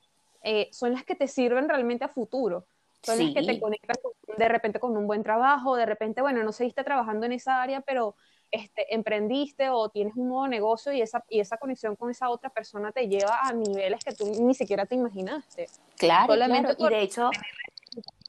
eh, 0.42 0.68
son 0.72 0.94
las 0.94 1.04
que 1.04 1.14
te 1.14 1.28
sirven 1.28 1.70
realmente 1.70 2.06
a 2.06 2.08
futuro. 2.08 2.66
Son 3.04 3.20
las 3.20 3.36
que 3.36 3.44
te 3.44 3.60
conectan 3.60 3.96
de 4.36 4.48
repente 4.48 4.80
con 4.80 4.98
un 4.98 5.06
buen 5.06 5.22
trabajo, 5.22 5.76
de 5.76 5.86
repente, 5.86 6.24
bueno, 6.24 6.42
no 6.42 6.52
seguiste 6.52 6.84
trabajando 6.84 7.28
en 7.28 7.34
esa 7.34 7.62
área, 7.62 7.82
pero 7.82 8.16
este, 8.50 8.96
emprendiste 8.96 9.70
o 9.70 9.90
tienes 9.90 10.16
un 10.16 10.30
nuevo 10.30 10.48
negocio 10.48 10.92
y 10.92 11.02
esa, 11.04 11.24
y 11.30 11.40
esa 11.40 11.58
conexión 11.58 11.96
con 11.96 12.10
esa 12.10 12.32
otra 12.32 12.50
persona 12.50 12.92
te 12.92 13.08
lleva 13.08 13.42
a 13.44 13.54
niveles 13.54 14.04
que 14.04 14.16
tú 14.16 14.26
ni 14.42 14.56
siquiera 14.56 14.88
te 14.88 14.96
imaginaste. 14.96 15.68
Claro, 15.98 16.34
claro. 16.34 16.70
y 16.80 16.90
de 16.90 17.02
hecho... 17.04 17.30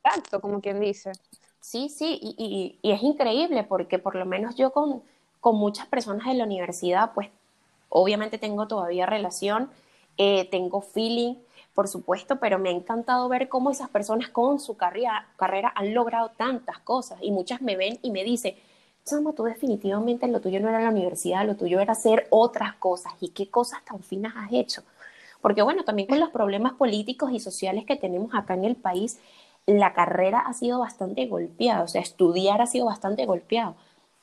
Exacto, 0.05 0.43
como 0.43 0.61
quien 0.61 0.79
dice. 0.79 1.13
Sí, 1.59 1.89
sí, 1.89 2.19
y, 2.21 2.79
y, 2.83 2.93
es 2.93 3.03
increíble 3.03 3.65
porque 3.65 3.99
por 3.99 4.15
lo 4.15 4.27
menos 4.27 4.57
yo 4.57 4.73
con, 4.73 5.03
con 5.41 5.57
muchas 5.57 5.87
personas 5.87 6.27
de 6.27 6.35
la 6.35 6.45
universidad, 6.45 7.13
pues 7.15 7.29
obviamente 7.89 8.39
tengo 8.39 8.67
todavía 8.67 9.07
relación, 9.07 9.71
eh, 10.17 10.49
tengo 10.51 10.81
feeling, 10.81 11.35
por 11.75 11.89
supuesto, 11.89 12.41
pero 12.41 12.59
me 12.59 12.71
ha 12.71 12.73
encantado 12.73 13.29
ver 13.29 13.49
cómo 13.49 13.71
esas 13.71 13.89
personas 13.89 14.29
con 14.29 14.59
su 14.59 14.77
carrera, 14.77 15.29
carrera 15.37 15.73
han 15.77 15.95
logrado 15.95 16.31
tantas 16.37 16.79
cosas 16.81 17.19
y 17.23 17.31
muchas 17.31 17.63
me 17.63 17.77
ven 17.77 17.99
y 18.03 18.11
me 18.11 18.25
dicen, 18.25 18.57
Chama, 19.09 19.33
tú 19.33 19.45
definitivamente 19.45 20.29
lo 20.29 20.41
tuyo 20.41 20.61
no 20.61 20.69
era 20.69 20.81
la 20.81 20.91
universidad, 20.91 21.47
lo 21.47 21.57
tuyo 21.57 21.81
era 21.81 21.93
hacer 21.93 22.27
otras 22.29 22.75
cosas 22.75 23.15
y 23.21 23.31
qué 23.31 23.49
cosas 23.49 23.83
tan 23.83 24.03
finas 24.03 24.35
has 24.37 24.53
hecho. 24.53 24.83
Porque 25.41 25.63
bueno, 25.63 25.83
también 25.85 26.09
con 26.09 26.21
los 26.21 26.29
problemas 26.29 26.75
políticos 26.75 27.31
y 27.33 27.41
sociales 27.41 27.87
que 27.87 27.97
tenemos 27.97 28.35
acá 28.35 28.53
en 28.53 28.65
el 28.65 28.77
país, 28.77 29.19
la 29.65 29.95
carrera 29.95 30.41
ha 30.41 30.53
sido 30.53 30.81
bastante 30.81 31.27
golpeada, 31.27 31.83
o 31.83 31.89
sea, 31.89 32.03
estudiar 32.03 32.61
ha 32.61 32.67
sido 32.67 32.87
bastante 32.87 33.25
golpeado. 33.25 33.77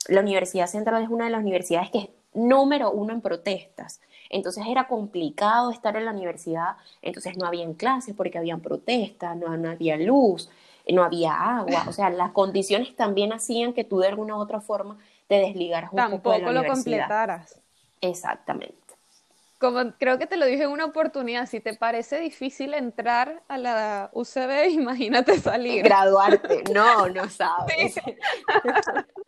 La 0.08 0.22
Universidad 0.22 0.68
Central 0.68 1.04
es 1.04 1.10
una 1.10 1.26
de 1.26 1.32
las 1.32 1.41
universidades 1.41 1.89
que 1.91 1.98
es 2.00 2.10
número 2.34 2.91
uno 2.91 3.13
en 3.13 3.22
protestas. 3.22 4.02
Entonces 4.30 4.65
era 4.68 4.88
complicado 4.88 5.72
estar 5.72 5.96
en 5.96 6.06
la 6.06 6.12
universidad, 6.12 6.76
entonces 7.02 7.38
no 7.38 7.46
había 7.46 7.72
clases 7.74 8.13
porque 8.15 8.38
habían 8.38 8.62
protestas, 8.62 9.38
no, 9.38 9.56
no 9.58 9.70
había 9.70 9.98
luz, 9.98 10.50
no 10.89 11.04
había 11.04 11.34
agua, 11.34 11.86
o 11.88 11.94
sea, 11.94 12.10
las 12.10 12.32
condiciones 12.32 12.96
también 12.96 13.34
hacían 13.34 13.74
que 13.74 13.84
tú 13.84 14.00
de 14.00 14.08
alguna 14.08 14.36
u 14.36 14.39
otra 14.39 14.62
forma 14.62 14.98
te 15.28 15.36
desligaras 15.36 15.91
un 15.91 15.98
Tampoco 15.98 16.24
poco 16.24 16.36
de 16.36 16.54
la 16.54 16.62
lo 16.62 16.68
completaras. 16.68 17.60
Exactamente. 18.02 18.76
Como 19.58 19.94
creo 19.98 20.20
que 20.20 20.28
te 20.28 20.38
lo 20.38 20.46
dije 20.46 20.63
en 20.63 20.70
una 20.70 20.86
oportunidad, 20.86 21.48
si 21.48 21.60
te 21.60 21.74
parece 21.74 22.20
difícil 22.20 22.74
entrar 22.74 23.41
a 23.48 23.58
la 23.58 24.10
UCB, 24.13 24.70
imagínate 24.70 25.39
salir. 25.39 25.84
Graduarte, 25.84 26.63
no, 26.74 27.08
no 27.08 27.30
sabes. 27.30 27.96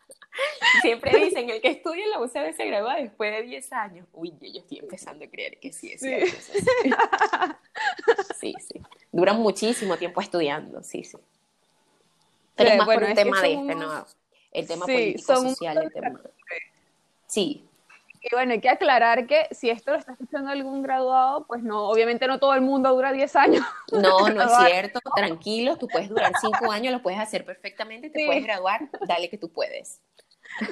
Siempre 0.82 1.18
dicen, 1.20 1.50
el 1.50 1.62
que 1.62 1.70
estudia 1.70 2.04
en 2.04 2.12
la 2.12 2.20
UCB 2.20 2.56
se 2.56 2.66
gradúa 2.66 2.96
después 2.96 3.32
de 3.32 3.42
10 3.44 3.74
años. 3.74 4.08
Uy, 4.14 4.34
yo 4.42 4.60
estoy 4.60 4.80
empezando 4.80 5.26
a 5.26 5.28
creer 5.28 5.60
que 5.60 5.72
sí 5.72 5.92
es 5.92 6.02
cierto. 6.02 6.36
Sí, 8.40 8.54
sí. 8.60 8.82
Duran 9.12 9.40
muchísimo 9.40 9.98
tiempo 9.98 10.22
estudiando, 10.22 10.84
sí, 10.84 11.04
sí. 11.04 11.18
Pero 12.56 12.70
es 12.72 12.78
más 12.78 12.88
por 12.88 13.04
un 13.04 13.14
tema 13.14 13.42
de 13.42 13.54
este, 13.54 13.76
¿no? 13.76 14.06
El 14.52 14.68
tema 14.68 14.86
político, 14.86 15.36
social, 15.36 15.78
el 15.84 15.92
tema... 15.92 16.22
Sí. 17.28 17.64
Y 18.22 18.34
bueno, 18.34 18.54
hay 18.54 18.60
que 18.60 18.70
aclarar 18.70 19.28
que 19.28 19.48
si 19.52 19.70
esto 19.70 19.92
lo 19.92 19.98
está 19.98 20.14
escuchando 20.14 20.50
algún 20.50 20.82
graduado, 20.82 21.46
pues 21.46 21.62
no, 21.62 21.88
obviamente 21.90 22.28
no 22.28 22.40
todo 22.40 22.54
el 22.56 22.62
mundo 22.62 22.94
dura 22.94 23.12
10 23.12 23.36
años. 23.36 23.66
No, 23.92 24.30
no 24.30 24.42
es 24.42 24.52
cierto, 24.68 25.00
tranquilo, 25.16 25.78
tú 25.78 25.88
puedes 25.88 26.10
durar 26.10 26.34
5 26.40 26.72
años, 26.72 26.94
lo 26.94 27.02
puedes 27.02 27.20
hacer 27.20 27.46
perfectamente, 27.46 28.10
te 28.10 28.26
puedes 28.26 28.44
graduar, 28.44 28.90
dale 29.08 29.30
que 29.30 29.38
tú 29.38 29.50
puedes. 29.50 30.02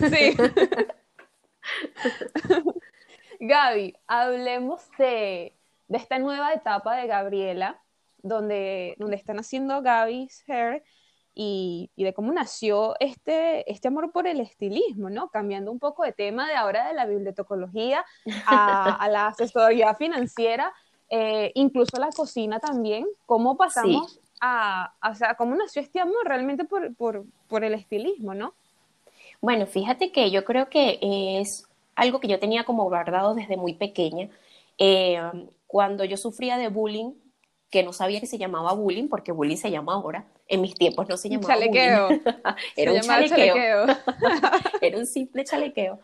Sí. 0.09 0.37
Gaby, 3.39 3.95
hablemos 4.07 4.89
de, 4.97 5.55
de, 5.87 5.97
esta 5.97 6.19
nueva 6.19 6.53
etapa 6.53 6.95
de 6.95 7.07
Gabriela, 7.07 7.81
donde, 8.21 8.95
donde 8.97 9.15
están 9.15 9.39
haciendo 9.39 9.81
Gaby's 9.81 10.43
Hair 10.47 10.83
y, 11.33 11.91
y, 11.95 12.03
de 12.05 12.13
cómo 12.13 12.31
nació 12.31 12.95
este, 12.99 13.69
este 13.69 13.89
amor 13.89 14.11
por 14.11 14.25
el 14.25 14.39
estilismo, 14.39 15.09
¿no? 15.09 15.29
Cambiando 15.29 15.71
un 15.71 15.79
poco 15.79 16.03
de 16.03 16.13
tema 16.13 16.47
de 16.47 16.55
ahora 16.55 16.87
de 16.87 16.93
la 16.93 17.05
bibliotecología 17.05 18.05
a, 18.45 18.95
a 18.95 19.09
la 19.09 19.27
asesoría 19.27 19.93
financiera, 19.95 20.73
eh, 21.09 21.51
incluso 21.55 21.99
la 21.99 22.09
cocina 22.09 22.59
también. 22.59 23.05
¿Cómo 23.25 23.57
pasamos 23.57 24.21
a, 24.39 24.93
a, 25.01 25.11
o 25.11 25.15
sea, 25.15 25.35
cómo 25.35 25.55
nació 25.55 25.81
este 25.81 25.99
amor 25.99 26.25
realmente 26.25 26.63
por, 26.63 26.95
por, 26.95 27.25
por 27.47 27.63
el 27.63 27.73
estilismo, 27.73 28.33
¿no? 28.33 28.55
Bueno, 29.41 29.65
fíjate 29.65 30.11
que 30.11 30.31
yo 30.31 30.43
creo 30.45 30.69
que 30.69 30.99
es 31.39 31.67
algo 31.95 32.19
que 32.19 32.27
yo 32.27 32.39
tenía 32.39 32.63
como 32.63 32.83
guardado 32.85 33.35
desde 33.35 33.57
muy 33.57 33.73
pequeña. 33.73 34.29
Eh, 34.77 35.19
cuando 35.67 36.03
yo 36.05 36.17
sufría 36.17 36.57
de 36.57 36.69
bullying, 36.69 37.13
que 37.69 37.83
no 37.83 37.93
sabía 37.93 38.19
que 38.19 38.27
se 38.27 38.37
llamaba 38.37 38.73
bullying, 38.73 39.07
porque 39.07 39.31
bullying 39.31 39.57
se 39.57 39.71
llama 39.71 39.93
ahora, 39.93 40.25
en 40.47 40.61
mis 40.61 40.75
tiempos 40.75 41.09
no 41.09 41.17
se 41.17 41.29
llamaba 41.29 41.53
chalequeo. 41.53 42.07
bullying. 42.07 42.21
Era 42.75 42.93
un 42.93 43.01
chalequeo. 43.01 43.85
Era 44.81 44.97
un 44.97 45.05
simple 45.05 45.43
chalequeo. 45.43 45.99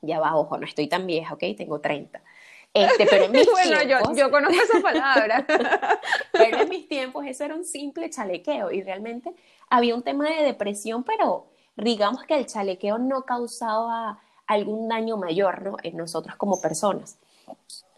Ya 0.00 0.20
va, 0.20 0.36
ojo, 0.36 0.56
no 0.58 0.64
estoy 0.64 0.88
tan 0.88 1.06
vieja, 1.06 1.34
¿ok? 1.34 1.42
Tengo 1.56 1.80
30. 1.80 2.22
Este, 2.72 3.06
pero 3.06 3.24
en 3.24 3.32
mis 3.32 3.46
bueno, 3.46 3.78
tiempos, 3.80 4.16
yo, 4.16 4.16
yo 4.16 4.30
conozco 4.30 4.62
esa 4.62 4.80
palabra. 4.80 5.46
pero 6.32 6.62
en 6.62 6.68
mis 6.68 6.88
tiempos 6.88 7.26
eso 7.26 7.44
era 7.44 7.54
un 7.54 7.64
simple 7.64 8.08
chalequeo 8.10 8.70
y 8.70 8.82
realmente 8.82 9.32
había 9.68 9.94
un 9.94 10.02
tema 10.02 10.28
de 10.30 10.44
depresión, 10.44 11.02
pero 11.02 11.50
digamos 11.78 12.24
que 12.24 12.36
el 12.36 12.46
chalequeo 12.46 12.98
no 12.98 13.22
causaba 13.22 14.18
algún 14.46 14.88
daño 14.88 15.16
mayor 15.16 15.62
¿no? 15.62 15.76
en 15.82 15.96
nosotros 15.96 16.36
como 16.36 16.60
personas. 16.60 17.18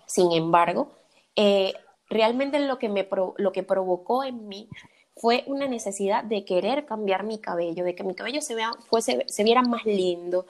Sin 0.06 0.32
embargo, 0.32 0.88
eh, 1.36 1.74
realmente 2.08 2.58
lo 2.60 2.78
que, 2.78 2.88
me 2.88 3.08
lo 3.36 3.52
que 3.52 3.62
provocó 3.62 4.24
en 4.24 4.48
mí 4.48 4.68
fue 5.16 5.44
una 5.46 5.66
necesidad 5.66 6.24
de 6.24 6.44
querer 6.44 6.86
cambiar 6.86 7.24
mi 7.24 7.38
cabello, 7.38 7.84
de 7.84 7.94
que 7.94 8.04
mi 8.04 8.14
cabello 8.14 8.40
se, 8.40 8.54
vea, 8.54 8.72
fuese, 8.88 9.24
se 9.26 9.44
viera 9.44 9.62
más 9.62 9.84
lindo. 9.84 10.46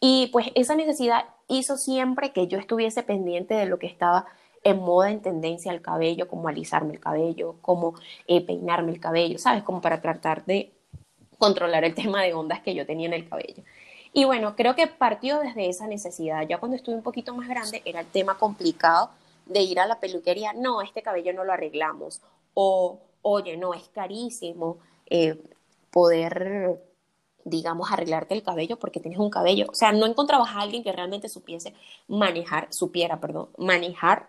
Y 0.00 0.28
pues 0.28 0.48
esa 0.54 0.74
necesidad 0.74 1.26
hizo 1.48 1.76
siempre 1.76 2.32
que 2.32 2.48
yo 2.48 2.58
estuviese 2.58 3.02
pendiente 3.02 3.54
de 3.54 3.66
lo 3.66 3.78
que 3.78 3.86
estaba 3.86 4.26
en 4.64 4.80
moda, 4.80 5.10
en 5.10 5.22
tendencia 5.22 5.70
al 5.70 5.80
cabello, 5.80 6.28
como 6.28 6.48
alisarme 6.48 6.94
el 6.94 7.00
cabello, 7.00 7.56
como 7.62 7.94
eh, 8.26 8.44
peinarme 8.44 8.92
el 8.92 9.00
cabello, 9.00 9.38
¿sabes? 9.38 9.62
Como 9.62 9.80
para 9.80 10.00
tratar 10.00 10.44
de 10.44 10.72
controlar 11.38 11.84
el 11.84 11.94
tema 11.94 12.22
de 12.22 12.34
ondas 12.34 12.60
que 12.60 12.74
yo 12.74 12.86
tenía 12.86 13.06
en 13.06 13.14
el 13.14 13.28
cabello. 13.28 13.62
Y 14.12 14.24
bueno, 14.24 14.56
creo 14.56 14.74
que 14.74 14.86
partió 14.86 15.40
desde 15.40 15.68
esa 15.68 15.86
necesidad. 15.86 16.46
Ya 16.48 16.58
cuando 16.58 16.76
estuve 16.76 16.94
un 16.94 17.02
poquito 17.02 17.34
más 17.34 17.48
grande 17.48 17.82
era 17.84 18.00
el 18.00 18.06
tema 18.06 18.38
complicado 18.38 19.10
de 19.44 19.60
ir 19.60 19.78
a 19.78 19.86
la 19.86 20.00
peluquería, 20.00 20.52
no, 20.52 20.82
este 20.82 21.02
cabello 21.02 21.32
no 21.32 21.44
lo 21.44 21.52
arreglamos. 21.52 22.22
O, 22.54 22.98
oye, 23.22 23.56
no, 23.56 23.74
es 23.74 23.88
carísimo 23.88 24.78
eh, 25.10 25.38
poder, 25.90 26.80
digamos, 27.44 27.92
arreglarte 27.92 28.34
el 28.34 28.42
cabello 28.42 28.78
porque 28.78 29.00
tienes 29.00 29.18
un 29.18 29.30
cabello. 29.30 29.66
O 29.68 29.74
sea, 29.74 29.92
no 29.92 30.06
encontrabas 30.06 30.50
a 30.50 30.60
alguien 30.60 30.82
que 30.82 30.92
realmente 30.92 31.28
supiese 31.28 31.74
manejar, 32.08 32.72
supiera, 32.72 33.20
perdón, 33.20 33.50
manejar 33.58 34.28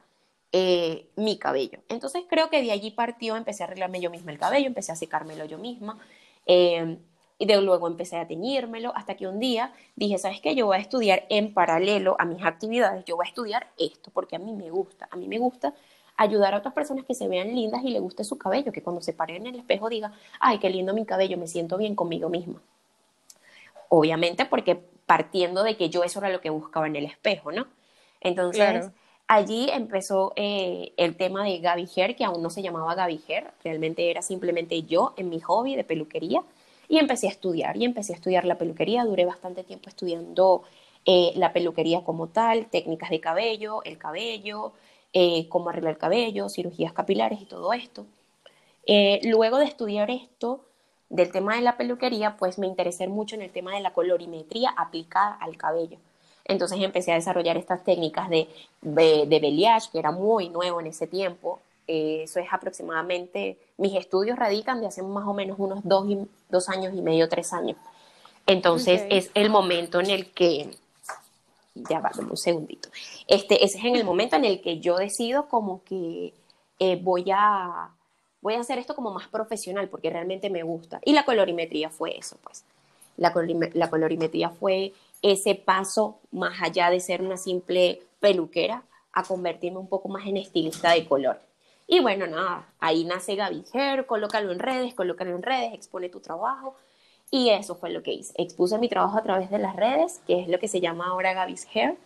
eh, 0.51 1.09
mi 1.15 1.37
cabello. 1.37 1.79
Entonces 1.89 2.23
creo 2.29 2.49
que 2.49 2.61
de 2.61 2.71
allí 2.71 2.91
partió, 2.91 3.35
empecé 3.35 3.63
a 3.63 3.67
arreglarme 3.67 4.01
yo 4.01 4.09
misma 4.09 4.31
el 4.31 4.37
cabello, 4.37 4.67
empecé 4.67 4.91
a 4.91 4.95
secármelo 4.95 5.45
yo 5.45 5.57
misma. 5.57 5.97
Eh, 6.47 6.97
y 7.39 7.45
de 7.45 7.61
luego 7.61 7.87
empecé 7.87 8.17
a 8.17 8.27
teñírmelo 8.27 8.95
hasta 8.95 9.15
que 9.15 9.27
un 9.27 9.39
día 9.39 9.71
dije, 9.95 10.17
¿sabes 10.17 10.41
qué? 10.41 10.55
Yo 10.55 10.65
voy 10.65 10.77
a 10.77 10.79
estudiar 10.79 11.25
en 11.29 11.53
paralelo 11.53 12.15
a 12.19 12.25
mis 12.25 12.43
actividades, 12.43 13.05
yo 13.05 13.15
voy 13.15 13.27
a 13.27 13.29
estudiar 13.29 13.67
esto 13.77 14.09
porque 14.11 14.35
a 14.35 14.39
mí 14.39 14.53
me 14.53 14.71
gusta, 14.71 15.07
a 15.11 15.15
mí 15.15 15.27
me 15.27 15.37
gusta 15.37 15.73
ayudar 16.15 16.55
a 16.55 16.57
otras 16.57 16.73
personas 16.73 17.05
que 17.05 17.13
se 17.13 17.27
vean 17.27 17.53
lindas 17.53 17.83
y 17.83 17.91
le 17.91 17.99
guste 17.99 18.23
su 18.23 18.39
cabello, 18.39 18.71
que 18.71 18.81
cuando 18.81 19.01
se 19.01 19.13
paren 19.13 19.45
en 19.45 19.53
el 19.53 19.59
espejo 19.59 19.87
diga, 19.87 20.11
ay, 20.39 20.57
qué 20.57 20.69
lindo 20.69 20.93
mi 20.95 21.05
cabello, 21.05 21.37
me 21.37 21.47
siento 21.47 21.77
bien 21.77 21.93
conmigo 21.93 22.27
misma. 22.27 22.59
Obviamente 23.89 24.45
porque 24.45 24.75
partiendo 25.05 25.63
de 25.63 25.77
que 25.77 25.89
yo 25.89 26.03
eso 26.03 26.19
era 26.19 26.29
lo 26.29 26.41
que 26.41 26.49
buscaba 26.49 26.87
en 26.87 26.95
el 26.95 27.05
espejo, 27.05 27.51
¿no? 27.51 27.67
Entonces, 28.19 28.89
allí 29.27 29.69
empezó 29.71 30.33
eh, 30.35 30.93
el 30.97 31.15
tema 31.17 31.43
de 31.43 31.59
Gaby 31.59 31.87
Hair, 31.95 32.15
que 32.15 32.23
aún 32.23 32.41
no 32.41 32.49
se 32.49 32.61
llamaba 32.61 32.95
Gaby 32.95 33.21
Hair, 33.27 33.51
realmente 33.63 34.09
era 34.09 34.21
simplemente 34.21 34.83
yo 34.83 35.13
en 35.17 35.29
mi 35.29 35.39
hobby 35.39 35.75
de 35.75 35.83
peluquería 35.83 36.43
y 36.87 36.97
empecé 36.97 37.27
a 37.27 37.31
estudiar, 37.31 37.75
y 37.77 37.85
empecé 37.85 38.13
a 38.13 38.15
estudiar 38.15 38.45
la 38.45 38.57
peluquería, 38.57 39.03
duré 39.03 39.25
bastante 39.25 39.63
tiempo 39.63 39.89
estudiando 39.89 40.63
eh, 41.05 41.33
la 41.35 41.53
peluquería 41.53 42.03
como 42.03 42.27
tal, 42.27 42.67
técnicas 42.67 43.09
de 43.09 43.19
cabello, 43.19 43.83
el 43.83 43.97
cabello, 43.97 44.73
eh, 45.13 45.49
cómo 45.49 45.69
arreglar 45.69 45.93
el 45.93 45.99
cabello, 45.99 46.49
cirugías 46.49 46.93
capilares 46.93 47.41
y 47.41 47.45
todo 47.45 47.73
esto. 47.73 48.05
Luego 49.23 49.57
de 49.57 49.65
estudiar 49.65 50.09
esto, 50.09 50.63
del 51.09 51.31
tema 51.31 51.55
de 51.55 51.61
la 51.61 51.77
peluquería, 51.77 52.37
pues 52.37 52.57
me 52.57 52.67
interesé 52.67 53.07
mucho 53.07 53.35
en 53.35 53.41
el 53.41 53.51
tema 53.51 53.73
de 53.75 53.81
la 53.81 53.93
colorimetría 53.93 54.69
aplicada 54.69 55.33
al 55.33 55.57
cabello. 55.57 55.99
Entonces 56.47 56.79
empecé 56.81 57.11
a 57.11 57.15
desarrollar 57.15 57.57
estas 57.57 57.83
técnicas 57.83 58.29
de, 58.29 58.47
de, 58.81 59.25
de 59.27 59.39
balayage, 59.39 59.89
que 59.91 59.99
era 59.99 60.11
muy 60.11 60.49
nuevo 60.49 60.79
en 60.79 60.87
ese 60.87 61.07
tiempo, 61.07 61.59
Eh, 61.89 62.23
eso 62.23 62.41
es 62.41 62.51
aproximadamente, 62.51 63.55
mis 63.77 63.95
estudios 63.95 64.37
radican 64.37 64.81
de 64.81 64.87
hace 64.87 65.01
más 65.01 65.25
o 65.25 65.33
menos 65.33 65.55
unos 65.57 65.79
dos, 65.83 66.03
dos 66.49 66.67
años 66.67 66.91
y 66.93 67.01
medio, 67.01 67.29
tres 67.29 67.53
años. 67.53 67.77
Entonces 68.45 69.03
es 69.09 69.31
el 69.33 69.49
momento 69.49 70.01
en 70.01 70.09
el 70.09 70.23
que, 70.33 70.75
ya 71.75 72.01
va, 72.01 72.11
un 72.19 72.35
segundito, 72.35 72.89
este, 73.25 73.63
ese 73.63 73.77
es 73.77 73.85
en 73.85 73.95
el 73.95 74.03
momento 74.03 74.35
en 74.35 74.43
el 74.43 74.59
que 74.59 74.81
yo 74.81 74.97
decido 74.97 75.47
como 75.47 75.79
que 75.85 76.33
eh, 76.79 76.97
voy 77.01 77.31
a 77.31 77.89
voy 78.41 78.55
a 78.55 78.59
hacer 78.59 78.77
esto 78.79 78.93
como 78.93 79.11
más 79.11 79.27
profesional 79.29 79.87
porque 79.87 80.09
realmente 80.09 80.49
me 80.49 80.63
gusta. 80.63 80.99
Y 81.05 81.13
la 81.13 81.23
colorimetría 81.23 81.89
fue 81.89 82.17
eso, 82.17 82.35
pues. 82.43 82.65
La, 83.15 83.31
la 83.73 83.89
colorimetría 83.89 84.49
fue 84.49 84.91
ese 85.21 85.55
paso 85.55 86.19
más 86.31 86.61
allá 86.61 86.89
de 86.89 86.99
ser 86.99 87.21
una 87.21 87.37
simple 87.37 88.01
peluquera 88.19 88.83
a 89.13 89.23
convertirme 89.23 89.79
un 89.79 89.89
poco 89.89 90.09
más 90.09 90.25
en 90.27 90.37
estilista 90.37 90.91
de 90.91 91.07
color. 91.07 91.41
Y 91.87 92.01
bueno, 92.01 92.27
nada, 92.27 92.67
ahí 92.79 93.05
nace 93.05 93.37
Hair, 93.73 94.05
colócalo 94.05 94.51
en 94.51 94.59
redes, 94.59 94.93
colócalo 94.93 95.35
en 95.35 95.41
redes, 95.41 95.73
expone 95.73 96.09
tu 96.09 96.19
trabajo. 96.19 96.75
Y 97.31 97.49
eso 97.49 97.75
fue 97.75 97.89
lo 97.89 98.03
que 98.03 98.13
hice. 98.13 98.33
Expuse 98.37 98.77
mi 98.77 98.89
trabajo 98.89 99.17
a 99.17 99.23
través 99.23 99.49
de 99.49 99.57
las 99.57 99.75
redes, 99.75 100.21
que 100.27 100.41
es 100.41 100.47
lo 100.47 100.59
que 100.59 100.67
se 100.67 100.81
llama 100.81 101.07
ahora 101.07 101.33
Gaby's 101.33 101.67
Hair. 101.73 101.97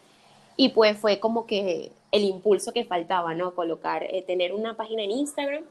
Y 0.56 0.70
pues 0.70 0.98
fue 0.98 1.20
como 1.20 1.46
que 1.46 1.92
el 2.12 2.24
impulso 2.24 2.74
que 2.74 2.86
faltaba, 2.86 3.34
¿no? 3.34 3.56
Colocar, 3.56 4.04
eh, 4.04 4.24
tener 4.26 4.54
una 4.54 4.76
página 4.76 5.04
en 5.04 5.12
Instagram 5.12 5.64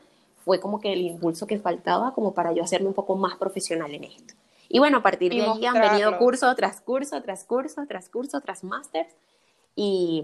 fue 0.45 0.61
como 0.61 0.81
que 0.81 0.93
el 0.93 1.03
impulso 1.03 1.47
que 1.47 1.59
faltaba 1.59 2.13
como 2.15 2.33
para 2.35 2.53
yo 2.53 2.63
hacerme 2.63 2.89
un 2.89 2.95
poco 2.95 3.17
más 3.17 3.37
profesional 3.37 3.95
en 3.95 4.05
esto. 4.05 4.35
Y 4.73 4.79
bueno, 4.79 4.99
a 4.99 5.03
partir 5.03 5.35
de 5.35 5.43
ahí 5.43 5.67
han 5.67 5.81
venido 5.81 6.17
curso 6.17 6.55
tras 6.55 6.81
curso, 6.81 7.21
tras 7.23 7.45
curso, 7.45 7.83
tras 7.89 8.09
curso, 8.09 8.41
tras 8.41 8.63
másters 8.63 9.13
y 9.75 10.23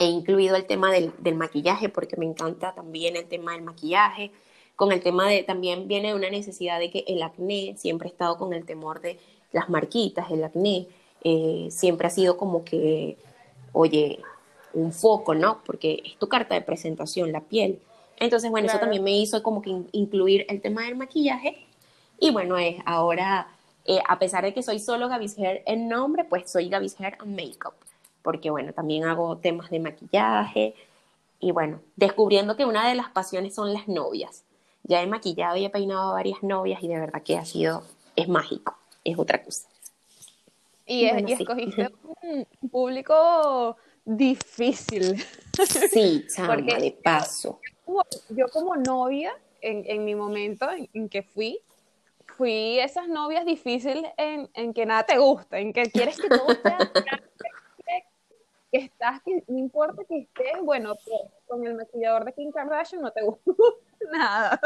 he 0.00 0.06
incluido 0.06 0.56
el 0.56 0.66
tema 0.66 0.90
del, 0.90 1.12
del, 1.18 1.36
maquillaje 1.36 1.88
porque 1.88 2.16
me 2.16 2.26
encanta 2.26 2.74
también 2.74 3.14
el 3.14 3.26
tema 3.26 3.52
del 3.52 3.62
maquillaje. 3.62 4.32
Con 4.74 4.90
el 4.90 5.00
tema 5.00 5.28
de, 5.28 5.44
también 5.44 5.86
viene 5.86 6.12
una 6.12 6.28
necesidad 6.28 6.80
de 6.80 6.90
que 6.90 7.04
el 7.06 7.22
acné, 7.22 7.76
siempre 7.78 8.08
he 8.08 8.10
estado 8.10 8.36
con 8.36 8.52
el 8.52 8.64
temor 8.66 9.00
de 9.00 9.20
las 9.52 9.68
marquitas, 9.68 10.30
el 10.32 10.42
acné, 10.42 10.88
eh, 11.22 11.68
siempre 11.70 12.08
ha 12.08 12.10
sido 12.10 12.36
como 12.36 12.64
que, 12.64 13.16
oye, 13.72 14.18
un 14.74 14.92
foco, 14.92 15.34
¿no? 15.36 15.62
Porque 15.64 16.02
es 16.04 16.16
tu 16.18 16.28
carta 16.28 16.56
de 16.56 16.62
presentación, 16.62 17.30
la 17.30 17.42
piel. 17.42 17.78
Entonces, 18.18 18.50
bueno, 18.50 18.66
eso 18.66 18.80
también 18.80 19.04
me 19.04 19.16
hizo 19.16 19.40
como 19.42 19.62
que 19.62 19.70
incluir 19.92 20.46
el 20.48 20.60
tema 20.60 20.82
del 20.84 20.96
maquillaje. 20.96 21.64
Y 22.18 22.30
bueno, 22.30 22.56
es 22.56 22.76
ahora, 22.86 23.48
eh, 23.84 24.00
a 24.08 24.18
pesar 24.18 24.44
de 24.44 24.54
que 24.54 24.62
soy 24.62 24.78
solo 24.78 25.08
Gaby's 25.08 25.38
Hair 25.38 25.62
en 25.66 25.88
nombre, 25.88 26.24
pues 26.24 26.50
soy 26.50 26.68
Gaby's 26.68 26.98
Hair 26.98 27.18
and 27.20 27.34
Makeup. 27.34 27.74
Porque 28.22 28.50
bueno, 28.50 28.72
también 28.72 29.04
hago 29.04 29.36
temas 29.38 29.70
de 29.70 29.80
maquillaje. 29.80 30.74
Y 31.40 31.50
bueno, 31.50 31.80
descubriendo 31.96 32.56
que 32.56 32.64
una 32.64 32.88
de 32.88 32.94
las 32.94 33.10
pasiones 33.10 33.54
son 33.54 33.72
las 33.72 33.88
novias. 33.88 34.44
Ya 34.84 35.02
he 35.02 35.06
maquillado 35.06 35.56
y 35.56 35.64
he 35.64 35.70
peinado 35.70 36.10
a 36.10 36.14
varias 36.14 36.42
novias 36.42 36.82
y 36.82 36.88
de 36.88 36.98
verdad 36.98 37.22
que 37.22 37.36
ha 37.36 37.44
sido, 37.44 37.84
es 38.16 38.28
mágico, 38.28 38.76
es 39.04 39.18
otra 39.18 39.42
cosa. 39.42 39.68
Y, 40.86 41.06
escogiste 41.06 41.88
un 42.22 42.46
público 42.70 43.76
difícil. 44.04 45.24
Sí, 45.92 46.24
chama, 46.34 46.56
de 46.56 46.98
paso 47.02 47.60
yo 48.30 48.48
como 48.48 48.76
novia, 48.76 49.32
en, 49.60 50.04
mi 50.04 50.14
momento 50.14 50.66
en, 50.92 51.08
que 51.08 51.22
fui, 51.22 51.60
fui 52.36 52.78
esas 52.78 53.08
novias 53.08 53.44
difíciles 53.44 54.10
en, 54.16 54.50
en, 54.54 54.74
que 54.74 54.86
nada 54.86 55.04
te 55.04 55.18
gusta, 55.18 55.58
en 55.58 55.72
que 55.72 55.90
quieres 55.90 56.20
que 56.20 56.28
todo 56.28 56.46
sea 56.62 56.78
que 58.72 58.78
estás, 58.78 59.20
que 59.22 59.44
no 59.48 59.58
importa 59.58 60.02
que 60.08 60.20
estés, 60.20 60.62
bueno, 60.62 60.94
con 61.46 61.66
el 61.66 61.74
maquillador 61.74 62.24
de 62.24 62.32
Kim 62.32 62.50
Kardashian 62.50 63.02
no 63.02 63.10
te 63.10 63.22
gusta 63.22 63.52
nada. 64.12 64.58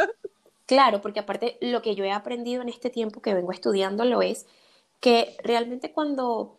Claro, 0.64 1.00
porque 1.00 1.20
aparte 1.20 1.58
lo 1.60 1.82
que 1.82 1.94
yo 1.96 2.04
he 2.04 2.12
aprendido 2.12 2.62
en 2.62 2.68
este 2.68 2.88
tiempo 2.88 3.20
que 3.20 3.34
vengo 3.34 3.50
estudiándolo 3.52 4.22
es 4.22 4.46
que 5.00 5.36
realmente 5.42 5.92
cuando 5.92 6.56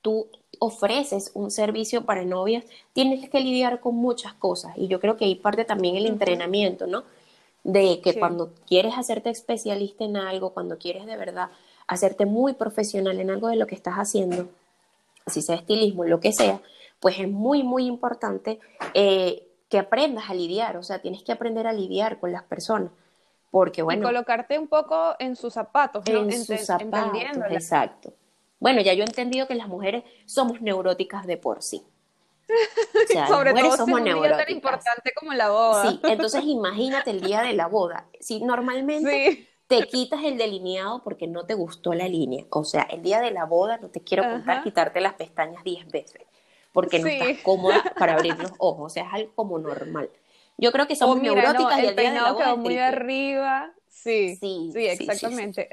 tú 0.00 0.28
ofreces 0.60 1.30
un 1.34 1.50
servicio 1.50 2.04
para 2.04 2.24
novias, 2.24 2.64
tienes 2.92 3.28
que 3.28 3.40
lidiar 3.40 3.80
con 3.80 3.96
muchas 3.96 4.34
cosas. 4.34 4.72
Y 4.76 4.86
yo 4.86 5.00
creo 5.00 5.16
que 5.16 5.24
ahí 5.24 5.34
parte 5.34 5.64
también 5.64 5.96
el 5.96 6.06
entrenamiento, 6.06 6.86
¿no? 6.86 7.04
De 7.64 8.00
que 8.02 8.18
cuando 8.18 8.52
quieres 8.66 8.94
hacerte 8.96 9.30
especialista 9.30 10.04
en 10.04 10.16
algo, 10.16 10.52
cuando 10.52 10.78
quieres 10.78 11.06
de 11.06 11.16
verdad 11.16 11.48
hacerte 11.86 12.26
muy 12.26 12.52
profesional 12.52 13.18
en 13.18 13.30
algo 13.30 13.48
de 13.48 13.56
lo 13.56 13.66
que 13.66 13.74
estás 13.74 13.94
haciendo, 13.94 14.48
si 15.26 15.42
sea 15.42 15.56
estilismo, 15.56 16.04
lo 16.04 16.20
que 16.20 16.32
sea, 16.32 16.60
pues 17.00 17.18
es 17.18 17.28
muy, 17.28 17.62
muy 17.62 17.86
importante 17.86 18.60
eh, 18.92 19.46
que 19.68 19.78
aprendas 19.78 20.30
a 20.30 20.34
lidiar, 20.34 20.76
o 20.76 20.82
sea, 20.82 21.00
tienes 21.00 21.22
que 21.22 21.32
aprender 21.32 21.66
a 21.66 21.72
lidiar 21.72 22.20
con 22.20 22.32
las 22.32 22.42
personas. 22.44 22.90
Porque 23.50 23.82
bueno. 23.82 24.02
Y 24.02 24.04
colocarte 24.04 24.58
un 24.58 24.68
poco 24.68 25.14
en 25.18 25.36
sus 25.36 25.54
zapatos, 25.54 26.04
¿no? 26.06 26.20
En 26.22 26.44
sus 26.44 26.60
zapatos, 26.60 27.20
exacto. 27.50 28.12
Bueno, 28.58 28.80
ya 28.80 28.94
yo 28.94 29.04
he 29.04 29.06
entendido 29.06 29.46
que 29.46 29.54
las 29.54 29.68
mujeres 29.68 30.04
somos 30.26 30.60
neuróticas 30.60 31.26
de 31.26 31.36
por 31.36 31.62
sí. 31.62 31.82
O 32.94 33.06
sea, 33.12 33.26
Sobre 33.26 33.52
todo 33.52 33.76
somos 33.76 34.00
un 34.00 34.04
día 34.04 34.36
tan 34.36 34.50
importante 34.50 35.12
como 35.14 35.32
la 35.32 35.50
boda. 35.50 35.90
Sí, 35.90 36.00
entonces 36.04 36.42
imagínate 36.44 37.10
el 37.10 37.20
día 37.20 37.42
de 37.42 37.52
la 37.52 37.66
boda. 37.66 38.06
Si 38.20 38.40
normalmente 38.40 39.48
te 39.66 39.86
quitas 39.86 40.22
el 40.24 40.36
delineado 40.38 41.02
porque 41.02 41.26
no 41.26 41.46
te 41.46 41.54
gustó 41.54 41.94
la 41.94 42.08
línea, 42.08 42.44
o 42.50 42.64
sea, 42.64 42.82
el 42.82 43.02
día 43.02 43.20
de 43.20 43.30
la 43.30 43.44
boda 43.44 43.78
no 43.78 43.88
te 43.88 44.00
quiero 44.02 44.28
contar 44.28 44.62
quitarte 44.62 45.00
las 45.00 45.14
pestañas 45.14 45.64
10 45.64 45.88
veces 45.90 46.22
porque 46.74 46.98
no 46.98 47.06
estás 47.06 47.38
cómoda 47.42 47.82
para 47.96 48.14
abrir 48.14 48.36
los 48.36 48.52
ojos, 48.58 48.86
o 48.86 48.88
sea, 48.92 49.04
es 49.04 49.14
algo 49.14 49.32
como 49.36 49.58
normal. 49.58 50.10
Yo 50.58 50.72
creo 50.72 50.86
que 50.86 50.96
somos 50.96 51.22
neuróticas 51.22 51.78
y 51.78 51.86
el, 51.86 51.96
día 51.96 52.12
de 52.12 52.20
la 52.20 52.32
boda 52.32 52.56
muy 52.56 52.78
arriba. 52.78 53.72
Sí, 53.88 54.36
sí, 54.36 54.70
sí, 54.72 54.86
exactamente. 54.86 55.68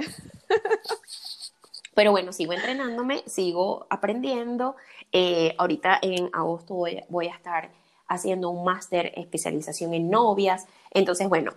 Pero 1.96 2.12
bueno, 2.12 2.32
sigo 2.32 2.54
entrenándome, 2.54 3.24
sigo 3.26 3.88
aprendiendo. 3.90 4.76
Eh, 5.12 5.54
ahorita 5.58 6.00
en 6.02 6.30
agosto 6.34 6.74
voy, 7.10 7.28
a 7.28 7.36
estar 7.36 7.70
haciendo 8.08 8.50
un 8.50 8.64
máster 8.64 9.12
especialización 9.16 9.94
en 9.94 10.10
novias. 10.10 10.68
Entonces, 10.92 11.28
bueno, 11.28 11.54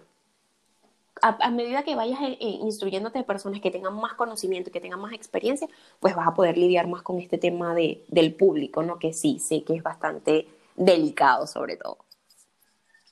a, 1.22 1.50
medida 1.50 1.84
que 1.84 1.94
vayas 1.94 2.20
eh, 2.20 2.36
eh, 2.40 2.58
instruyéndote 2.62 3.18
de 3.18 3.24
personas 3.24 3.60
que 3.60 3.70
tengan 3.70 3.94
más 3.94 4.14
conocimiento, 4.14 4.70
que 4.70 4.80
tengan 4.80 5.00
más 5.00 5.12
experiencia, 5.12 5.68
pues 6.00 6.16
vas 6.16 6.26
a 6.26 6.34
poder 6.34 6.58
lidiar 6.58 6.88
más 6.88 7.02
con 7.02 7.20
este 7.20 7.38
tema 7.38 7.74
de, 7.74 8.04
del 8.08 8.34
público, 8.34 8.82
¿no? 8.82 8.98
Que 8.98 9.12
sí, 9.12 9.38
sé 9.38 9.62
que 9.62 9.74
es 9.74 9.82
bastante 9.82 10.48
delicado 10.74 11.46
sobre 11.46 11.76
todo. 11.76 11.98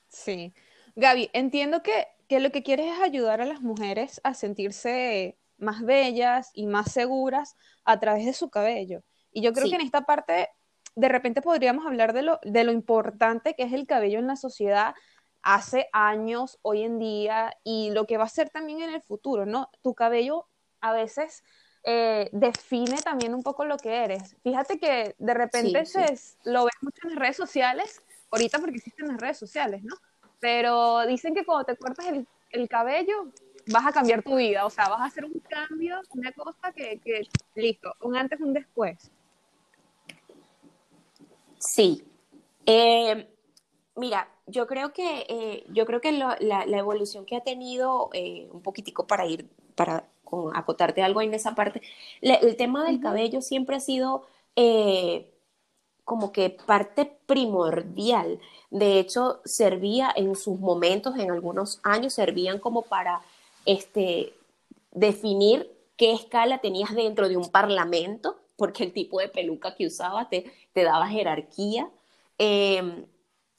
Sí. 0.09 0.53
Gaby, 0.95 1.29
entiendo 1.33 1.81
que, 1.81 2.07
que 2.27 2.39
lo 2.39 2.51
que 2.51 2.61
quieres 2.61 2.93
es 2.93 3.01
ayudar 3.01 3.41
a 3.41 3.45
las 3.45 3.61
mujeres 3.61 4.21
a 4.23 4.33
sentirse 4.33 5.37
más 5.57 5.81
bellas 5.81 6.51
y 6.53 6.67
más 6.67 6.91
seguras 6.91 7.55
a 7.83 7.99
través 7.99 8.25
de 8.25 8.33
su 8.33 8.49
cabello. 8.49 9.01
Y 9.33 9.41
yo 9.41 9.51
creo 9.53 9.67
que 9.67 9.75
en 9.75 9.81
esta 9.81 10.01
parte, 10.01 10.49
de 10.95 11.09
repente 11.09 11.41
podríamos 11.41 11.85
hablar 11.85 12.13
de 12.13 12.21
lo, 12.21 12.39
de 12.43 12.63
lo 12.63 12.71
importante 12.71 13.55
que 13.55 13.63
es 13.63 13.73
el 13.73 13.87
cabello 13.87 14.19
en 14.19 14.27
la 14.27 14.35
sociedad 14.35 14.95
hace 15.41 15.89
años, 15.91 16.59
hoy 16.61 16.83
en 16.83 16.99
día, 16.99 17.53
y 17.63 17.91
lo 17.91 18.05
que 18.05 18.17
va 18.17 18.23
a 18.23 18.29
ser 18.29 18.49
también 18.49 18.81
en 18.81 18.93
el 18.93 19.01
futuro, 19.01 19.45
¿no? 19.45 19.69
Tu 19.81 19.93
cabello 19.93 20.47
a 20.79 20.93
veces 20.93 21.43
eh, 21.83 22.29
define 22.31 23.01
también 23.01 23.33
un 23.33 23.43
poco 23.43 23.65
lo 23.65 23.77
que 23.77 24.05
eres. 24.05 24.37
Fíjate 24.41 24.79
que 24.79 25.15
de 25.17 25.33
repente 25.33 25.85
Se, 25.85 26.15
lo 26.45 26.63
ves 26.63 26.75
mucho 26.81 27.01
en 27.03 27.09
las 27.09 27.19
redes 27.19 27.35
sociales, 27.35 28.01
ahorita 28.31 28.59
porque 28.59 28.77
existen 28.77 29.09
las 29.09 29.17
redes 29.19 29.37
sociales, 29.37 29.83
¿no? 29.83 29.95
Pero 30.39 31.05
dicen 31.05 31.33
que 31.33 31.45
cuando 31.45 31.65
te 31.65 31.75
cortas 31.75 32.05
el, 32.07 32.25
el 32.51 32.69
cabello, 32.69 33.31
vas 33.67 33.85
a 33.85 33.91
cambiar 33.91 34.23
tu 34.23 34.35
vida, 34.35 34.65
o 34.65 34.69
sea, 34.69 34.87
vas 34.89 35.01
a 35.01 35.05
hacer 35.05 35.25
un 35.25 35.41
cambio, 35.49 35.99
una 36.11 36.31
cosa 36.31 36.71
que, 36.73 36.99
que 36.99 37.27
listo, 37.55 37.93
un 38.01 38.15
antes, 38.15 38.39
un 38.39 38.53
después. 38.53 39.11
Sí. 41.63 42.03
Eh, 42.65 43.27
mira, 43.95 44.29
yo 44.47 44.67
creo 44.67 44.93
que, 44.93 45.25
eh, 45.29 45.65
yo 45.69 45.85
creo 45.85 46.01
que 46.01 46.11
la, 46.11 46.37
evolución 46.65 47.25
que 47.25 47.35
ha 47.37 47.41
tenido, 47.43 48.09
eh, 48.13 48.49
un 48.51 48.61
poquitico 48.61 49.07
para 49.07 49.25
ir, 49.25 49.49
para 49.75 50.07
acotarte 50.55 51.03
algo 51.03 51.21
en 51.21 51.33
esa 51.33 51.55
parte, 51.55 51.81
el 52.21 52.55
tema 52.57 52.85
del 52.85 52.99
cabello 52.99 53.41
siempre 53.41 53.75
ha 53.75 53.79
sido 53.79 54.25
como 56.05 56.31
que 56.31 56.49
parte 56.49 57.05
primordial. 57.05 58.39
De 58.71 58.99
hecho, 58.99 59.41
servía 59.45 60.11
en 60.15 60.35
sus 60.35 60.59
momentos, 60.59 61.15
en 61.17 61.31
algunos 61.31 61.79
años, 61.83 62.13
servían 62.13 62.59
como 62.59 62.81
para 62.81 63.21
este, 63.65 64.33
definir 64.91 65.71
qué 65.97 66.13
escala 66.13 66.59
tenías 66.59 66.93
dentro 66.95 67.29
de 67.29 67.37
un 67.37 67.49
parlamento, 67.49 68.37
porque 68.63 68.85
el 68.85 68.93
tipo 68.93 69.19
de 69.19 69.27
peluca 69.27 69.75
que 69.75 69.85
usaba 69.85 70.29
te, 70.29 70.45
te 70.71 70.85
daba 70.85 71.09
jerarquía. 71.09 71.89
Em, 72.37 73.05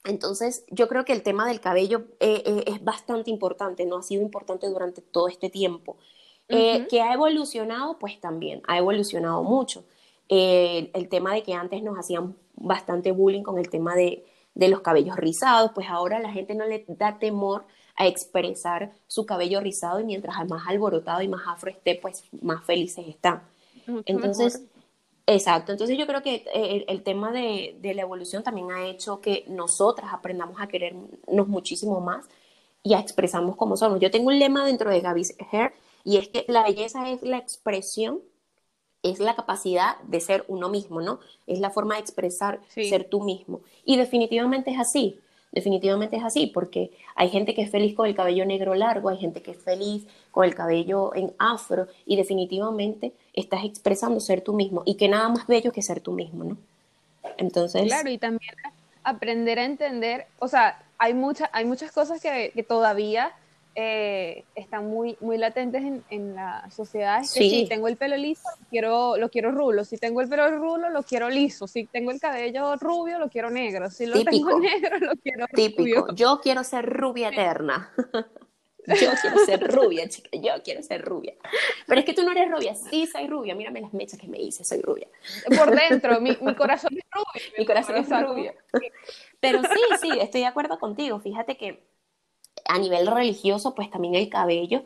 entonces, 0.03 0.65
yo 0.71 0.87
creo 0.87 1.05
que 1.05 1.13
el 1.13 1.21
tema 1.21 1.47
del 1.47 1.59
cabello 1.59 2.07
eh, 2.19 2.41
eh, 2.43 2.63
es 2.65 2.83
bastante 2.83 3.29
importante, 3.29 3.85
¿no? 3.85 3.97
Ha 3.97 4.01
sido 4.01 4.23
importante 4.23 4.67
durante 4.67 5.03
todo 5.03 5.27
este 5.27 5.51
tiempo. 5.51 5.97
Eh, 6.47 6.87
que 6.89 7.03
ha 7.03 7.13
evolucionado, 7.13 7.99
pues 7.99 8.19
también, 8.19 8.63
ha 8.65 8.79
evolucionado 8.79 9.43
mucho. 9.43 9.85
el 10.27 11.07
tema 11.07 11.35
de 11.35 11.43
que 11.43 11.53
antes 11.53 11.83
nos 11.83 11.99
hacían 11.99 12.35
bastante 12.55 13.11
bullying 13.11 13.43
con 13.43 13.59
el 13.59 13.69
tema 13.69 13.93
de, 13.93 14.25
de 14.55 14.69
los 14.69 14.81
cabellos 14.81 15.17
rizados, 15.17 15.69
pues 15.75 15.85
ahora 15.87 16.17
la 16.17 16.31
gente 16.31 16.55
no 16.55 16.65
le 16.65 16.83
da 16.87 17.19
temor 17.19 17.65
a 17.95 18.07
expresar 18.07 18.91
su 19.05 19.27
cabello 19.27 19.59
rizado 19.61 19.99
y 19.99 20.03
mientras 20.03 20.35
más 20.49 20.67
alborotado 20.67 21.21
y 21.21 21.27
más 21.27 21.43
afro 21.47 21.69
esté, 21.69 21.93
pues 21.93 22.23
más 22.41 22.65
felices 22.65 23.05
están. 23.07 23.43
Entonces, 24.05 24.63
exacto, 25.27 25.71
entonces 25.71 25.97
yo 25.97 26.07
creo 26.07 26.21
que 26.21 26.45
eh, 26.53 26.85
el, 26.87 27.03
tema 27.03 27.31
de, 27.31 27.77
de, 27.81 27.93
la 27.93 28.03
evolución 28.03 28.43
también 28.43 28.71
ha 28.71 28.85
hecho 28.87 29.21
que 29.21 29.45
nosotras 29.47 30.13
aprendamos 30.13 30.61
a 30.61 30.67
querernos 30.67 31.47
muchísimo 31.47 32.01
más 32.01 32.27
y 32.83 32.93
a 32.93 32.99
expresarnos 32.99 33.55
como 33.55 33.77
somos. 33.77 33.99
Yo 33.99 34.11
tengo 34.11 34.27
un 34.27 34.39
lema 34.39 34.65
dentro 34.65 34.89
de 34.89 35.01
Gaby's 35.01 35.35
Hair 35.51 35.73
y 36.03 36.17
es 36.17 36.29
que 36.29 36.45
la 36.47 36.63
belleza 36.63 37.09
es 37.09 37.23
la 37.23 37.37
expresión 37.37 38.21
es 39.05 39.19
la 39.19 39.35
capacidad 39.35 39.99
de 40.01 40.19
ser 40.19 40.45
uno 40.47 40.67
mismo, 40.67 40.99
¿no? 40.99 41.19
Es 41.45 41.59
la 41.59 41.69
forma 41.69 41.95
de 41.95 42.01
expresar 42.01 42.59
ser 42.69 43.07
tú 43.07 43.21
mismo. 43.21 43.61
Y 43.83 43.97
definitivamente 43.97 44.71
es 44.71 44.79
así, 44.79 45.19
definitivamente 45.55 46.17
es 46.17 46.23
así, 46.23 46.47
porque 46.47 46.91
hay 47.15 47.29
gente 47.29 47.55
que 47.55 47.63
es 47.63 47.71
feliz 47.71 47.95
con 47.95 48.05
el 48.07 48.13
cabello 48.13 48.45
negro 48.45 48.75
largo, 48.75 49.09
hay 49.09 49.17
gente 49.17 49.41
que 49.41 49.51
es 49.51 49.57
feliz 49.57 50.05
con 50.29 50.45
el 50.45 50.53
cabello 50.53 51.15
en 51.15 51.33
afro, 51.39 51.87
y 52.05 52.17
definitivamente 52.17 53.13
estás 53.33 53.63
expresando 53.63 54.19
ser 54.19 54.41
tú 54.41 54.53
mismo, 54.53 54.83
y 54.85 54.95
que 54.95 55.07
nada 55.07 55.29
más 55.29 55.47
bello 55.47 55.71
que 55.71 55.81
ser 55.81 56.01
tú 56.01 56.11
mismo, 56.11 56.43
¿no? 56.43 56.57
Entonces... 57.37 57.87
Claro, 57.87 58.09
y 58.09 58.17
también 58.17 58.53
aprender 59.03 59.57
a 59.57 59.65
entender, 59.65 60.27
o 60.39 60.47
sea, 60.47 60.83
hay, 60.97 61.13
muchas 61.13 61.49
hay 61.53 61.65
muchas 61.65 61.91
cosas 61.91 62.21
que, 62.21 62.51
que 62.53 62.63
todavía 62.63 63.31
eh, 63.75 64.45
están 64.55 64.87
muy, 64.87 65.17
muy 65.19 65.37
latentes 65.37 65.83
en, 65.83 66.03
en 66.09 66.33
la 66.33 66.69
sociedad. 66.71 67.21
Es 67.21 67.33
que 67.33 67.41
si 67.41 67.67
tengo 67.67 67.89
el 67.89 67.97
pelo 67.97 68.15
liso, 68.15 68.47
lo 68.61 68.67
quiero, 68.69 69.17
lo 69.17 69.29
quiero 69.29 69.51
rulo. 69.51 69.83
Si 69.83 69.97
tengo 69.97 70.21
el 70.21 70.29
pelo 70.29 70.49
rulo, 70.49 70.89
lo 70.89 71.03
quiero 71.03 71.29
liso. 71.29 71.67
Si 71.67 71.85
tengo 71.85 72.11
el 72.11 72.19
cabello 72.19 72.77
rubio, 72.77 73.19
lo 73.19 73.29
quiero 73.29 73.49
negro. 73.49 73.89
Si 73.89 74.05
lo 74.05 74.23
tengo 74.23 74.59
negro, 74.59 74.97
lo 74.99 75.15
quiero 75.17 75.45
Típico. 75.53 76.13
Yo 76.13 76.39
quiero 76.41 76.63
ser 76.63 76.85
rubia 76.85 77.29
eterna. 77.29 77.91
Yo 78.87 78.93
quiero 79.19 79.45
ser 79.45 79.73
rubia, 79.73 80.07
chica, 80.07 80.29
yo 80.33 80.61
quiero 80.63 80.83
ser 80.83 81.01
rubia. 81.03 81.33
Pero 81.87 81.99
es 81.99 82.05
que 82.05 82.13
tú 82.13 82.21
no 82.21 82.31
eres 82.31 82.51
rubia, 82.51 82.75
sí 82.75 83.07
soy 83.07 83.25
rubia, 83.25 83.55
mírame 83.55 83.81
las 83.81 83.91
mechas 83.93 84.19
que 84.19 84.27
me 84.27 84.39
hice, 84.39 84.63
soy 84.63 84.79
rubia. 84.79 85.07
Por 85.57 85.75
dentro, 85.75 86.21
mi, 86.21 86.37
mi 86.39 86.55
corazón 86.55 86.95
es 86.95 87.03
rubio. 87.11 87.51
Mi 87.57 87.65
corazón 87.65 87.95
es 87.95 88.07
rubio. 88.07 88.53
Pero 89.39 89.61
sí, 89.63 89.81
sí, 90.01 90.09
estoy 90.19 90.41
de 90.41 90.47
acuerdo 90.47 90.77
contigo. 90.77 91.19
Fíjate 91.19 91.57
que 91.57 91.83
a 92.67 92.77
nivel 92.79 93.07
religioso, 93.07 93.75
pues 93.75 93.89
también 93.89 94.15
el 94.15 94.29
cabello. 94.29 94.83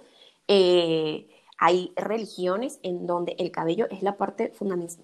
Eh, 0.48 1.28
hay 1.58 1.92
religiones 1.96 2.80
en 2.84 3.06
donde 3.06 3.36
el 3.38 3.52
cabello 3.52 3.88
es 3.92 4.02
la 4.02 4.16
parte 4.16 4.54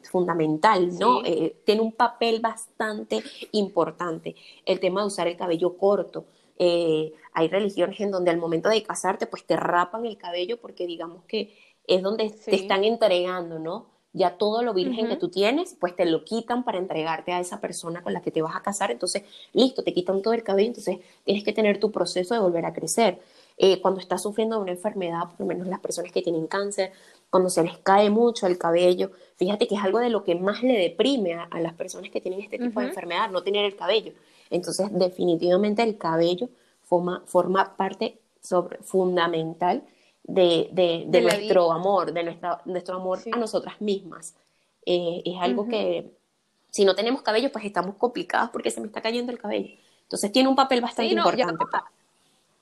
fundamental, 0.04 0.98
¿no? 0.98 1.24
Eh, 1.26 1.58
tiene 1.66 1.82
un 1.82 1.92
papel 1.92 2.40
bastante 2.40 3.22
importante. 3.52 4.36
El 4.66 4.80
tema 4.80 5.02
de 5.02 5.08
usar 5.08 5.28
el 5.28 5.36
cabello 5.36 5.78
corto. 5.78 6.26
Eh, 6.58 7.14
hay 7.34 7.50
religiones 7.50 8.00
en 8.00 8.12
donde 8.12 8.32
al 8.32 8.38
momento 8.38 8.70
de 8.70 8.82
casarte, 8.84 9.28
pues 9.28 9.46
te 9.46 9.58
rapan 9.58 10.06
el 10.06 10.18
cabello 10.18 10.58
porque 10.62 10.88
digamos 10.88 11.26
que 11.26 11.58
es 11.86 12.02
donde 12.02 12.30
te 12.30 12.56
están 12.56 12.86
entregando, 12.86 13.60
¿no? 13.60 13.95
Ya 14.16 14.38
todo 14.38 14.64
lo 14.64 14.74
virgen 14.74 15.10
que 15.10 15.18
tú 15.18 15.28
tienes, 15.28 15.76
pues 15.78 15.94
te 15.94 16.06
lo 16.06 16.24
quitan 16.24 16.64
para 16.64 16.78
entregarte 16.78 17.34
a 17.34 17.42
esa 17.42 17.60
persona 17.60 18.02
con 18.02 18.14
la 18.14 18.22
que 18.22 18.32
te 18.32 18.42
vas 18.42 18.56
a 18.56 18.62
casar. 18.62 18.90
Entonces, 18.90 19.24
listo, 19.52 19.84
te 19.84 19.94
quitan 19.94 20.22
todo 20.22 20.34
el 20.34 20.42
cabello, 20.42 20.70
entonces 20.70 21.00
tienes 21.26 21.44
que 21.44 21.52
tener 21.52 21.82
tu 21.82 21.92
proceso 21.92 22.34
de 22.34 22.40
volver 22.40 22.66
a 22.66 22.72
crecer. 22.72 23.20
Eh, 23.58 23.82
cuando 23.82 24.00
estás 24.00 24.24
sufriendo 24.24 24.56
de 24.56 24.62
una 24.62 24.72
enfermedad, 24.72 25.30
por 25.30 25.42
lo 25.42 25.46
menos 25.46 25.68
las 25.68 25.82
personas 25.82 26.14
que 26.14 26.22
tienen 26.22 26.48
cáncer, 26.48 26.94
cuando 27.30 27.50
se 27.50 27.62
les 27.62 27.78
cae 27.80 28.10
mucho 28.10 28.48
el 28.48 28.58
cabello, 28.58 29.12
fíjate 29.36 29.68
que 29.68 29.76
es 29.76 29.84
algo 29.84 30.00
de 30.00 30.10
lo 30.10 30.24
que 30.24 30.36
más 30.36 30.64
le 30.64 30.80
deprime 30.80 31.34
a, 31.34 31.60
las 31.60 31.74
personas 31.74 32.10
que 32.10 32.22
tienen 32.22 32.40
este 32.40 32.58
tipo 32.58 32.80
de 32.80 32.88
enfermedad, 32.88 33.30
no 33.30 33.44
tener 33.44 33.66
el 33.66 33.76
cabello. 33.76 34.14
Entonces, 34.50 34.88
definitivamente 34.94 35.84
el 35.84 35.98
cabello 35.98 36.48
forma, 36.84 37.22
forma 37.26 37.76
parte 37.76 38.18
sobre, 38.42 38.78
fundamental 38.78 39.84
de, 40.28 41.08
nuestro 41.22 41.72
amor, 41.72 42.12
de 42.12 42.24
nuestra, 42.24 42.62
nuestro 42.66 42.98
amor 42.98 43.20
a 43.32 43.38
nosotras 43.38 43.80
mismas. 43.82 44.36
Eh, 44.86 45.22
es 45.26 45.36
algo 45.40 45.68
que 45.68 46.12
si 46.70 46.86
no 46.86 46.96
tenemos 46.96 47.22
cabello, 47.22 47.52
pues 47.52 47.66
estamos 47.66 47.96
complicados 47.96 48.50
porque 48.50 48.72
se 48.72 48.82
me 48.82 48.88
está 48.88 49.02
cayendo 49.02 49.32
el 49.32 49.40
cabello. 49.40 49.70
Entonces 50.04 50.32
tiene 50.32 50.50
un 50.50 50.56
papel 50.56 50.82
bastante 50.82 51.14
importante. 51.14 51.64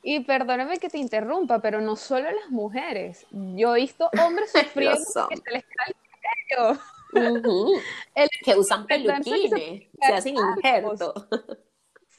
Y 0.04 0.20
perdóname 0.20 0.78
que 0.78 0.90
te 0.90 0.98
interrumpa, 0.98 1.60
pero 1.60 1.80
no 1.82 1.96
solo 1.96 2.30
las 2.30 2.50
mujeres. 2.50 3.26
Yo 3.32 3.76
he 3.76 3.82
visto 3.82 4.10
hombres 4.24 4.52
sufriendo 4.54 5.28
que 5.30 5.38
se 5.38 5.52
les 5.52 5.64
cae 5.66 5.88
el 5.88 6.56
cabello. 6.56 6.80
que 8.46 8.56
usan 8.56 8.86
peluquines, 8.86 9.84
se 10.02 10.14
hacen 10.14 10.36
injertos. 10.36 11.14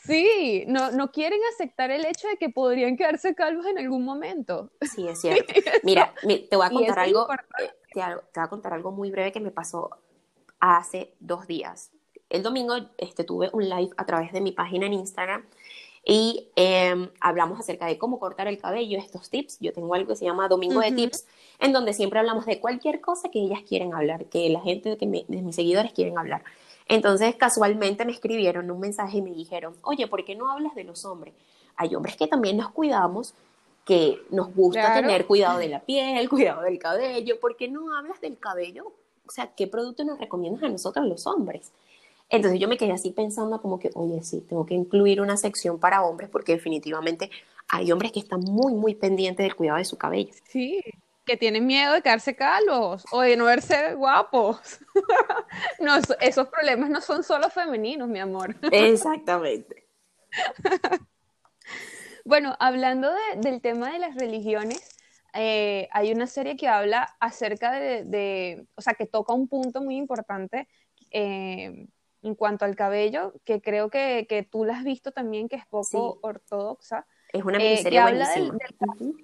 Sí, 0.07 0.65
no, 0.67 0.91
no 0.91 1.11
quieren 1.11 1.41
aceptar 1.55 1.91
el 1.91 2.05
hecho 2.05 2.29
de 2.29 2.37
que 2.37 2.51
podrían 2.51 2.97
quedarse 2.97 3.35
calvos 3.35 3.67
en 3.67 3.79
algún 3.79 4.05
momento. 4.05 4.71
Sí, 4.83 5.09
es 5.09 5.21
cierto. 5.21 5.53
Mira, 5.83 6.13
te 6.23 6.57
voy 6.57 6.67
a 6.67 6.71
contar 6.71 6.99
algo, 6.99 7.27
eh, 7.61 7.71
te, 7.93 8.01
voy 8.01 8.21
a 8.35 8.49
contar 8.49 8.75
algo 8.75 8.91
muy 8.93 9.11
breve 9.11 9.33
que 9.33 9.41
me 9.41 9.51
pasó 9.51 9.91
hace 10.61 11.15
dos 11.21 11.47
días. 11.47 11.91
El 12.29 12.43
domingo 12.43 12.75
este, 12.99 13.25
tuve 13.25 13.51
un 13.53 13.69
live 13.69 13.91
a 13.97 14.07
través 14.07 14.33
de 14.33 14.41
mi 14.41 14.53
página 14.53 14.87
en 14.87 14.95
Instagram 14.95 15.45
y 16.05 16.51
em, 16.57 17.09
hablamos 17.21 17.59
acerca 17.59 17.87
de 17.87 17.97
cómo 17.97 18.19
cortar 18.19 18.47
el 18.47 18.59
cabello, 18.59 18.99
estos 18.99 19.31
tips. 19.31 19.59
Yo 19.61 19.73
tengo 19.73 19.95
algo 19.95 20.09
que 20.09 20.17
se 20.17 20.27
llama 20.27 20.49
Domingo 20.49 20.81
de 20.81 20.93
Tips, 20.93 21.27
en 21.61 21.73
donde 21.73 21.95
siempre 21.95 22.19
hablamos 22.19 22.45
de 22.45 22.61
cualquier 22.61 23.01
cosa 23.01 23.31
que 23.31 23.41
ellas 23.41 23.61
quieren 23.67 23.95
hablar, 23.95 24.27
que 24.27 24.51
la 24.51 24.61
gente 24.61 24.99
que 24.99 25.07
de 25.07 25.43
mis 25.43 25.57
seguidores 25.57 25.93
quieren 25.93 26.19
hablar. 26.19 26.45
Entonces, 26.87 27.35
casualmente 27.37 28.05
me 28.05 28.13
escribieron 28.13 28.71
un 28.71 28.81
mensaje 28.81 29.19
y 29.19 29.23
me 29.23 29.33
dijeron, 29.33 29.75
oye, 29.83 30.07
¿por 30.07 30.25
qué 30.25 30.35
no 30.35 30.51
hablas 30.51 30.75
de 30.75 30.85
los 30.85 31.05
hombres? 31.05 31.35
Hay 31.77 31.95
hombres 31.95 32.17
que 32.17 32.27
también 32.27 32.57
nos 32.57 32.71
cuidamos, 32.71 33.35
que 33.85 34.21
nos 34.31 34.55
gusta 34.55 34.95
tener 34.95 35.27
cuidado 35.27 35.59
de 35.59 35.69
la 35.69 35.81
piel, 35.81 36.29
cuidado 36.31 36.63
del 36.63 36.79
cabello, 36.79 37.41
¿por 37.41 37.57
qué 37.57 37.69
no 37.69 37.97
hablas 37.97 38.21
del 38.21 38.39
cabello? 38.39 38.93
O 39.27 39.31
sea, 39.31 39.49
¿qué 39.55 39.67
producto 39.67 40.05
nos 40.05 40.19
recomiendas 40.19 40.63
a 40.63 40.69
nosotros 40.69 41.07
los 41.07 41.27
hombres? 41.27 41.73
Entonces 42.31 42.59
yo 42.59 42.69
me 42.69 42.77
quedé 42.77 42.93
así 42.93 43.11
pensando 43.11 43.61
como 43.61 43.79
que, 43.79 43.91
oye, 43.95 44.23
sí, 44.23 44.41
tengo 44.41 44.67
que 44.67 44.75
incluir 44.75 45.21
una 45.21 45.37
sección 45.37 45.79
para 45.79 46.03
hombres 46.03 46.29
porque 46.31 46.53
definitivamente 46.53 47.31
hay 47.69 47.93
hombres 47.93 48.13
que 48.13 48.21
están 48.21 48.41
muy, 48.41 48.75
muy 48.75 48.95
pendientes 48.95 49.45
del 49.45 49.55
cuidado 49.55 49.79
de 49.79 49.85
su 49.85 49.97
cabello. 49.97 50.33
Sí, 50.49 50.81
que 51.25 51.37
tienen 51.37 51.67
miedo 51.67 51.93
de 51.95 52.03
quedarse 52.03 52.37
calvos 52.37 53.05
o 53.11 53.21
de 53.21 53.37
no 53.37 53.47
verse 53.47 53.95
guapos. 53.95 54.81
no, 55.81 55.97
esos 56.21 56.49
problemas 56.49 56.91
no 56.91 57.01
son 57.01 57.23
solo 57.23 57.49
femeninos, 57.51 58.09
mi 58.09 58.21
amor. 58.21 58.57
Exactamente. 58.71 59.87
bueno, 62.25 62.57
hablando 62.59 63.13
del 63.37 63.61
tema 63.61 63.93
de 63.93 63.99
las 63.99 64.15
religiones, 64.15 64.97
eh, 65.33 65.89
hay 65.91 66.13
una 66.13 66.27
serie 66.27 66.57
que 66.57 66.69
habla 66.69 67.17
acerca 67.19 67.73
de, 67.73 68.67
o 68.77 68.81
sea, 68.81 68.95
que 68.95 69.07
toca 69.07 69.33
un 69.33 69.49
punto 69.49 69.83
muy 69.83 69.97
importante 69.97 70.69
eh, 71.11 71.87
en 72.23 72.35
cuanto 72.35 72.65
al 72.65 72.77
cabello, 72.77 73.35
que 73.45 73.61
creo 73.61 73.91
que, 73.91 74.49
tú 74.51 74.65
la 74.65 74.77
has 74.77 74.85
visto 74.85 75.13
también, 75.13 75.49
que 75.49 75.57
es 75.57 75.67
poco 75.67 76.19
ortodoxa. 76.23 77.07
Es 77.33 77.45
una 77.45 77.59
eh, 77.59 77.71
miniserie 77.71 78.01
buenísima 78.01 78.35
habla 78.35 78.59
del 78.59 78.77
cabello, 78.79 79.15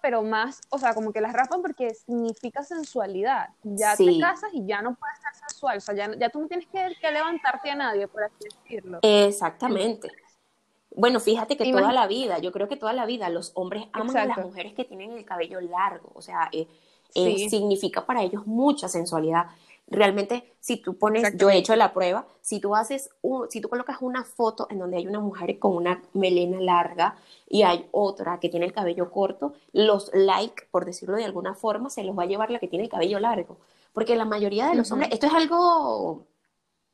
pero 0.00 0.22
más, 0.22 0.60
o 0.70 0.78
sea, 0.78 0.94
como 0.94 1.12
que 1.12 1.20
las 1.20 1.32
rapan 1.32 1.62
porque 1.62 1.94
significa 1.94 2.62
sensualidad. 2.62 3.48
Ya 3.62 3.96
te 3.96 4.18
casas 4.18 4.50
y 4.52 4.66
ya 4.66 4.82
no 4.82 4.94
puedes 4.94 5.18
ser 5.18 5.48
sensual, 5.48 5.78
o 5.78 5.80
sea, 5.80 5.94
ya, 5.94 6.28
tú 6.30 6.40
no 6.40 6.48
tienes 6.48 6.66
que, 6.68 7.10
levantarte 7.10 7.70
a 7.70 7.74
nadie, 7.74 8.08
por 8.08 8.24
así 8.24 8.44
decirlo. 8.44 8.98
Exactamente. 9.02 10.08
Bueno, 10.94 11.20
fíjate 11.20 11.56
que 11.56 11.72
toda 11.72 11.92
la 11.92 12.06
vida, 12.06 12.38
yo 12.38 12.52
creo 12.52 12.68
que 12.68 12.76
toda 12.76 12.92
la 12.92 13.06
vida 13.06 13.28
los 13.30 13.52
hombres 13.54 13.84
aman 13.92 14.16
a 14.16 14.26
las 14.26 14.38
mujeres 14.38 14.74
que 14.74 14.84
tienen 14.84 15.12
el 15.12 15.24
cabello 15.24 15.60
largo, 15.60 16.12
o 16.14 16.20
sea, 16.20 16.48
eh, 16.52 16.66
eh, 17.14 17.48
significa 17.48 18.04
para 18.06 18.22
ellos 18.22 18.46
mucha 18.46 18.88
sensualidad 18.88 19.46
realmente 19.92 20.54
si 20.60 20.76
tú 20.78 20.96
pones, 20.96 21.36
yo 21.36 21.50
he 21.50 21.56
hecho 21.56 21.76
la 21.76 21.92
prueba, 21.92 22.26
si 22.40 22.60
tú 22.60 22.74
haces, 22.74 23.10
un, 23.20 23.50
si 23.50 23.60
tú 23.60 23.68
colocas 23.68 23.98
una 24.00 24.24
foto 24.24 24.66
en 24.70 24.78
donde 24.78 24.96
hay 24.96 25.06
una 25.06 25.20
mujer 25.20 25.58
con 25.58 25.76
una 25.76 26.02
melena 26.12 26.60
larga 26.60 27.16
y 27.48 27.62
hay 27.62 27.88
otra 27.92 28.40
que 28.40 28.48
tiene 28.48 28.66
el 28.66 28.72
cabello 28.72 29.10
corto, 29.10 29.54
los 29.72 30.10
like, 30.14 30.66
por 30.70 30.84
decirlo 30.84 31.16
de 31.16 31.24
alguna 31.24 31.54
forma, 31.54 31.90
se 31.90 32.04
los 32.04 32.18
va 32.18 32.24
a 32.24 32.26
llevar 32.26 32.50
la 32.50 32.58
que 32.58 32.68
tiene 32.68 32.84
el 32.84 32.90
cabello 32.90 33.20
largo. 33.20 33.58
Porque 33.92 34.16
la 34.16 34.24
mayoría 34.24 34.68
de 34.68 34.74
los 34.74 34.90
hombres, 34.90 35.10
esto 35.12 35.26
es 35.26 35.34
algo 35.34 36.26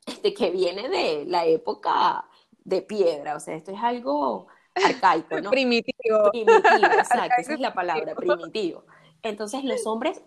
este, 0.05 0.33
que 0.33 0.51
viene 0.51 0.89
de 0.89 1.25
la 1.25 1.45
época 1.45 2.25
de 2.63 2.81
piedra, 2.81 3.35
o 3.35 3.39
sea, 3.39 3.55
esto 3.55 3.71
es 3.71 3.79
algo 3.81 4.47
arcaico, 4.75 5.39
¿no? 5.41 5.49
Primitivo. 5.51 6.29
Primitivo, 6.31 6.59
exacto, 6.97 7.35
esa 7.37 7.53
es 7.53 7.59
la 7.59 7.73
palabra, 7.73 8.15
primitivo. 8.15 8.83
Entonces 9.21 9.63
los 9.63 9.85
hombres 9.85 10.21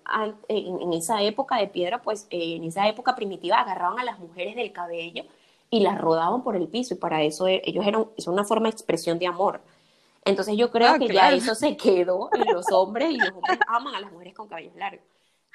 en, 0.49 0.93
esa 0.93 1.23
época 1.23 1.57
de 1.57 1.67
piedra, 1.69 2.03
pues 2.03 2.27
eh, 2.31 2.57
en 2.57 2.65
esa 2.65 2.89
época 2.89 3.17
primitiva 3.17 3.59
agarraban 3.59 3.99
a 3.99 4.05
las 4.05 4.19
mujeres 4.19 4.55
del 4.55 4.73
cabello 4.73 5.25
y 5.71 5.81
las 5.81 5.99
rodaban 5.99 6.43
por 6.43 6.57
el 6.57 6.69
piso 6.69 6.95
y 6.95 6.99
para 6.99 7.23
eso 7.23 7.49
e, 7.49 7.63
ellos 7.65 7.87
eran, 7.87 8.07
es 8.17 8.27
una 8.27 8.45
forma 8.45 8.69
de 8.69 8.73
expresión 8.73 9.19
de 9.19 9.27
amor. 9.27 9.63
Entonces 10.25 10.57
yo 10.57 10.71
creo 10.71 10.91
ah, 10.91 10.99
que 10.99 11.09
ya 11.09 11.33
eso 11.33 11.55
se 11.55 11.77
quedó 11.77 12.29
en 12.33 12.53
los 12.53 12.71
hombres 12.71 13.11
y 13.11 13.17
los 13.17 13.31
hombres 13.31 13.59
aman 13.67 13.95
a 13.95 14.01
las 14.01 14.13
mujeres 14.13 14.35
con 14.35 14.49
cabello 14.49 14.71
largo. 14.77 15.03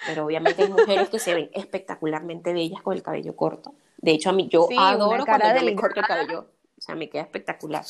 Pero 0.06 0.26
obviamente 0.26 0.64
hay 0.64 0.70
mujeres 0.70 1.10
que 1.10 1.20
se 1.20 1.34
ven 1.34 1.50
espectacularmente 1.54 2.54
bellas 2.54 2.82
con 2.82 2.96
el 2.96 3.02
cabello 3.02 3.36
corto. 3.36 3.74
De 3.98 4.12
hecho, 4.12 4.30
a 4.30 4.34
mí 4.34 4.48
yo 4.48 4.68
Sí, 4.70 4.76
adoro 4.78 5.26
cuando 5.26 5.64
me 5.64 5.76
corto 5.76 6.00
el 6.00 6.06
cabello. 6.06 6.48
O 6.78 6.82
sea, 6.82 6.96
me 6.96 7.10
queda 7.10 7.24
espectacular. 7.24 7.84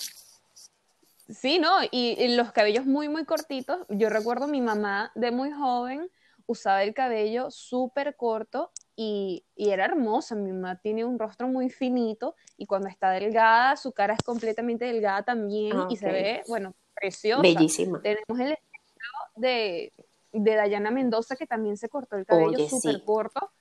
Sí, 1.30 1.59
¿no? 1.59 1.84
Y, 1.91 2.15
y 2.17 2.36
los 2.36 2.51
cabellos 2.51 2.86
muy, 2.86 3.09
muy 3.09 3.25
cortitos. 3.25 3.86
Yo 3.89 4.09
recuerdo 4.09 4.47
mi 4.47 4.61
mamá 4.61 5.11
de 5.15 5.32
muy 5.32 5.51
joven 5.51 6.09
usaba 6.47 6.82
el 6.84 6.93
cabello 6.93 7.51
súper 7.51 8.15
corto 8.15 8.71
y, 8.95 9.45
y 9.55 9.69
era 9.69 9.86
hermosa. 9.86 10.34
Mi 10.36 10.51
mamá 10.51 10.80
tiene 10.80 11.05
un 11.05 11.19
rostro 11.19 11.47
muy 11.47 11.69
finito 11.69 12.36
y 12.57 12.65
cuando 12.65 12.88
está 12.88 13.11
delgada, 13.11 13.75
su 13.75 13.91
cara 13.91 14.13
es 14.13 14.23
completamente 14.23 14.86
delgada 14.86 15.23
también 15.23 15.73
Ah, 15.75 15.88
y 15.89 15.97
se 15.97 16.11
ve, 16.11 16.43
bueno, 16.47 16.73
preciosa. 16.93 17.41
Bellísima. 17.41 18.01
Tenemos 18.01 18.39
el 18.39 18.53
ejemplo 18.53 19.07
de, 19.36 19.93
de 20.32 20.55
Dayana 20.55 20.89
Mendoza 20.89 21.36
que 21.36 21.45
también 21.45 21.78
se 21.78 21.89
cortó 21.89 22.15
el 22.15 22.25
cabello 22.25 22.67
súper 22.67 22.95
sí. 22.95 23.03
corto 23.05 23.51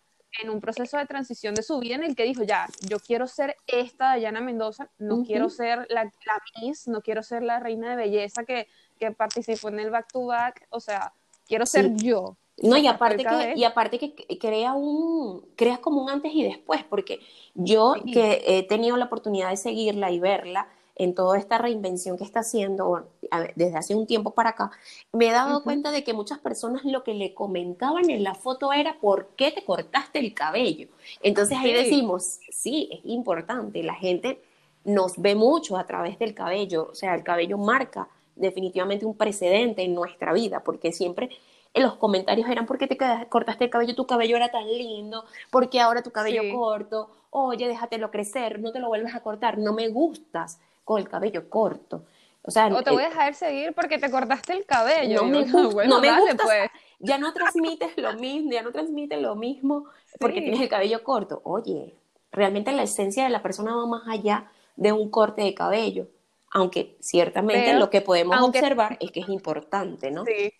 en 0.42 0.50
un 0.50 0.60
proceso 0.60 0.98
de 0.98 1.06
transición 1.06 1.54
de 1.54 1.62
su 1.62 1.78
vida 1.78 1.94
en 1.94 2.04
el 2.04 2.14
que 2.14 2.24
dijo, 2.24 2.42
ya, 2.42 2.66
yo 2.88 2.98
quiero 2.98 3.26
ser 3.26 3.56
esta 3.66 4.06
Dayana 4.10 4.40
Mendoza, 4.40 4.90
no 4.98 5.24
quiero 5.24 5.48
ser 5.48 5.86
la, 5.88 6.04
la 6.04 6.42
Miss, 6.60 6.88
no 6.88 7.00
quiero 7.00 7.22
ser 7.22 7.42
la 7.42 7.58
reina 7.58 7.90
de 7.90 7.96
belleza 7.96 8.44
que, 8.44 8.68
que 8.98 9.12
participó 9.12 9.68
en 9.68 9.80
el 9.80 9.90
back 9.90 10.12
to 10.12 10.26
back, 10.26 10.66
o 10.70 10.80
sea, 10.80 11.12
quiero 11.46 11.64
ser 11.66 11.86
Sí. 11.98 12.06
yo. 12.06 12.36
No, 12.62 12.78
y 12.78 12.86
aparte 12.86 13.22
que, 13.22 13.52
y 13.54 13.64
aparte 13.64 13.98
que 13.98 14.14
crea 14.38 14.72
un, 14.72 15.42
creas 15.56 15.78
como 15.78 16.02
un 16.02 16.08
antes 16.10 16.32
y 16.34 16.42
después, 16.42 16.82
porque 16.84 17.20
yo 17.54 17.94
Sí. 18.02 18.12
que 18.12 18.42
he 18.46 18.62
tenido 18.62 18.96
la 18.96 19.04
oportunidad 19.06 19.50
de 19.50 19.58
seguirla 19.58 20.10
y 20.10 20.20
verla 20.20 20.66
en 20.96 21.14
toda 21.14 21.38
esta 21.38 21.58
reinvención 21.58 22.16
que 22.16 22.24
está 22.24 22.40
haciendo 22.40 23.06
desde 23.54 23.76
hace 23.76 23.94
un 23.94 24.06
tiempo 24.06 24.30
para 24.30 24.50
acá, 24.50 24.70
me 25.12 25.28
he 25.28 25.32
dado 25.32 25.62
cuenta 25.62 25.90
de 25.90 26.02
que 26.02 26.14
muchas 26.14 26.38
personas 26.38 26.84
lo 26.84 27.04
que 27.04 27.12
le 27.14 27.34
comentaban 27.34 28.08
en 28.08 28.24
la 28.24 28.34
foto 28.34 28.72
era 28.72 28.96
¿por 28.98 29.28
qué 29.36 29.52
te 29.52 29.62
cortaste 29.64 30.18
el 30.18 30.32
cabello? 30.32 30.88
Entonces 31.22 31.58
ahí 31.58 31.72
decimos, 31.72 32.40
sí, 32.50 32.88
es 32.90 33.00
importante, 33.04 33.82
la 33.82 33.94
gente 33.94 34.40
nos 34.84 35.20
ve 35.20 35.34
mucho 35.34 35.76
a 35.76 35.86
través 35.86 36.18
del 36.18 36.34
cabello, 36.34 36.88
o 36.90 36.94
sea, 36.94 37.14
el 37.14 37.22
cabello 37.22 37.58
marca 37.58 38.08
definitivamente 38.34 39.04
un 39.04 39.16
precedente 39.16 39.82
en 39.82 39.94
nuestra 39.94 40.32
vida, 40.32 40.60
porque 40.60 40.92
siempre 40.92 41.30
en 41.74 41.82
los 41.82 41.96
comentarios 41.96 42.48
eran 42.48 42.64
¿por 42.64 42.78
qué 42.78 42.86
te 42.86 42.96
cortaste 43.28 43.64
el 43.64 43.70
cabello? 43.70 43.94
Tu 43.94 44.06
cabello 44.06 44.36
era 44.36 44.48
tan 44.48 44.66
lindo, 44.66 45.24
porque 45.50 45.80
ahora 45.80 46.02
tu 46.02 46.10
cabello 46.10 46.42
Sí. 46.42 46.52
corto? 46.52 47.10
Oye, 47.30 47.68
déjatelo 47.68 48.10
crecer, 48.10 48.60
no 48.60 48.72
te 48.72 48.78
lo 48.78 48.88
vuelves 48.88 49.14
a 49.14 49.20
cortar, 49.20 49.58
no 49.58 49.74
me 49.74 49.88
gustas 49.88 50.58
con 50.86 51.00
el 51.02 51.08
cabello 51.08 51.50
corto. 51.50 52.04
O 52.42 52.50
sea, 52.52 52.68
O 52.68 52.82
te 52.82 52.90
eh, 52.90 52.92
voy 52.92 53.02
a 53.02 53.08
dejar 53.08 53.34
seguir 53.34 53.74
porque 53.74 53.98
te 53.98 54.08
cortaste 54.08 54.52
el 54.52 54.64
cabello. 54.64 55.22
no 55.22 55.26
me 55.26 55.42
gusta, 55.42 55.66
bueno, 55.74 55.96
no 55.96 56.00
me 56.00 56.06
dale, 56.06 56.20
gusta, 56.32 56.44
pues. 56.44 56.70
ya 57.00 57.18
no 57.18 57.34
transmites 57.34 57.98
lo 57.98 58.12
mismo, 58.14 58.52
ya 58.52 58.62
no 58.62 58.70
transmites 58.70 59.20
lo 59.20 59.34
mismo 59.34 59.86
porque 60.20 60.40
tienes 60.40 60.60
el 60.60 60.68
cabello 60.68 61.02
corto. 61.02 61.40
Oye, 61.44 61.96
realmente 62.30 62.70
la 62.70 62.84
esencia 62.84 63.24
de 63.24 63.30
la 63.30 63.42
persona 63.42 63.74
va 63.74 63.84
más 63.86 64.06
allá 64.08 64.48
de 64.76 64.92
un 64.92 65.10
corte 65.10 65.42
de 65.42 65.54
cabello, 65.54 66.06
aunque 66.52 66.96
ciertamente 67.00 67.64
Pero, 67.66 67.78
lo 67.80 67.90
que 67.90 68.00
podemos 68.00 68.36
aunque- 68.36 68.60
observar 68.60 68.96
es 69.00 69.10
que 69.10 69.20
es 69.20 69.28
importante, 69.28 70.12
¿no? 70.12 70.24
Sí, 70.24 70.52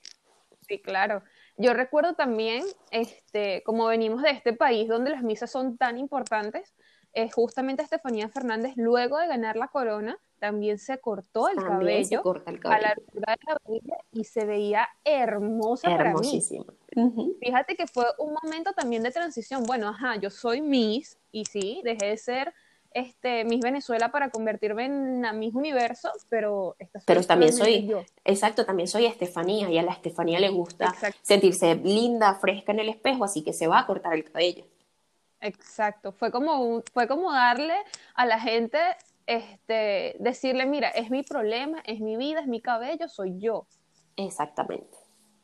sí, 0.66 0.80
claro. 0.82 1.22
Yo 1.56 1.72
recuerdo 1.72 2.14
también, 2.14 2.64
este, 2.90 3.62
como 3.62 3.86
venimos 3.86 4.22
de 4.22 4.30
este 4.30 4.52
país 4.52 4.88
donde 4.88 5.10
las 5.10 5.22
misas 5.22 5.52
son 5.52 5.76
tan 5.78 5.98
importantes, 5.98 6.74
eh, 7.16 7.30
justamente 7.30 7.82
Estefanía 7.82 8.28
Fernández, 8.28 8.74
luego 8.76 9.16
de 9.18 9.26
ganar 9.26 9.56
la 9.56 9.68
corona, 9.68 10.18
también 10.38 10.78
se 10.78 10.98
cortó 10.98 11.48
el 11.48 11.56
También 11.56 12.04
se 12.04 12.10
cabello 12.16 12.22
corta 12.22 12.50
el 12.50 12.56
a 12.58 12.60
la 12.60 12.68
cabello. 12.68 12.88
altura 12.94 13.32
de 13.32 13.38
la 13.46 13.54
barbilla 13.54 13.96
y 14.12 14.24
se 14.24 14.44
veía 14.44 14.86
hermosa 15.02 15.88
para 15.96 16.14
mí. 16.14 16.42
Fíjate 17.40 17.74
que 17.74 17.86
fue 17.86 18.04
un 18.18 18.34
momento 18.42 18.72
también 18.74 19.02
de 19.02 19.10
transición. 19.10 19.62
Bueno, 19.64 19.88
ajá, 19.88 20.16
yo 20.16 20.28
soy 20.28 20.60
Miss 20.60 21.18
y 21.32 21.46
sí, 21.46 21.80
dejé 21.84 22.06
de 22.06 22.16
ser 22.18 22.54
este, 22.92 23.44
Miss 23.46 23.60
Venezuela 23.60 24.10
para 24.12 24.28
convertirme 24.30 24.84
en 24.84 25.22
la 25.22 25.32
Miss 25.32 25.54
Universo, 25.54 26.10
pero 26.28 26.76
esta 26.78 27.00
Pero 27.06 27.22
también 27.24 27.54
soy, 27.54 27.86
yo. 27.86 28.02
exacto, 28.24 28.66
también 28.66 28.88
soy 28.88 29.06
Estefanía 29.06 29.70
y 29.70 29.78
a 29.78 29.82
la 29.82 29.92
Estefanía 29.92 30.38
le 30.38 30.50
gusta 30.50 30.86
Exacto. 30.86 31.18
sentirse 31.22 31.74
linda, 31.76 32.34
fresca 32.34 32.72
en 32.72 32.80
el 32.80 32.88
espejo, 32.90 33.24
así 33.24 33.42
que 33.42 33.52
se 33.54 33.66
va 33.66 33.80
a 33.80 33.86
cortar 33.86 34.12
el 34.12 34.24
cabello. 34.24 34.64
Exacto, 35.40 36.12
fue 36.12 36.30
como, 36.30 36.60
un- 36.64 36.82
fue 36.92 37.06
como 37.06 37.32
darle 37.32 37.74
a 38.14 38.26
la 38.26 38.40
gente, 38.40 38.78
este, 39.26 40.16
decirle, 40.18 40.66
mira, 40.66 40.88
es 40.88 41.10
mi 41.10 41.22
problema, 41.22 41.80
es 41.84 42.00
mi 42.00 42.16
vida, 42.16 42.40
es 42.40 42.46
mi 42.46 42.60
cabello, 42.60 43.08
soy 43.08 43.38
yo. 43.38 43.66
Exactamente, 44.16 44.96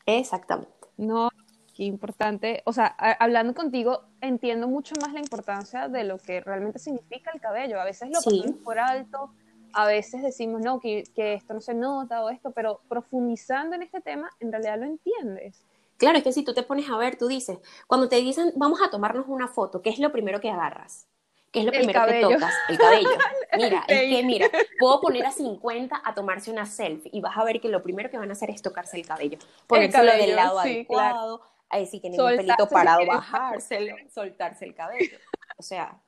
exactamente. 0.06 0.72
No, 0.96 1.28
qué 1.74 1.84
importante. 1.84 2.62
O 2.64 2.72
sea, 2.72 2.94
a- 2.98 3.12
hablando 3.12 3.54
contigo, 3.54 4.04
entiendo 4.20 4.68
mucho 4.68 4.94
más 5.00 5.12
la 5.12 5.20
importancia 5.20 5.88
de 5.88 6.04
lo 6.04 6.18
que 6.18 6.40
realmente 6.40 6.78
significa 6.78 7.30
el 7.34 7.40
cabello. 7.40 7.80
A 7.80 7.84
veces 7.84 8.10
lo 8.10 8.20
Sí. 8.20 8.40
pasamos 8.40 8.60
por 8.64 8.78
alto, 8.78 9.30
a 9.74 9.86
veces 9.86 10.22
decimos, 10.22 10.60
no, 10.62 10.80
que, 10.80 11.04
que 11.14 11.34
esto 11.34 11.54
no 11.54 11.60
se 11.60 11.74
nota 11.74 12.22
o 12.24 12.30
esto, 12.30 12.50
pero 12.52 12.80
profundizando 12.88 13.74
en 13.76 13.82
este 13.82 14.00
tema, 14.00 14.30
en 14.40 14.52
realidad 14.52 14.78
lo 14.78 14.84
entiendes. 14.86 15.64
Claro, 16.02 16.18
es 16.18 16.24
que 16.24 16.32
si 16.32 16.42
tú 16.42 16.52
te 16.52 16.64
pones 16.64 16.90
a 16.90 16.96
ver, 16.96 17.16
tú 17.16 17.28
dices, 17.28 17.58
cuando 17.86 18.08
te 18.08 18.16
dicen, 18.16 18.52
vamos 18.56 18.80
a 18.82 18.90
tomarnos 18.90 19.26
una 19.28 19.46
foto, 19.46 19.82
¿qué 19.82 19.90
es 19.90 20.00
lo 20.00 20.10
primero 20.10 20.40
que 20.40 20.50
agarras? 20.50 21.06
¿Qué 21.52 21.60
es 21.60 21.64
lo 21.64 21.70
El 21.70 21.78
primero 21.78 22.04
que 22.06 22.20
tocas? 22.20 22.52
El 22.68 22.76
cabello. 22.76 23.08
Mira, 23.56 23.84
es 23.86 24.00
Sí. 24.00 24.10
que 24.16 24.22
mira, 24.24 24.50
puedo 24.80 25.00
poner 25.00 25.24
a 25.26 25.30
50 25.30 26.02
a 26.04 26.12
tomarse 26.12 26.50
una 26.50 26.66
selfie 26.66 27.08
y 27.14 27.20
vas 27.20 27.36
a 27.36 27.44
ver 27.44 27.60
que 27.60 27.68
lo 27.68 27.84
primero 27.84 28.10
que 28.10 28.18
van 28.18 28.30
a 28.30 28.32
hacer 28.32 28.50
es 28.50 28.62
tocarse 28.62 28.96
el 28.96 29.06
cabello. 29.06 29.38
Ponérselo 29.68 30.10
cabello, 30.10 30.26
del 30.26 30.34
lado 30.34 30.60
sí, 30.64 30.70
adecuado, 30.70 31.42
ahí 31.68 31.86
si 31.86 32.00
tienen 32.00 32.20
un 32.20 32.36
pelito 32.36 32.68
parado, 32.68 33.06
bajárselo, 33.06 33.94
soltarse 34.12 34.64
el 34.64 34.74
cabello. 34.74 35.18
O 35.56 35.62
sea, 35.62 36.02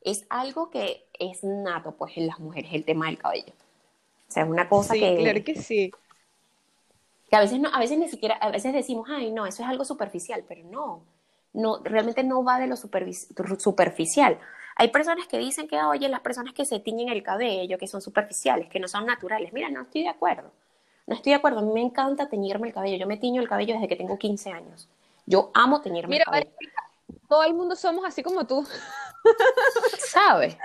es 0.00 0.26
algo 0.28 0.70
que 0.70 1.06
es 1.20 1.44
nato, 1.44 1.94
pues, 1.96 2.16
en 2.16 2.26
las 2.26 2.40
mujeres, 2.40 2.72
el 2.72 2.84
tema 2.84 3.06
del 3.06 3.18
cabello. 3.18 3.52
O 4.28 4.32
sea, 4.32 4.42
es 4.42 4.48
una 4.48 4.68
cosa 4.68 4.94
Sí, 4.94 4.98
que, 4.98 5.16
claro 5.18 5.44
que 5.44 5.54
sí. 5.54 5.92
Que 7.28 7.36
a 7.36 7.40
veces 7.40 7.60
no, 7.60 7.68
a 7.72 7.78
veces 7.78 7.98
ni 7.98 8.08
siquiera, 8.08 8.36
a 8.36 8.50
veces 8.50 8.72
decimos, 8.72 9.08
ay, 9.10 9.32
no, 9.32 9.46
eso 9.46 9.62
es 9.62 9.68
algo 9.68 9.84
superficial, 9.84 10.44
pero 10.46 10.62
no, 10.64 11.02
no, 11.52 11.80
realmente 11.82 12.22
no 12.22 12.44
va 12.44 12.58
de 12.58 12.66
lo 12.66 12.76
superficial. 12.76 14.38
Hay 14.76 14.88
personas 14.88 15.26
que 15.26 15.38
dicen 15.38 15.68
que, 15.68 15.80
oye, 15.82 16.08
las 16.08 16.20
personas 16.20 16.52
que 16.52 16.66
se 16.66 16.78
tiñen 16.80 17.08
el 17.08 17.22
cabello, 17.22 17.78
que 17.78 17.86
son 17.86 18.02
superficiales, 18.02 18.68
que 18.68 18.78
no 18.78 18.88
son 18.88 19.06
naturales. 19.06 19.52
Mira, 19.54 19.70
no 19.70 19.82
estoy 19.82 20.02
de 20.02 20.10
acuerdo. 20.10 20.52
No 21.06 21.14
estoy 21.14 21.30
de 21.30 21.36
acuerdo. 21.36 21.60
A 21.60 21.62
mí 21.62 21.72
me 21.72 21.80
encanta 21.80 22.28
teñirme 22.28 22.68
el 22.68 22.74
cabello. 22.74 22.98
Yo 22.98 23.06
me 23.06 23.16
tiño 23.16 23.40
el 23.40 23.48
cabello 23.48 23.72
desde 23.74 23.88
que 23.88 23.96
tengo 23.96 24.18
15 24.18 24.50
años. 24.50 24.86
Yo 25.24 25.50
amo 25.54 25.80
teñirme 25.80 26.16
Mira, 26.16 26.24
el 26.24 26.44
cabello. 26.46 26.50
todo 27.26 27.42
el 27.44 27.54
mundo 27.54 27.74
somos 27.74 28.04
así 28.04 28.22
como 28.22 28.46
tú. 28.46 28.66
¿Sabes? 30.10 30.58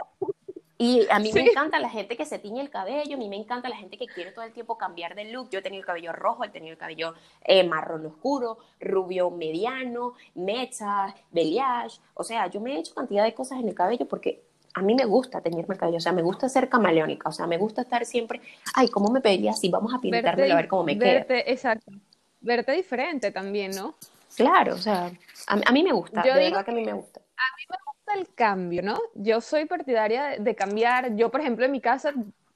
Y 0.82 1.05
a 1.11 1.19
mí 1.19 1.32
me 1.32 1.41
encanta 1.41 1.79
la 1.79 1.89
gente 1.89 2.17
que 2.17 2.25
se 2.25 2.39
tiñe 2.39 2.59
el 2.59 2.71
cabello, 2.71 3.13
a 3.13 3.17
mí 3.19 3.29
me 3.29 3.36
encanta 3.36 3.69
la 3.69 3.75
gente 3.75 3.99
que 3.99 4.07
quiere 4.07 4.32
todo 4.32 4.45
el 4.45 4.51
tiempo 4.51 4.79
cambiar 4.79 5.13
de 5.13 5.25
look. 5.25 5.47
Yo 5.51 5.59
he 5.59 5.61
tenido 5.61 5.82
el 5.82 5.86
cabello 5.86 6.11
rojo, 6.11 6.43
he 6.43 6.49
tenido 6.49 6.73
el 6.73 6.79
cabello 6.79 7.13
eh, 7.43 7.63
marrón 7.63 8.03
oscuro, 8.07 8.57
rubio 8.79 9.29
mediano, 9.29 10.13
mechas, 10.34 11.13
balayage. 11.29 11.99
O 12.15 12.23
sea, 12.23 12.47
yo 12.47 12.59
me 12.61 12.73
he 12.73 12.79
hecho 12.79 12.95
cantidad 12.95 13.23
de 13.23 13.36
cosas 13.36 13.59
en 13.59 13.67
el 13.67 13.75
cabello 13.75 14.07
porque 14.07 14.41
a 14.73 14.82
mí 14.82 14.95
me 14.95 15.05
gusta 15.05 15.39
teñirme 15.41 15.75
el 15.75 15.79
cabello. 15.79 15.97
O 15.97 16.01
sea, 16.01 16.13
me 16.13 16.23
gusta 16.23 16.49
ser 16.49 16.67
camaleónica. 16.67 17.29
O 17.29 17.32
sea, 17.32 17.45
me 17.45 17.59
gusta 17.59 17.84
estar 17.84 18.03
siempre, 18.03 18.41
ay, 18.73 18.88
¿cómo 18.88 19.11
me 19.11 19.19
vería 19.19 19.51
así? 19.51 19.69
Vamos 19.69 19.93
a 19.93 19.99
pintármelo 19.99 20.53
a 20.53 20.57
ver 20.57 20.67
cómo 20.67 20.84
me 20.84 20.97
queda. 20.97 21.13
verte, 21.13 21.51
exacto. 21.51 21.91
Verte 22.39 22.71
diferente 22.71 23.32
también, 23.32 23.75
¿no? 23.75 23.93
Claro, 24.36 24.73
o 24.73 24.77
sea, 24.79 25.11
a, 25.47 25.59
a 25.63 25.71
mí 25.71 25.84
me 25.84 25.91
gusta, 25.91 26.23
Yo 26.25 26.34
de 26.34 26.39
digo 26.45 26.55
verdad 26.55 26.65
que 26.65 26.71
a 26.71 26.73
mí 26.73 26.86
me 26.86 26.93
gusta. 26.93 27.21
gusta 27.21 27.90
el 28.16 28.34
cambio, 28.34 28.82
¿no? 28.82 28.99
Yo 29.16 29.41
soy 29.41 29.66
partidaria 29.66 30.24
de, 30.26 30.39
de 30.39 30.55
cambiar. 30.55 31.16
Yo, 31.16 31.30
por 31.32 31.41
ejemplo, 31.41 31.66
en 31.66 31.72
mi 31.72 31.82
casa, 31.82 32.14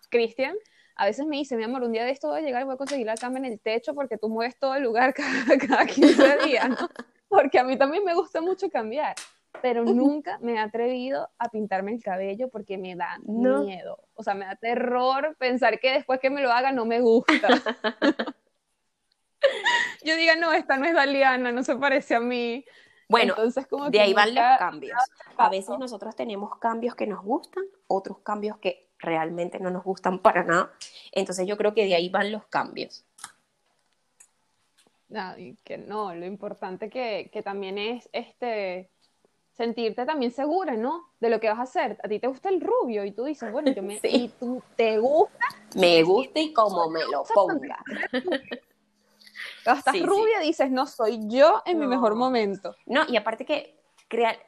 Cristian, 0.10 0.56
a 0.96 1.06
veces 1.06 1.26
me 1.26 1.36
dice, 1.38 1.56
mi 1.58 1.64
amor, 1.64 1.84
un 1.84 1.92
día 1.92 2.06
de 2.06 2.12
esto 2.12 2.30
voy 2.30 2.40
a 2.40 2.42
llegar 2.44 2.62
y 2.62 2.66
voy 2.66 2.76
a 2.76 2.78
conseguir 2.78 3.06
la 3.06 3.16
cama 3.16 3.38
en 3.40 3.46
el 3.46 3.60
techo 3.60 3.94
porque 3.94 4.18
tú 4.18 4.30
mueves 4.30 4.58
todo 4.58 4.76
el 4.76 4.84
lugar 4.84 5.14
cada, 5.16 5.58
cada 5.58 5.86
15 5.86 6.38
días, 6.46 6.70
¿no? 6.70 6.78
Porque 7.28 7.60
a 7.60 7.64
mí 7.64 7.76
también 7.78 8.04
me 8.06 8.14
gusta 8.14 8.40
mucho 8.40 8.70
cambiar. 8.70 9.16
Pero 9.62 9.84
nunca 9.84 10.38
me 10.42 10.54
he 10.54 10.60
atrevido 10.60 11.30
a 11.40 11.50
pintarme 11.50 11.92
el 11.94 12.02
cabello 12.04 12.50
porque 12.50 12.78
me 12.78 12.96
da 12.96 13.18
No. 13.26 13.64
miedo. 13.64 14.00
O 14.14 14.24
sea, 14.24 14.36
me 14.36 14.46
da 14.46 14.56
terror 14.56 15.36
pensar 15.40 15.80
que 15.80 15.92
después 15.92 16.20
que 16.20 16.30
me 16.30 16.42
lo 16.42 16.52
haga 16.52 16.72
no 16.72 16.86
me 16.86 17.02
gusta. 17.02 17.50
Yo 20.04 20.16
diga, 20.16 20.36
no, 20.36 20.54
esta 20.54 20.78
no 20.78 20.86
es 20.86 20.94
Daliana, 20.94 21.52
no 21.52 21.64
se 21.64 21.76
parece 21.76 22.16
a 22.16 22.20
mí. 22.20 22.64
Bueno, 23.08 23.34
Entonces, 23.38 23.68
como 23.68 23.90
de 23.90 24.00
ahí 24.00 24.14
van 24.14 24.34
los 24.34 24.44
cambios. 24.58 24.98
A 25.38 25.50
veces 25.50 25.78
nosotros 25.78 26.16
tenemos 26.16 26.58
cambios 26.60 26.96
que 26.96 27.06
nos 27.06 27.24
gustan, 27.24 27.64
otros 27.88 28.20
cambios 28.20 28.58
que 28.58 28.90
realmente 28.98 29.60
no 29.60 29.70
nos 29.70 29.84
gustan 29.84 30.20
para 30.20 30.44
nada. 30.44 30.72
Entonces 31.12 31.46
yo 31.48 31.58
creo 31.58 31.74
que 31.74 31.86
de 31.86 31.96
ahí 31.96 32.10
van 32.10 32.32
los 32.32 32.46
cambios. 32.48 33.06
No, 35.08 35.36
que 35.64 35.78
no, 35.78 36.16
lo 36.16 36.26
importante 36.26 36.90
que, 36.90 37.30
que 37.32 37.44
también 37.44 37.78
es 37.78 38.10
este 38.12 38.90
sentirte 39.56 40.06
también 40.06 40.32
segura, 40.32 40.76
¿no? 40.76 41.12
De 41.20 41.30
lo 41.30 41.40
que 41.40 41.48
vas 41.48 41.60
a 41.60 41.64
hacer. 41.64 41.98
A 42.04 42.08
ti 42.08 42.20
te 42.20 42.28
gusta 42.28 42.50
el 42.50 42.60
rubio 42.60 43.06
y 43.06 43.12
tú 43.12 43.24
dices, 43.24 43.52
bueno, 43.52 43.72
yo 43.72 43.82
me, 43.82 44.00
Sí. 44.02 44.10
y 44.12 44.28
tú 44.30 44.62
te 44.76 44.98
gusta, 44.98 45.38
Me 45.76 46.04
gusta 46.04 46.40
y 46.40 46.54
como 46.54 46.90
me 46.90 47.02
lo 47.06 47.24
ponga. 47.24 47.84
estás 49.74 49.94
Sí, 49.94 50.00
sí. 50.02 50.06
rubia, 50.06 50.40
dices, 50.40 50.72
no, 50.72 50.86
soy 50.88 51.20
yo 51.28 51.62
en 51.66 51.80
mi 51.80 51.88
mejor 51.88 52.16
momento. 52.16 52.76
No, 52.86 53.04
y 53.08 53.18
aparte 53.18 53.46
que 53.46 53.80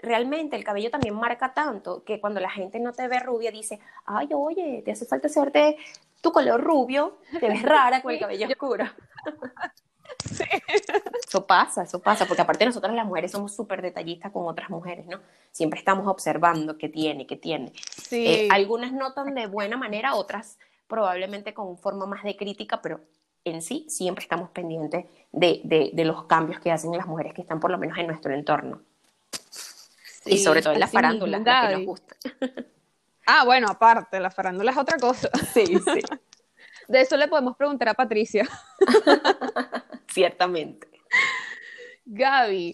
realmente 0.02 0.56
el 0.56 0.64
cabello 0.64 0.92
también 0.92 1.16
marca 1.16 1.54
tanto 1.54 2.04
que 2.04 2.22
cuando 2.22 2.40
la 2.40 2.50
gente 2.50 2.80
no 2.80 2.94
te 2.94 3.08
ve 3.08 3.20
rubia 3.20 3.52
dice, 3.52 3.80
ay, 4.06 4.30
oye, 4.34 4.82
te 4.86 4.92
hace 4.92 5.06
falta 5.06 5.28
hacerte 5.28 5.78
tu 6.22 6.32
color 6.32 6.62
rubio, 6.62 7.18
te 7.40 7.48
ves 7.48 7.64
rara 7.64 8.02
con 8.02 8.14
el 8.14 8.20
cabello 8.20 8.48
oscuro. 8.48 8.86
Sí. 10.26 10.44
Eso 11.28 11.46
pasa, 11.46 11.84
eso 11.84 12.00
pasa, 12.00 12.26
porque 12.26 12.42
aparte 12.42 12.66
nosotras 12.66 12.94
las 12.94 13.06
mujeres 13.06 13.32
somos 13.32 13.54
súper 13.54 13.82
detallistas 13.82 14.32
con 14.32 14.48
otras 14.48 14.70
mujeres, 14.70 15.06
¿no? 15.06 15.20
Siempre 15.52 15.80
estamos 15.80 16.08
observando 16.08 16.78
qué 16.78 16.90
tiene, 16.90 17.28
qué 17.28 17.36
tiene. 17.36 17.72
Sí. 17.76 18.26
Eh, 18.26 18.48
algunas 18.52 18.94
notan 18.94 19.36
de 19.36 19.48
buena 19.48 19.78
manera, 19.78 20.16
otras 20.16 20.58
probablemente 20.88 21.54
con 21.54 21.78
forma 21.78 22.06
más 22.06 22.24
de 22.24 22.36
crítica, 22.38 22.82
pero 22.82 23.02
en 23.50 23.62
sí 23.62 23.86
siempre 23.90 24.24
estamos 24.24 24.50
pendientes 24.52 25.06
de, 25.32 25.62
de, 25.94 26.06
los 26.06 26.26
cambios 26.26 26.60
que 26.60 26.72
hacen 26.72 26.92
las 26.92 27.08
mujeres 27.08 27.34
que 27.34 27.42
están 27.42 27.60
por 27.60 27.72
lo 27.72 27.78
menos 27.78 27.98
en 27.98 28.08
nuestro 28.08 28.34
entorno. 28.34 28.82
y 30.26 30.38
sobre 30.40 30.62
todo 30.62 30.74
en 30.74 30.80
la 30.80 30.88
farándula, 30.88 31.44
que 31.44 31.76
nos 31.76 31.86
gusta. 31.86 32.16
Ah, 33.30 33.44
bueno, 33.44 33.68
aparte, 33.70 34.22
la 34.22 34.32
farándula 34.32 34.72
es 34.72 34.78
otra 34.78 34.98
cosa. 34.98 35.30
Sí, 35.54 35.66
sí. 35.66 36.02
De 36.88 37.02
eso 37.02 37.18
le 37.18 37.28
podemos 37.28 37.58
preguntar 37.58 37.90
a 37.90 37.94
Patricia. 37.94 38.48
Ciertamente. 40.08 40.88
Gaby, 42.06 42.74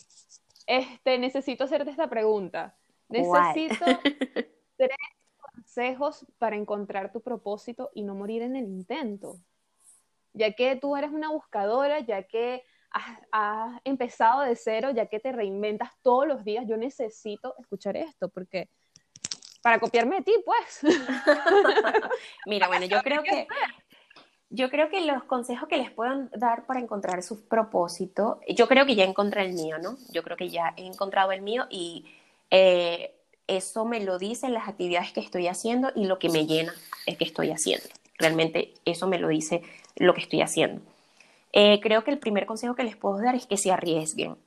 este, 0.68 1.18
necesito 1.18 1.64
hacerte 1.64 1.90
esta 1.90 2.08
pregunta. 2.08 2.76
Necesito 3.10 3.84
tres 4.78 4.98
consejos 5.40 6.28
para 6.38 6.56
encontrar 6.56 7.12
tu 7.12 7.22
propósito 7.22 7.90
y 7.96 8.04
no 8.04 8.14
morir 8.14 8.44
en 8.44 8.56
el 8.56 8.66
intento. 8.66 9.40
Ya 10.34 10.54
que 10.54 10.76
tú 10.76 10.96
eres 10.96 11.12
una 11.12 11.30
buscadora, 11.30 12.00
ya 12.00 12.24
que 12.24 12.64
has, 13.32 13.82
empezado 13.84 14.42
de 14.42 14.56
cero, 14.56 14.92
ya 14.92 15.08
que 15.08 15.20
te 15.20 15.32
reinventas 15.32 15.92
todos 16.02 16.28
los 16.28 16.44
días, 16.44 16.66
yo 16.68 16.78
necesito 16.78 17.56
escuchar 17.60 17.98
esto 17.98 18.30
porque 18.30 18.70
para 19.62 19.80
copiarme 19.80 20.18
de 20.18 20.24
ti, 20.24 20.34
pues. 20.46 20.82
Mira, 22.46 22.68
bueno, 22.68 22.86
yo 22.86 23.02
creo 23.02 23.24
que 23.24 23.48
yo 24.50 24.70
creo 24.70 24.90
que 24.90 25.02
los 25.02 25.24
consejos 25.24 25.68
que 25.68 25.78
les 25.78 25.90
puedan 25.90 26.30
dar 26.36 26.68
para 26.68 26.80
encontrar 26.80 27.24
su 27.24 27.48
propósito, 27.48 28.40
yo 28.48 28.68
creo 28.68 28.86
que 28.86 28.94
ya 28.94 29.04
encontré 29.04 29.44
el 29.46 29.54
mío, 29.54 29.80
¿no? 29.80 29.98
Yo 30.12 30.22
creo 30.22 30.38
que 30.38 30.50
ya 30.50 30.76
he 30.78 30.86
encontrado 30.86 31.32
el 31.32 31.42
mío 31.42 31.66
y 31.72 32.06
eh, 32.52 33.16
eso 33.48 33.84
me 33.84 34.00
lo 34.00 34.20
dicen 34.20 34.54
las 34.54 34.68
actividades 34.68 35.12
que 35.12 35.22
estoy 35.22 35.48
haciendo 35.48 35.92
y 35.96 36.06
lo 36.06 36.20
que 36.20 36.30
me 36.30 36.46
llena 36.46 36.74
es 37.08 37.18
que 37.18 37.24
estoy 37.24 37.50
haciendo. 37.50 37.88
Realmente 38.20 38.76
eso 38.86 39.08
me 39.08 39.18
lo 39.18 39.30
dice 39.30 39.64
lo 39.96 40.14
que 40.14 40.22
estoy 40.22 40.42
haciendo. 40.42 40.82
Eh, 41.52 41.80
creo 41.82 42.04
que 42.04 42.12
el 42.12 42.20
primer 42.20 42.46
consejo 42.46 42.76
que 42.76 42.84
les 42.84 42.96
puedo 42.96 43.20
dar 43.20 43.36
es 43.36 43.46
que 43.46 43.58
se 43.58 43.72
arriesguen. 43.72 44.38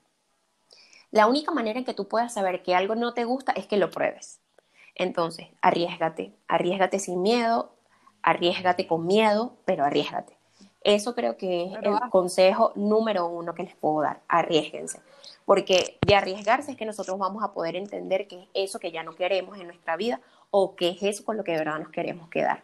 La 1.12 1.28
única 1.28 1.53
manera 1.53 1.78
en 1.78 1.84
que 1.84 1.94
tú 1.94 2.09
puedas 2.09 2.34
saber 2.34 2.62
que 2.62 2.74
algo 2.74 2.94
no 2.97 3.14
te 3.14 3.24
gusta 3.24 3.53
es 3.53 3.66
que 3.66 3.76
lo 3.76 3.90
pruebes. 3.90 4.40
Entonces, 4.97 5.49
arriesgate, 5.62 6.34
arriesgate 6.49 6.99
sin 6.99 7.22
miedo, 7.22 7.76
arriesgate 8.22 8.86
con 8.86 9.07
miedo, 9.07 9.57
pero 9.64 9.84
arriesgate. 9.84 10.36
Eso 10.82 11.14
creo 11.14 11.36
que 11.36 11.64
es 11.64 11.72
el 11.82 12.11
consejo 12.11 12.72
número 12.76 13.26
uno 13.26 13.55
que 13.55 13.64
les 13.64 13.74
puedo 13.76 14.03
dar, 14.03 14.20
arriesguense. 14.28 15.01
Porque 15.44 15.99
de 16.05 16.14
arriesgarse 16.14 16.72
es 16.72 16.76
que 16.76 16.86
nosotros 16.86 17.18
vamos 17.18 17.42
a 17.42 17.53
poder 17.53 17.76
entender 17.76 18.26
qué 18.26 18.42
es 18.42 18.49
eso 18.55 18.78
que 18.78 18.90
ya 18.90 19.03
no 19.03 19.14
queremos 19.14 19.59
en 19.59 19.66
nuestra 19.66 19.97
vida 19.97 20.20
o 20.51 20.74
qué 20.76 20.90
es 20.90 21.03
eso 21.03 21.24
con 21.24 21.36
lo 21.36 21.44
que 21.44 21.53
de 21.53 21.59
verdad 21.59 21.78
nos 21.78 21.90
queremos 21.90 22.28
quedar. 22.28 22.62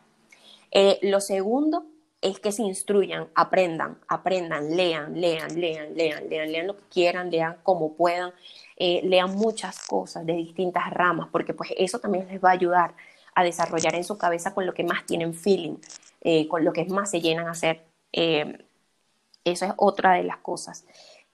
Eh, 0.70 0.99
lo 1.03 1.20
segundo 1.20 1.85
es 2.23 2.39
que 2.39 2.53
se 2.53 2.62
instruyan, 2.62 3.29
aprendan, 3.35 3.99
aprendan, 4.09 4.75
lean, 4.77 5.20
lean, 5.20 5.61
lean, 5.61 5.95
lean, 5.95 6.29
lean, 6.29 6.53
lean 6.53 6.66
lo 6.68 6.77
que 6.77 6.85
quieran, 6.85 7.31
lean 7.31 7.59
como 7.62 7.95
puedan, 7.95 8.33
eh, 8.77 9.01
lean 9.05 9.35
muchas 9.35 9.87
cosas 9.87 10.25
de 10.25 10.35
distintas 10.35 10.89
ramas, 10.91 11.29
porque 11.31 11.53
pues 11.53 11.70
eso 11.77 11.99
también 11.99 12.29
les 12.29 12.43
va 12.43 12.51
a 12.51 12.53
ayudar 12.53 12.95
a 13.35 13.45
desarrollar 13.45 13.95
en 13.95 14.05
su 14.05 14.16
cabeza 14.16 14.55
con 14.55 14.66
lo 14.66 14.75
que 14.75 14.85
más 14.85 15.05
tienen 15.05 15.35
feeling, 15.35 15.77
eh, 16.20 16.49
con 16.49 16.64
lo 16.64 16.73
que 16.73 16.85
más 16.87 17.11
se 17.11 17.20
llenan 17.20 17.49
a 17.49 17.53
hacer. 17.53 17.83
Eh, 18.12 18.64
eso 19.45 19.64
es 19.64 19.73
otra 19.77 20.14
de 20.14 20.25
las 20.25 20.39
cosas. 20.39 20.85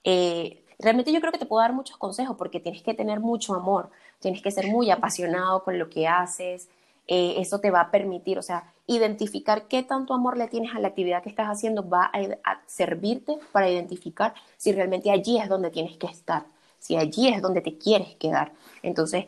Eh, 0.03 0.63
realmente 0.79 1.11
yo 1.11 1.19
creo 1.19 1.31
que 1.31 1.37
te 1.37 1.45
puedo 1.45 1.61
dar 1.61 1.73
muchos 1.73 1.97
consejos 1.97 2.35
porque 2.37 2.59
tienes 2.59 2.81
que 2.81 2.93
tener 2.93 3.19
mucho 3.19 3.53
amor, 3.53 3.91
tienes 4.19 4.41
que 4.41 4.51
ser 4.51 4.67
muy 4.67 4.89
apasionado 4.91 5.63
con 5.63 5.77
lo 5.77 5.89
que 5.89 6.07
haces. 6.07 6.69
Eso 7.09 7.59
te 7.59 7.71
va 7.71 7.81
a 7.81 7.91
permitir, 7.91 8.37
o 8.37 8.41
sea, 8.43 8.71
identificar 8.87 9.67
qué 9.67 9.83
tanto 9.83 10.13
amor 10.13 10.37
le 10.37 10.47
tienes 10.47 10.75
a 10.75 10.79
la 10.79 10.89
actividad 10.89 11.23
que 11.23 11.29
estás 11.29 11.47
haciendo 11.47 11.87
va 11.87 12.05
a, 12.05 12.19
a 12.43 12.61
servirte 12.67 13.37
para 13.51 13.69
identificar 13.69 14.33
si 14.57 14.71
realmente 14.71 15.11
allí 15.11 15.39
es 15.39 15.49
donde 15.49 15.71
tienes 15.71 15.97
que 15.97 16.07
estar, 16.07 16.45
si 16.77 16.95
allí 16.95 17.29
es 17.29 17.41
donde 17.41 17.61
te 17.61 17.77
quieres 17.77 18.15
quedar. 18.15 18.51
Entonces, 18.83 19.25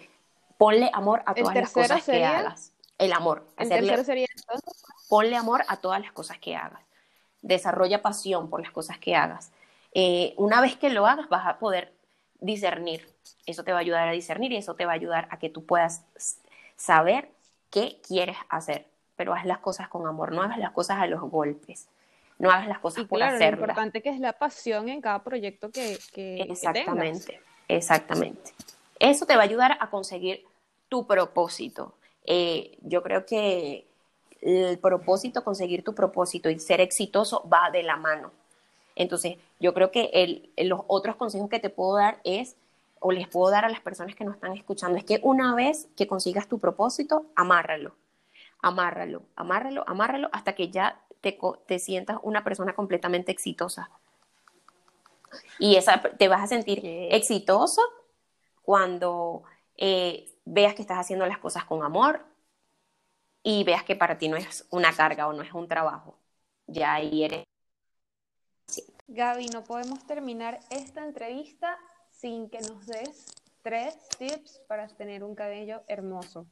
Ponle 0.61 0.91
amor 0.93 1.23
a 1.25 1.34
todas 1.34 1.55
las 1.55 1.71
cosas 1.71 2.03
que 2.05 2.23
hagas. 2.23 2.71
El 2.99 3.13
amor. 3.13 3.47
¿El 3.57 3.67
tercero 3.67 4.03
sería 4.03 4.27
Ponle 5.09 5.36
amor 5.36 5.63
a 5.67 5.77
todas 5.77 5.99
las 5.99 6.11
cosas 6.11 6.38
que 6.38 6.55
hagas. 6.55 6.84
Desarrolla 7.41 8.03
pasión 8.03 8.47
por 8.47 8.61
las 8.61 8.69
cosas 8.69 8.99
que 8.99 9.15
hagas. 9.15 9.51
Eh, 9.95 10.36
una 10.38 10.61
vez 10.61 10.75
que 10.75 10.91
lo 10.91 11.07
hagas, 11.07 11.29
vas 11.29 11.47
a 11.47 11.57
poder 11.57 11.95
discernir. 12.41 13.11
Eso 13.47 13.63
te 13.63 13.71
va 13.71 13.79
a 13.79 13.82
ayudar 13.82 14.07
a 14.07 14.11
discernir 14.11 14.51
y 14.51 14.57
eso 14.57 14.75
te 14.75 14.86
va 14.86 14.91
a 14.91 14.95
ayudar 14.95 15.27
a 15.32 15.39
que 15.39 15.49
tú 15.49 15.65
puedas 15.65 16.05
saber 16.75 17.32
qué 17.72 17.99
quieres 18.07 18.38
hacer. 18.49 18.86
Pero 19.15 19.34
haz 19.34 19.45
las 19.45 19.59
cosas 19.59 19.88
con 19.88 20.05
amor, 20.07 20.32
no 20.32 20.41
hagas 20.41 20.59
las 20.59 20.72
cosas 20.72 20.99
a 20.99 21.07
los 21.07 21.22
golpes. 21.22 21.88
No 22.38 22.49
hagas 22.49 22.67
las 22.67 22.80
cosas 22.80 23.05
por 23.05 23.19
claro, 23.19 23.38
Lo 23.38 23.45
importante 23.45 24.01
que 24.01 24.09
es 24.09 24.19
la 24.19 24.34
pasión 24.34 24.89
en 24.89 24.99
cada 24.99 25.24
proyecto 25.24 25.69
que, 25.69 25.99
que 26.11 26.41
Exactamente, 26.41 27.39
exactamente. 27.67 28.53
Eso 28.99 29.26
te 29.26 29.36
va 29.36 29.41
a 29.41 29.45
ayudar 29.45 29.78
a 29.80 29.89
conseguir 29.89 30.43
tu 30.89 31.05
propósito. 31.05 31.93
Eh, 32.26 32.78
yo 32.82 33.03
creo 33.03 33.26
que 33.26 33.88
el 34.41 34.80
propósito, 34.80 35.43
conseguir 35.43 35.84
tu 35.84 35.93
propósito 35.93 36.49
y 36.49 36.59
ser 36.59 36.82
exitoso 36.82 37.47
va 37.47 37.69
de 37.72 37.84
la 37.84 37.95
mano. 37.95 38.32
Entonces, 38.95 39.38
yo 39.59 39.74
creo 39.74 39.91
que 39.91 40.51
los 40.57 40.82
otros 40.88 41.15
consejos 41.15 41.49
que 41.49 41.59
te 41.59 41.69
puedo 41.69 41.95
dar 41.95 42.19
es, 42.24 42.55
o 43.03 43.11
les 43.11 43.27
puedo 43.27 43.51
dar 43.51 43.65
a 43.65 43.69
las 43.69 43.81
personas 43.81 44.15
que 44.15 44.23
nos 44.23 44.35
están 44.35 44.53
escuchando, 44.53 44.97
es 44.97 45.03
que 45.03 45.19
una 45.23 45.55
vez 45.55 45.89
que 45.97 46.05
consigas 46.05 46.47
tu 46.47 46.59
propósito, 46.59 47.25
amárralo, 47.35 47.95
amárralo, 48.61 49.23
amárralo, 49.35 49.83
amárralo, 49.87 50.29
hasta 50.31 50.53
que 50.53 50.69
ya 50.69 51.01
te, 51.19 51.37
te 51.65 51.79
sientas 51.79 52.19
una 52.21 52.43
persona 52.43 52.75
completamente 52.75 53.31
exitosa. 53.31 53.89
Y 55.57 55.77
esa, 55.77 55.99
te 55.99 56.27
vas 56.27 56.43
a 56.43 56.47
sentir 56.47 56.79
exitoso 56.83 57.81
cuando 58.61 59.43
eh, 59.77 60.29
veas 60.45 60.75
que 60.75 60.83
estás 60.83 60.99
haciendo 60.99 61.25
las 61.25 61.39
cosas 61.39 61.65
con 61.65 61.83
amor 61.83 62.23
y 63.41 63.63
veas 63.63 63.83
que 63.83 63.95
para 63.95 64.19
ti 64.19 64.29
no 64.29 64.37
es 64.37 64.67
una 64.69 64.93
carga 64.93 65.27
o 65.27 65.33
no 65.33 65.41
es 65.41 65.53
un 65.53 65.67
trabajo. 65.67 66.19
Ya 66.67 66.93
ahí 66.93 67.23
eres. 67.23 67.45
Gaby, 69.07 69.47
no 69.47 69.63
podemos 69.63 70.05
terminar 70.05 70.59
esta 70.69 71.03
entrevista 71.03 71.79
sin 72.22 72.49
que 72.49 72.59
nos 72.61 72.86
des 72.86 73.26
tres 73.63 73.95
tips 74.19 74.61
para 74.67 74.88
tener 74.88 75.24
un 75.24 75.34
cabello 75.34 75.82
hermoso. 75.88 76.45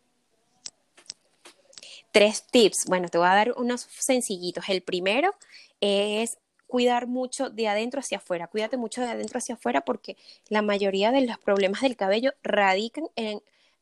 Tres 2.12 2.44
tips. 2.44 2.86
Bueno, 2.88 3.08
te 3.08 3.20
voy 3.20 3.28
a 3.28 3.36
dar 3.36 3.54
unos 3.56 3.82
sencillitos. 3.82 4.68
El 4.68 4.82
primero 4.82 5.36
es 5.80 6.40
cuidar 6.66 7.06
mucho 7.06 7.52
de 7.52 7.68
adentro 7.68 8.00
hacia 8.00 8.18
afuera. 8.18 8.48
Cuídate 8.48 8.78
mucho 8.78 9.02
de 9.02 9.10
adentro 9.10 9.38
hacia 9.38 9.56
afuera 9.56 9.82
porque 9.82 10.18
la 10.50 10.64
mayoría 10.64 11.12
de 11.12 11.22
los 11.22 11.38
problemas 11.38 11.82
del 11.82 11.96
cabello 11.96 12.32
radican 12.42 13.06
en 13.16 13.42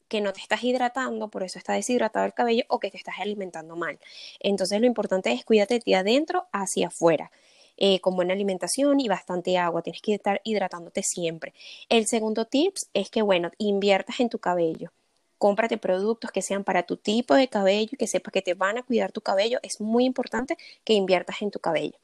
que 0.10 0.22
no 0.22 0.32
te 0.34 0.40
estás 0.40 0.64
hidratando, 0.64 1.30
por 1.30 1.44
eso 1.44 1.60
está 1.60 1.74
deshidratado 1.74 2.26
el 2.26 2.34
cabello 2.34 2.64
o 2.70 2.80
que 2.80 2.92
te 2.92 2.98
estás 2.98 3.16
alimentando 3.20 3.76
mal. 3.76 4.00
Entonces 4.40 4.80
lo 4.80 4.88
importante 4.88 5.32
es 5.32 5.44
cuídate 5.44 5.80
de 5.86 5.96
adentro 5.96 6.48
hacia 6.52 6.88
afuera. 6.88 7.32
Eh, 7.78 8.00
con 8.02 8.16
buena 8.16 8.34
alimentación 8.34 9.00
y 9.00 9.08
bastante 9.08 9.58
agua. 9.58 9.82
Tienes 9.84 10.02
que 10.02 10.16
estar 10.16 10.42
hidratándote 10.44 11.04
siempre. 11.04 11.54
El 11.90 12.08
segundo 12.08 12.46
tips 12.46 12.90
es 12.94 13.10
que, 13.10 13.22
bueno, 13.22 13.52
inviertas 13.60 14.20
en 14.20 14.30
tu 14.30 14.40
cabello. 14.40 14.92
Cómprate 15.38 15.78
productos 15.78 16.32
que 16.32 16.42
sean 16.42 16.64
para 16.64 16.84
tu 16.84 16.98
tipo 16.98 17.36
de 17.36 17.48
cabello 17.48 17.92
y 17.94 17.98
que 17.98 18.08
sepas 18.08 18.34
que 18.34 18.42
te 18.42 18.56
van 18.56 18.80
a 18.80 18.84
cuidar 18.84 19.12
tu 19.12 19.22
cabello. 19.22 19.60
Es 19.62 19.80
muy 19.80 20.06
importante 20.06 20.58
que 20.84 20.94
inviertas 20.94 21.42
en 21.42 21.52
tu 21.52 21.60
cabello. 21.60 21.98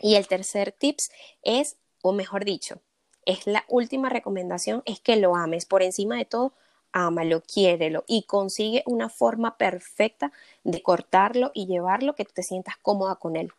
Y 0.00 0.16
el 0.16 0.26
tercer 0.26 0.72
tips 0.72 1.10
es, 1.42 1.76
o 2.02 2.12
mejor 2.12 2.44
dicho, 2.44 2.80
es 3.24 3.46
la 3.46 3.64
última 3.68 4.08
recomendación, 4.08 4.82
es 4.84 5.00
que 5.00 5.16
lo 5.16 5.36
ames. 5.36 5.66
Por 5.66 5.82
encima 5.82 6.16
de 6.16 6.24
todo, 6.24 6.52
ámalo, 6.92 7.42
quiérelo 7.42 8.04
y 8.06 8.22
consigue 8.22 8.82
una 8.86 9.08
forma 9.08 9.56
perfecta 9.58 10.32
de 10.64 10.82
cortarlo 10.82 11.50
y 11.54 11.66
llevarlo 11.66 12.14
que 12.14 12.24
te 12.24 12.42
sientas 12.42 12.76
cómoda 12.78 13.16
con 13.16 13.36
él, 13.36 13.52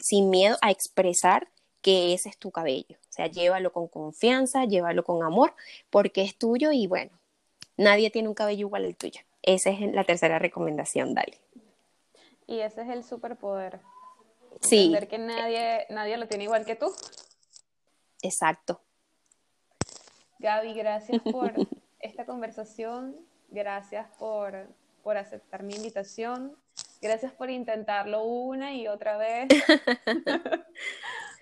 sin 0.00 0.30
miedo 0.30 0.56
a 0.62 0.70
expresar 0.70 1.48
que 1.82 2.12
ese 2.12 2.28
es 2.28 2.38
tu 2.38 2.50
cabello. 2.50 2.96
O 3.08 3.12
sea, 3.12 3.26
llévalo 3.26 3.72
con 3.72 3.88
confianza, 3.88 4.64
llévalo 4.64 5.04
con 5.04 5.22
amor, 5.22 5.54
porque 5.90 6.22
es 6.22 6.36
tuyo 6.36 6.72
y 6.72 6.86
bueno, 6.86 7.10
nadie 7.76 8.10
tiene 8.10 8.28
un 8.28 8.34
cabello 8.34 8.66
igual 8.66 8.84
al 8.84 8.96
tuyo. 8.96 9.20
Esa 9.42 9.70
es 9.70 9.80
la 9.92 10.04
tercera 10.04 10.38
recomendación, 10.38 11.14
dale. 11.14 11.38
Y 12.46 12.60
ese 12.60 12.82
es 12.82 12.88
el 12.88 13.04
superpoder. 13.04 13.80
Sí. 14.60 14.86
Entender 14.86 15.08
que 15.08 15.18
nadie, 15.18 15.86
nadie 15.88 16.16
lo 16.16 16.28
tiene 16.28 16.44
igual 16.44 16.64
que 16.64 16.76
tú. 16.76 16.92
Exacto. 18.22 18.80
Gaby, 20.38 20.74
gracias 20.74 21.22
por 21.22 21.52
esta 22.00 22.26
conversación. 22.26 23.16
Gracias 23.48 24.06
por, 24.18 24.68
por 25.02 25.16
aceptar 25.16 25.62
mi 25.62 25.74
invitación. 25.74 26.56
Gracias 27.00 27.32
por 27.32 27.50
intentarlo 27.50 28.24
una 28.24 28.74
y 28.74 28.86
otra 28.86 29.16
vez. 29.16 29.48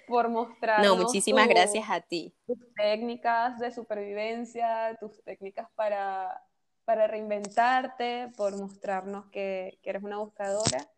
por 0.09 0.29
mostrar. 0.29 0.85
No, 0.85 0.97
muchísimas 0.97 1.49
gracias 1.49 1.85
a 1.89 2.01
ti. 2.01 2.35
Tus 2.47 2.59
técnicas 2.75 3.59
de 3.59 3.71
supervivencia, 3.71 4.97
tus 4.99 5.23
técnicas 5.23 5.69
para, 5.75 6.43
para 6.85 7.07
reinventarte, 7.07 8.33
por 8.37 8.57
mostrarnos 8.57 9.27
que, 9.27 9.79
que 9.83 9.91
eres 9.91 10.03
una 10.03 10.19
buscadora. 10.19 10.89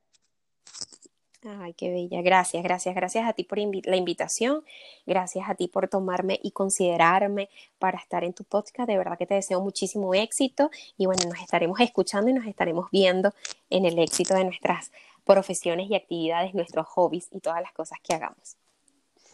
Ay, 1.42 1.72
qué 1.72 1.90
bella. 1.90 2.20
Gracias, 2.20 2.62
gracias, 2.62 2.94
gracias 2.94 3.26
a 3.26 3.32
ti 3.32 3.44
por 3.44 3.58
la 3.58 3.96
invitación. 3.96 4.62
Gracias 5.06 5.48
a 5.48 5.54
ti 5.54 5.68
por 5.68 5.88
tomarme 5.88 6.38
y 6.42 6.50
considerarme 6.50 7.48
para 7.78 7.98
estar 7.98 8.24
en 8.24 8.34
tu 8.34 8.44
podcast. 8.44 8.88
De 8.88 8.98
verdad 8.98 9.16
que 9.16 9.26
te 9.26 9.34
deseo 9.34 9.60
muchísimo 9.60 10.12
éxito 10.14 10.70
y 10.98 11.06
bueno, 11.06 11.24
nos 11.24 11.40
estaremos 11.40 11.80
escuchando 11.80 12.30
y 12.30 12.34
nos 12.34 12.46
estaremos 12.46 12.90
viendo 12.90 13.32
en 13.70 13.86
el 13.86 13.98
éxito 13.98 14.34
de 14.34 14.44
nuestras 14.44 14.92
profesiones 15.24 15.88
y 15.90 15.94
actividades, 15.94 16.54
nuestros 16.54 16.86
hobbies 16.88 17.28
y 17.32 17.40
todas 17.40 17.62
las 17.62 17.72
cosas 17.72 17.98
que 18.02 18.14
hagamos. 18.14 18.56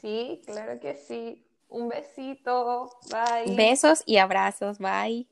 Sí, 0.00 0.40
claro 0.46 0.78
que 0.78 0.94
sí. 0.94 1.42
Un 1.68 1.88
besito. 1.88 2.90
Bye. 3.10 3.56
Besos 3.56 4.04
y 4.06 4.18
abrazos. 4.18 4.78
Bye. 4.78 5.26